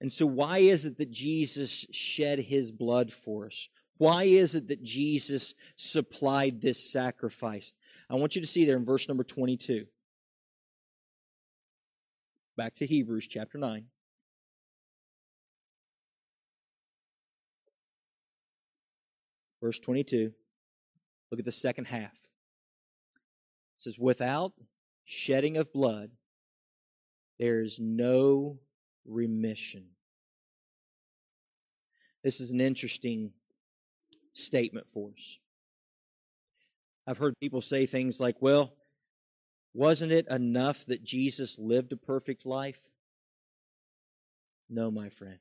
And 0.00 0.10
so 0.10 0.26
why 0.26 0.58
is 0.58 0.84
it 0.84 0.98
that 0.98 1.10
Jesus 1.10 1.86
shed 1.90 2.38
his 2.38 2.70
blood 2.70 3.12
for 3.12 3.46
us? 3.46 3.68
Why 3.96 4.24
is 4.24 4.54
it 4.54 4.68
that 4.68 4.82
Jesus 4.82 5.54
supplied 5.76 6.60
this 6.60 6.92
sacrifice? 6.92 7.72
I 8.10 8.14
want 8.16 8.34
you 8.34 8.40
to 8.40 8.46
see 8.46 8.64
there 8.64 8.76
in 8.76 8.84
verse 8.84 9.08
number 9.08 9.24
22. 9.24 9.86
Back 12.56 12.76
to 12.76 12.86
Hebrews 12.86 13.28
chapter 13.28 13.58
9. 13.58 13.86
Verse 19.62 19.78
22. 19.78 20.32
Look 21.30 21.38
at 21.38 21.46
the 21.46 21.52
second 21.52 21.86
half. 21.86 22.12
It 22.12 23.82
says, 23.82 23.98
Without 23.98 24.52
shedding 25.04 25.56
of 25.56 25.72
blood, 25.72 26.10
there 27.38 27.62
is 27.62 27.78
no 27.80 28.58
remission. 29.04 29.86
This 32.22 32.40
is 32.40 32.50
an 32.50 32.60
interesting 32.60 33.32
statement 34.32 34.88
for 34.88 35.10
us. 35.16 35.38
I've 37.06 37.18
heard 37.18 37.34
people 37.40 37.60
say 37.60 37.84
things 37.86 38.18
like, 38.18 38.36
well, 38.40 38.74
wasn't 39.74 40.12
it 40.12 40.26
enough 40.28 40.86
that 40.86 41.04
Jesus 41.04 41.58
lived 41.58 41.92
a 41.92 41.96
perfect 41.96 42.46
life? 42.46 42.80
No, 44.70 44.90
my 44.90 45.10
friend. 45.10 45.38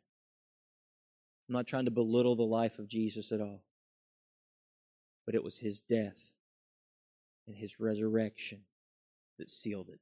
I'm 1.48 1.54
not 1.54 1.68
trying 1.68 1.86
to 1.86 1.92
belittle 1.92 2.36
the 2.36 2.44
life 2.44 2.80
of 2.80 2.88
Jesus 2.88 3.32
at 3.32 3.40
all 3.40 3.64
but 5.26 5.36
it 5.36 5.44
was 5.44 5.60
his 5.60 5.80
death 5.80 6.34
and 7.48 7.56
his 7.56 7.80
resurrection 7.80 8.62
that 9.38 9.50
sealed 9.50 9.90
it. 9.90 10.00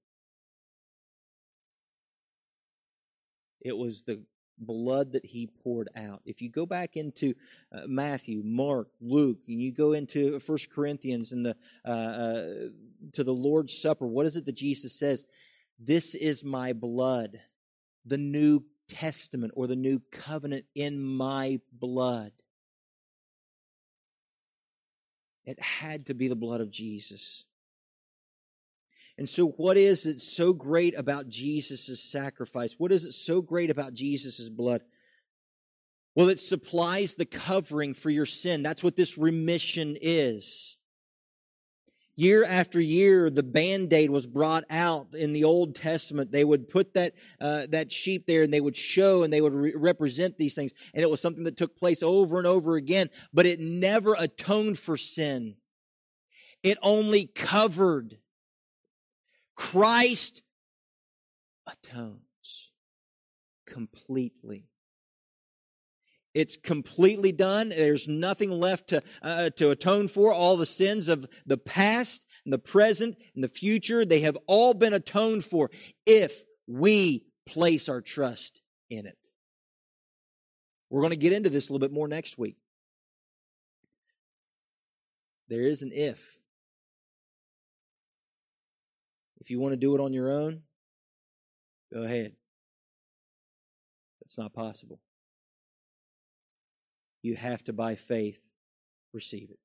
It 3.62 3.78
was 3.78 4.02
the 4.02 4.22
blood 4.58 5.14
that 5.14 5.26
he 5.26 5.48
poured 5.64 5.90
out. 5.96 6.22
If 6.26 6.42
you 6.42 6.50
go 6.50 6.66
back 6.66 6.96
into 6.96 7.34
uh, 7.72 7.82
Matthew, 7.88 8.42
Mark, 8.44 8.90
Luke, 9.00 9.40
and 9.48 9.62
you 9.62 9.72
go 9.72 9.94
into 9.94 10.40
First 10.40 10.70
Corinthians 10.70 11.32
and 11.32 11.46
the 11.46 11.56
uh, 11.86 11.90
uh, 11.90 12.44
to 13.14 13.24
the 13.24 13.34
Lord's 13.34 13.78
Supper, 13.78 14.06
what 14.06 14.26
is 14.26 14.36
it 14.36 14.46
that 14.46 14.56
Jesus 14.56 14.94
says? 14.94 15.26
This 15.80 16.14
is 16.14 16.44
my 16.44 16.74
blood, 16.74 17.40
the 18.06 18.18
new 18.18 18.64
testament 18.88 19.54
or 19.56 19.68
the 19.68 19.76
new 19.76 20.02
covenant 20.12 20.66
in 20.76 21.02
my 21.02 21.60
blood. 21.72 22.32
It 25.44 25.60
had 25.60 26.06
to 26.06 26.14
be 26.14 26.28
the 26.28 26.36
blood 26.36 26.62
of 26.62 26.70
Jesus. 26.70 27.46
And 29.22 29.30
so, 29.30 29.50
what 29.50 29.78
is 29.78 30.08
it 30.08 30.18
so 30.18 30.52
great 30.52 30.98
about 30.98 31.30
Jesus' 31.30 32.02
sacrifice? 32.02 32.74
What 32.80 32.92
is 32.92 33.06
it 33.06 33.12
so 33.12 33.40
great 33.40 33.70
about 33.70 33.94
Jesus' 33.94 34.50
blood? 34.50 34.82
Well, 36.16 36.28
it 36.28 36.40
supplies 36.40 37.14
the 37.14 37.28
covering 37.28 37.94
for 37.94 38.10
your 38.10 38.26
sin. 38.26 38.64
That's 38.64 38.84
what 38.84 38.96
this 38.96 39.20
remission 39.20 39.96
is. 40.02 40.76
Year 42.16 42.44
after 42.44 42.82
year, 42.82 43.30
the 43.30 43.44
band-aid 43.44 44.10
was 44.10 44.26
brought 44.26 44.64
out 44.72 45.10
in 45.14 45.34
the 45.34 45.44
Old 45.44 45.76
Testament. 45.76 46.32
They 46.32 46.44
would 46.44 46.68
put 46.68 46.96
that, 46.96 47.14
uh, 47.40 47.68
that 47.70 47.92
sheep 47.92 48.26
there 48.26 48.42
and 48.42 48.52
they 48.52 48.60
would 48.60 48.76
show 48.76 49.22
and 49.22 49.32
they 49.32 49.42
would 49.42 49.54
re- 49.54 49.76
represent 49.76 50.40
these 50.40 50.56
things. 50.56 50.74
And 50.96 51.04
it 51.04 51.12
was 51.12 51.22
something 51.22 51.44
that 51.44 51.58
took 51.58 51.78
place 51.78 52.02
over 52.02 52.40
and 52.40 52.48
over 52.48 52.76
again, 52.76 53.12
but 53.32 53.46
it 53.46 53.60
never 53.60 54.16
atoned 54.18 54.80
for 54.80 54.98
sin. 54.98 55.58
It 56.64 56.80
only 56.82 57.28
covered. 57.28 58.18
Christ 59.62 60.42
atones 61.68 62.72
completely. 63.68 64.66
It's 66.34 66.58
completely 66.58 67.32
done. 67.32 67.70
There's 67.70 68.08
nothing 68.08 68.50
left 68.50 68.88
to, 68.88 69.04
uh, 69.22 69.52
to 69.52 69.70
atone 69.70 70.08
for. 70.08 70.34
All 70.34 70.58
the 70.58 70.66
sins 70.66 71.08
of 71.08 71.30
the 71.46 71.60
past 71.60 72.26
and 72.44 72.52
the 72.52 72.58
present 72.58 73.18
and 73.36 73.44
the 73.44 73.48
future, 73.48 74.04
they 74.04 74.22
have 74.22 74.36
all 74.48 74.74
been 74.74 74.94
atoned 74.94 75.46
for 75.46 75.70
if 76.08 76.44
we 76.66 77.24
place 77.46 77.88
our 77.88 78.02
trust 78.02 78.64
in 78.90 79.06
it. 79.06 79.20
We're 80.90 81.02
going 81.02 81.12
to 81.12 81.18
get 81.18 81.34
into 81.34 81.52
this 81.52 81.70
a 81.70 81.72
little 81.72 81.88
bit 81.88 81.94
more 81.94 82.08
next 82.08 82.40
week. 82.40 82.58
There 85.50 85.62
is 85.62 85.84
an 85.84 85.92
if. 85.94 86.41
If 89.42 89.50
you 89.50 89.60
want 89.60 89.74
to 89.74 89.78
do 89.78 89.96
it 89.96 90.00
on 90.00 90.14
your 90.14 90.30
own, 90.30 90.62
go 91.92 92.04
ahead. 92.04 92.34
It's 94.22 94.38
not 94.38 94.54
possible. 94.54 95.00
You 97.24 97.36
have 97.36 97.64
to, 97.64 97.74
by 97.74 97.96
faith, 97.96 98.44
receive 99.14 99.50
it. 99.50 99.60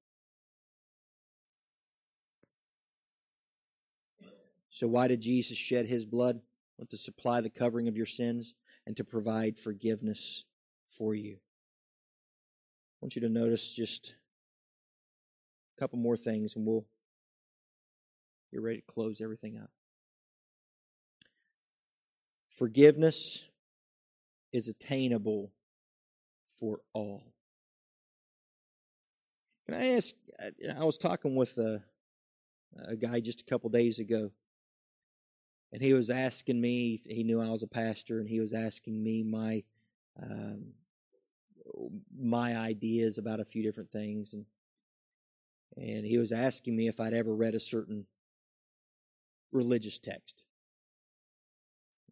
So, 4.70 4.88
why 4.88 5.08
did 5.08 5.20
Jesus 5.20 5.58
shed 5.58 5.86
his 5.86 6.06
blood? 6.06 6.40
Well, 6.78 6.86
to 6.90 6.96
supply 6.96 7.42
the 7.42 7.50
covering 7.50 7.86
of 7.86 7.96
your 7.96 8.06
sins 8.06 8.54
and 8.86 8.96
to 8.96 9.04
provide 9.04 9.58
forgiveness 9.58 10.44
for 10.86 11.14
you. 11.14 11.34
I 11.34 12.98
want 13.02 13.14
you 13.14 13.22
to 13.22 13.28
notice 13.28 13.74
just 13.74 14.16
a 15.76 15.80
couple 15.80 15.98
more 15.98 16.16
things 16.16 16.56
and 16.56 16.66
we'll 16.66 16.86
get 18.56 18.62
ready 18.62 18.80
to 18.80 18.86
close 18.86 19.20
everything 19.20 19.58
up. 19.58 19.70
Forgiveness 22.48 23.44
is 24.50 24.66
attainable 24.66 25.52
for 26.58 26.80
all. 26.94 27.34
Can 29.66 29.74
I 29.74 29.88
ask? 29.88 30.14
I 30.74 30.84
was 30.84 30.96
talking 30.96 31.34
with 31.34 31.58
a, 31.58 31.82
a 32.88 32.96
guy 32.96 33.20
just 33.20 33.42
a 33.42 33.44
couple 33.44 33.68
days 33.68 33.98
ago, 33.98 34.30
and 35.70 35.82
he 35.82 35.92
was 35.92 36.08
asking 36.08 36.58
me. 36.58 37.02
He 37.06 37.24
knew 37.24 37.40
I 37.42 37.50
was 37.50 37.62
a 37.62 37.66
pastor, 37.66 38.20
and 38.20 38.28
he 38.28 38.40
was 38.40 38.54
asking 38.54 39.02
me 39.02 39.22
my 39.22 39.64
um, 40.22 40.72
my 42.18 42.56
ideas 42.56 43.18
about 43.18 43.40
a 43.40 43.44
few 43.44 43.62
different 43.62 43.90
things, 43.90 44.32
and 44.32 44.46
and 45.76 46.06
he 46.06 46.16
was 46.16 46.32
asking 46.32 46.74
me 46.74 46.88
if 46.88 47.00
I'd 47.00 47.12
ever 47.12 47.34
read 47.34 47.54
a 47.54 47.60
certain 47.60 48.06
religious 49.52 49.98
text. 49.98 50.42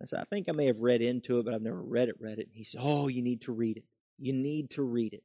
I 0.02 0.06
said, 0.06 0.20
I 0.20 0.24
think 0.24 0.48
I 0.48 0.52
may 0.52 0.66
have 0.66 0.80
read 0.80 1.02
into 1.02 1.38
it, 1.38 1.44
but 1.44 1.54
I've 1.54 1.62
never 1.62 1.80
read 1.80 2.08
it, 2.08 2.16
read 2.20 2.38
it. 2.38 2.48
And 2.48 2.54
he 2.54 2.64
said, 2.64 2.80
Oh, 2.82 3.08
you 3.08 3.22
need 3.22 3.42
to 3.42 3.52
read 3.52 3.76
it. 3.76 3.84
You 4.18 4.32
need 4.32 4.70
to 4.70 4.82
read 4.82 5.12
it. 5.12 5.22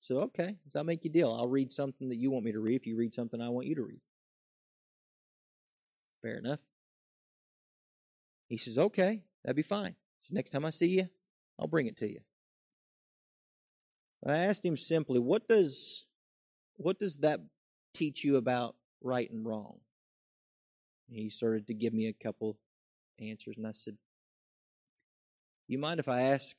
So, 0.00 0.18
okay, 0.20 0.56
so 0.70 0.78
I'll 0.78 0.84
make 0.84 1.04
you 1.04 1.10
a 1.10 1.12
deal. 1.12 1.32
I'll 1.32 1.48
read 1.48 1.72
something 1.72 2.08
that 2.08 2.16
you 2.16 2.30
want 2.30 2.44
me 2.44 2.52
to 2.52 2.60
read 2.60 2.76
if 2.76 2.86
you 2.86 2.96
read 2.96 3.14
something 3.14 3.40
I 3.40 3.48
want 3.48 3.66
you 3.66 3.74
to 3.76 3.82
read. 3.82 4.00
Fair 6.22 6.36
enough. 6.38 6.60
He 8.48 8.56
says, 8.56 8.78
Okay, 8.78 9.22
that'd 9.44 9.56
be 9.56 9.62
fine. 9.62 9.94
So 10.22 10.34
next 10.34 10.50
time 10.50 10.64
I 10.64 10.70
see 10.70 10.88
you, 10.88 11.08
I'll 11.58 11.68
bring 11.68 11.86
it 11.86 11.96
to 11.98 12.08
you. 12.08 12.20
I 14.26 14.38
asked 14.38 14.64
him 14.64 14.76
simply, 14.76 15.18
what 15.18 15.48
does 15.48 16.06
what 16.76 16.98
does 16.98 17.18
that 17.18 17.40
teach 17.94 18.24
you 18.24 18.36
about 18.36 18.76
right 19.02 19.30
and 19.30 19.44
wrong? 19.44 19.78
He 21.10 21.30
started 21.30 21.66
to 21.68 21.74
give 21.74 21.94
me 21.94 22.06
a 22.06 22.12
couple 22.12 22.58
answers, 23.18 23.56
and 23.56 23.66
I 23.66 23.72
said, 23.72 23.96
You 25.66 25.78
mind 25.78 26.00
if 26.00 26.08
I 26.08 26.20
ask? 26.22 26.54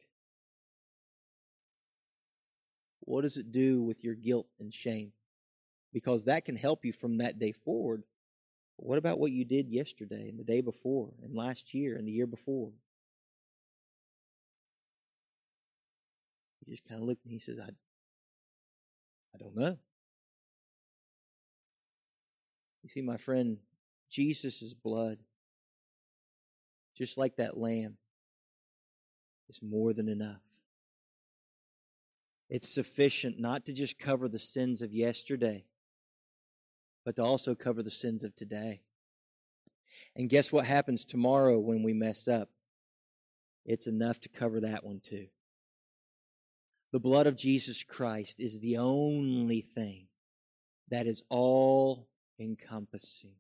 What 3.02 3.22
does 3.22 3.38
it 3.38 3.52
do 3.52 3.82
with 3.82 4.04
your 4.04 4.16
guilt 4.16 4.48
and 4.60 4.74
shame? 4.74 5.14
Because 5.94 6.26
that 6.26 6.46
can 6.46 6.56
help 6.56 6.86
you 6.86 6.94
from 6.94 7.18
that 7.18 7.40
day 7.40 7.52
forward. 7.52 8.04
But 8.78 8.86
what 8.86 8.98
about 8.98 9.20
what 9.20 9.32
you 9.32 9.46
did 9.46 9.70
yesterday 9.70 10.30
and 10.30 10.40
the 10.40 10.44
day 10.44 10.62
before 10.62 11.10
and 11.24 11.36
last 11.36 11.74
year 11.74 11.96
and 11.96 12.08
the 12.08 12.12
year 12.12 12.28
before? 12.28 12.72
He 16.66 16.72
just 16.72 16.88
kind 16.88 17.02
of 17.02 17.08
looked 17.08 17.26
and 17.26 17.34
he 17.34 17.40
says, 17.40 17.58
I, 17.60 17.70
I 19.34 19.38
don't 19.40 19.56
know. 19.56 19.78
You 22.84 22.90
see, 22.90 23.02
my 23.02 23.18
friend, 23.18 23.58
Jesus' 24.10 24.74
blood 24.74 25.20
just 27.00 27.18
like 27.18 27.38
that 27.38 27.58
lamb, 27.58 27.96
is 29.48 29.64
more 29.64 29.94
than 29.94 30.10
enough. 30.10 30.42
It's 32.50 32.68
sufficient 32.68 33.40
not 33.40 33.66
to 33.66 33.74
just 33.74 33.98
cover 33.98 34.28
the 34.28 34.38
sins 34.38 34.82
of 34.82 34.94
yesterday, 34.94 35.64
but 37.06 37.16
to 37.16 37.24
also 37.24 37.56
cover 37.56 37.82
the 37.82 37.90
sins 37.90 38.26
of 38.26 38.36
today. 38.36 38.82
And 40.16 40.30
guess 40.30 40.52
what 40.52 40.66
happens 40.66 41.06
tomorrow 41.06 41.58
when 41.58 41.84
we 41.84 41.94
mess 41.94 42.28
up? 42.28 42.50
It's 43.66 43.88
enough 43.88 44.20
to 44.22 44.30
cover 44.30 44.60
that 44.60 44.84
one 44.84 45.00
too. 45.00 45.28
The 46.92 47.00
blood 47.00 47.28
of 47.28 47.38
Jesus 47.38 47.84
Christ 47.84 48.42
is 48.42 48.60
the 48.60 48.78
only 48.78 49.62
thing 49.62 50.08
that 50.90 51.08
is 51.08 51.24
all 51.30 52.10
encompassing. 52.40 53.36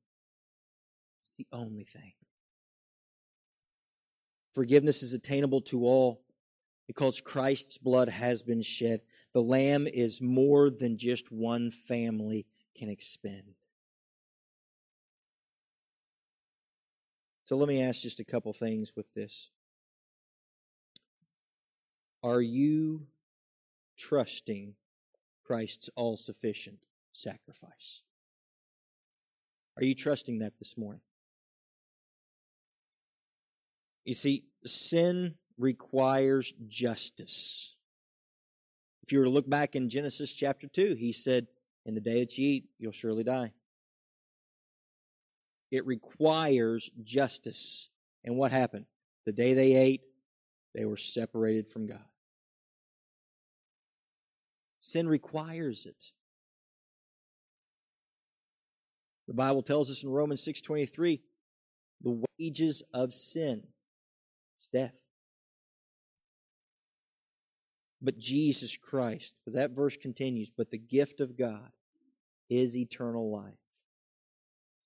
It's 1.30 1.36
the 1.36 1.48
only 1.56 1.84
thing. 1.84 2.14
Forgiveness 4.52 5.04
is 5.04 5.14
attainable 5.14 5.62
to 5.62 5.84
all 5.84 6.24
because 6.88 7.22
Christ's 7.22 7.78
blood 7.78 8.10
has 8.10 8.42
been 8.42 8.64
shed. 8.64 9.02
The 9.36 9.44
Lamb 9.44 9.86
is 9.86 10.24
more 10.24 10.72
than 10.72 10.98
just 10.98 11.32
one 11.32 11.70
family 11.70 12.48
can 12.76 12.90
expend. 12.90 13.54
So 17.46 17.56
let 17.58 17.68
me 17.68 17.84
ask 17.84 18.02
just 18.02 18.20
a 18.20 18.26
couple 18.26 18.52
things 18.52 18.94
with 18.96 19.14
this. 19.14 19.52
Are 22.24 22.42
you 22.42 23.06
trusting 23.96 24.74
Christ's 25.46 25.92
all 25.96 26.18
sufficient 26.18 26.88
sacrifice? 27.12 28.02
Are 29.78 29.84
you 29.84 29.94
trusting 29.94 30.40
that 30.40 30.54
this 30.58 30.76
morning? 30.76 31.02
You 34.10 34.16
see, 34.16 34.46
sin 34.66 35.36
requires 35.60 36.56
justice. 36.68 37.76
If 39.04 39.12
you 39.12 39.20
were 39.20 39.26
to 39.26 39.30
look 39.30 39.48
back 39.48 39.76
in 39.76 39.88
Genesis 39.88 40.34
chapter 40.34 40.66
2, 40.68 40.96
he 40.96 41.12
said, 41.12 41.46
In 41.86 41.94
the 41.94 42.02
day 42.02 42.22
that 42.22 42.36
you 42.36 42.48
eat, 42.48 42.66
you'll 42.80 42.92
surely 42.92 43.24
die. 43.24 43.52
It 45.70 45.86
requires 45.86 46.90
justice. 47.04 47.90
And 48.24 48.36
what 48.36 48.52
happened? 48.52 48.86
The 49.28 49.32
day 49.32 49.54
they 49.54 49.76
ate, 49.76 50.02
they 50.74 50.86
were 50.86 50.98
separated 50.98 51.70
from 51.70 51.86
God. 51.86 52.06
Sin 54.82 55.08
requires 55.08 55.86
it. 55.86 56.14
The 59.28 59.36
Bible 59.36 59.62
tells 59.62 59.92
us 59.92 60.02
in 60.02 60.10
Romans 60.10 60.42
6:23, 60.42 61.22
the 62.02 62.24
wages 62.40 62.82
of 62.92 63.14
sin 63.14 63.68
it's 64.60 64.68
death. 64.68 65.06
But 68.02 68.18
Jesus 68.18 68.76
Christ, 68.76 69.40
because 69.40 69.56
that 69.56 69.72
verse 69.72 69.96
continues, 69.96 70.52
but 70.56 70.70
the 70.70 70.78
gift 70.78 71.22
of 71.22 71.38
God 71.38 71.72
is 72.50 72.76
eternal 72.76 73.32
life 73.32 73.54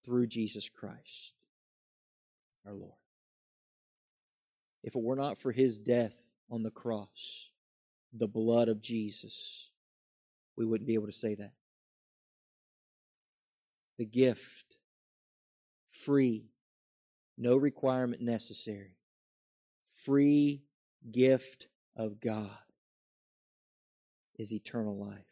through 0.05 0.27
Jesus 0.27 0.69
Christ, 0.69 1.33
our 2.67 2.73
Lord. 2.73 2.93
If 4.83 4.95
it 4.95 5.01
were 5.01 5.15
not 5.15 5.39
for 5.39 5.51
his 5.51 5.79
death 5.79 6.17
on 6.51 6.61
the 6.61 6.71
cross, 6.71 7.49
the 8.11 8.27
blood 8.27 8.67
of 8.67 8.79
Jesus, 8.79 9.69
we 10.55 10.65
wouldn't 10.65 10.87
be 10.87 10.93
able 10.93 11.07
to 11.07 11.11
say 11.13 11.33
that. 11.33 11.53
The 13.97 14.05
gift, 14.05 14.75
free, 15.87 16.51
no 17.39 17.57
requirement 17.57 18.21
necessary 18.21 18.97
free 20.03 20.63
gift 21.11 21.67
of 21.95 22.19
God 22.19 22.49
is 24.37 24.53
eternal 24.53 24.97
life. 24.97 25.25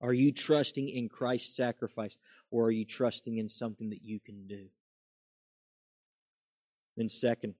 Are 0.00 0.14
you 0.14 0.32
trusting 0.32 0.88
in 0.88 1.08
Christ's 1.08 1.54
sacrifice 1.54 2.16
or 2.50 2.66
are 2.66 2.70
you 2.70 2.84
trusting 2.84 3.36
in 3.36 3.48
something 3.48 3.90
that 3.90 4.02
you 4.02 4.18
can 4.18 4.46
do? 4.46 4.68
Then, 6.96 7.08
second, 7.08 7.54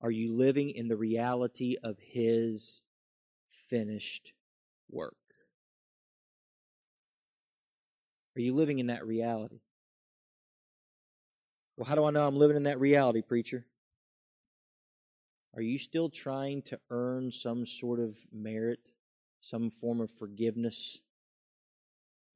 are 0.00 0.10
you 0.10 0.32
living 0.32 0.70
in 0.70 0.88
the 0.88 0.96
reality 0.96 1.76
of 1.82 1.96
His 2.00 2.82
finished 3.48 4.32
work? 4.90 5.14
Are 8.36 8.40
you 8.40 8.54
living 8.54 8.78
in 8.78 8.88
that 8.88 9.06
reality? 9.06 9.60
Well, 11.82 11.88
how 11.88 11.96
do 11.96 12.04
I 12.04 12.12
know 12.12 12.24
I'm 12.24 12.36
living 12.36 12.56
in 12.56 12.62
that 12.62 12.78
reality, 12.78 13.22
preacher? 13.22 13.66
Are 15.56 15.60
you 15.60 15.80
still 15.80 16.08
trying 16.08 16.62
to 16.66 16.78
earn 16.90 17.32
some 17.32 17.66
sort 17.66 17.98
of 17.98 18.16
merit, 18.32 18.78
some 19.40 19.68
form 19.68 20.00
of 20.00 20.08
forgiveness? 20.08 21.00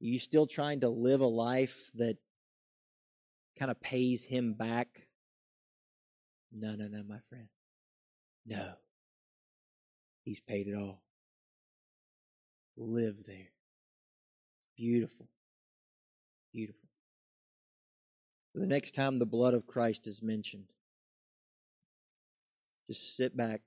Are 0.01 0.05
you 0.05 0.19
still 0.19 0.47
trying 0.47 0.81
to 0.81 0.89
live 0.89 1.21
a 1.21 1.27
life 1.27 1.91
that 1.95 2.17
kind 3.57 3.71
of 3.71 3.79
pays 3.79 4.25
him 4.25 4.51
back? 4.51 5.07
No, 6.51 6.75
no, 6.75 6.89
no, 6.89 7.03
my 7.07 7.19
friend. 7.29 7.47
No. 8.45 8.73
He's 10.25 10.41
paid 10.41 10.67
it 10.67 10.75
all. 10.75 11.03
Live 12.75 13.23
there. 13.25 13.53
Beautiful. 14.75 15.29
Beautiful 16.51 16.86
the 18.59 18.67
next 18.67 18.95
time 18.95 19.19
the 19.19 19.25
blood 19.25 19.53
of 19.53 19.67
Christ 19.67 20.07
is 20.07 20.21
mentioned, 20.21 20.71
just 22.87 23.15
sit 23.15 23.35
back, 23.35 23.61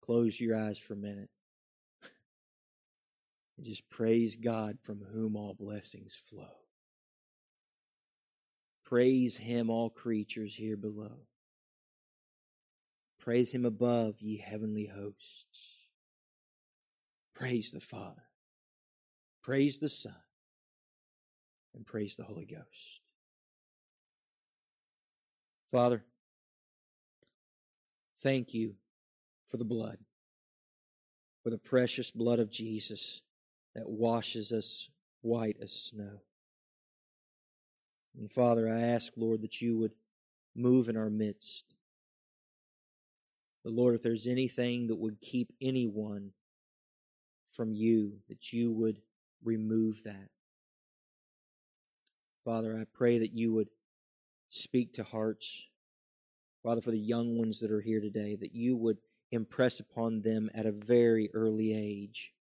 close 0.00 0.40
your 0.40 0.56
eyes 0.56 0.78
for 0.78 0.94
a 0.94 0.96
minute, 0.96 1.30
and 3.56 3.66
just 3.66 3.88
praise 3.90 4.36
God 4.36 4.78
from 4.82 5.02
whom 5.12 5.36
all 5.36 5.54
blessings 5.54 6.14
flow. 6.14 6.58
Praise 8.84 9.36
Him, 9.36 9.68
all 9.68 9.90
creatures 9.90 10.54
here 10.54 10.76
below. 10.76 11.26
Praise 13.20 13.52
Him 13.52 13.66
above, 13.66 14.20
ye 14.20 14.38
heavenly 14.38 14.86
hosts. 14.86 15.76
Praise 17.34 17.70
the 17.70 17.80
Father. 17.80 18.22
Praise 19.42 19.78
the 19.78 19.88
Son. 19.88 20.14
And 21.74 21.86
praise 21.86 22.16
the 22.16 22.24
Holy 22.24 22.46
Ghost. 22.46 22.97
Father, 25.70 26.02
thank 28.22 28.54
you 28.54 28.76
for 29.46 29.58
the 29.58 29.64
blood, 29.64 29.98
for 31.42 31.50
the 31.50 31.58
precious 31.58 32.10
blood 32.10 32.38
of 32.38 32.50
Jesus 32.50 33.20
that 33.74 33.88
washes 33.88 34.50
us 34.50 34.88
white 35.20 35.58
as 35.60 35.72
snow. 35.72 36.22
And 38.18 38.30
Father, 38.30 38.68
I 38.68 38.80
ask, 38.80 39.12
Lord, 39.16 39.42
that 39.42 39.60
you 39.60 39.76
would 39.76 39.92
move 40.56 40.88
in 40.88 40.96
our 40.96 41.10
midst. 41.10 41.74
But 43.62 43.74
Lord, 43.74 43.94
if 43.94 44.02
there's 44.02 44.26
anything 44.26 44.86
that 44.86 44.96
would 44.96 45.20
keep 45.20 45.52
anyone 45.60 46.32
from 47.46 47.74
you, 47.74 48.20
that 48.28 48.52
you 48.52 48.72
would 48.72 49.02
remove 49.44 50.02
that. 50.04 50.30
Father, 52.44 52.78
I 52.80 52.86
pray 52.92 53.18
that 53.18 53.34
you 53.34 53.52
would 53.52 53.68
speak 54.48 54.94
to 54.94 55.02
hearts. 55.02 55.66
Father, 56.62 56.80
for 56.80 56.90
the 56.90 56.98
young 56.98 57.38
ones 57.38 57.60
that 57.60 57.70
are 57.70 57.80
here 57.80 58.00
today, 58.00 58.36
that 58.36 58.54
you 58.54 58.76
would 58.76 58.98
impress 59.30 59.80
upon 59.80 60.22
them 60.22 60.50
at 60.54 60.66
a 60.66 60.72
very 60.72 61.30
early 61.34 61.74
age 61.74 62.32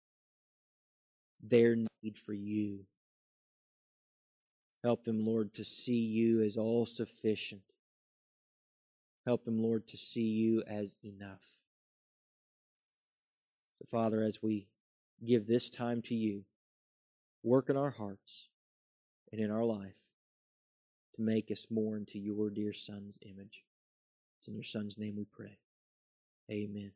their 1.43 1.77
need 1.77 2.19
for 2.19 2.33
you. 2.33 2.87
Help 4.83 5.05
them, 5.05 5.25
Lord, 5.25 5.53
to 5.55 5.65
see 5.65 5.99
you 5.99 6.43
as 6.43 6.57
all 6.57 6.87
sufficient. 6.87 7.63
Help 9.27 9.45
them, 9.45 9.61
Lord, 9.63 9.89
to 9.89 9.97
see 9.97 10.23
you 10.23 10.63
as 10.67 10.97
enough. 11.05 11.59
So, 13.79 13.85
Father, 13.87 14.23
as 14.23 14.43
we 14.43 14.69
give 15.25 15.47
this 15.47 15.69
time 15.69 16.03
to 16.03 16.15
you, 16.15 16.45
work 17.43 17.69
in 17.69 17.77
our 17.77 17.91
hearts 17.91 18.49
and 19.33 19.41
in 19.41 19.51
our 19.51 19.65
life 19.65 20.07
to 21.17 21.23
make 21.23 21.51
us 21.51 21.67
more 21.71 21.97
into 21.97 22.19
your 22.19 22.51
dear 22.51 22.73
Son's 22.73 23.19
image. 23.23 23.65
It's 24.39 24.49
in 24.49 24.55
your 24.55 24.63
Son's 24.63 24.99
name 24.99 25.17
we 25.17 25.25
pray. 25.25 25.59
Amen. 26.51 26.93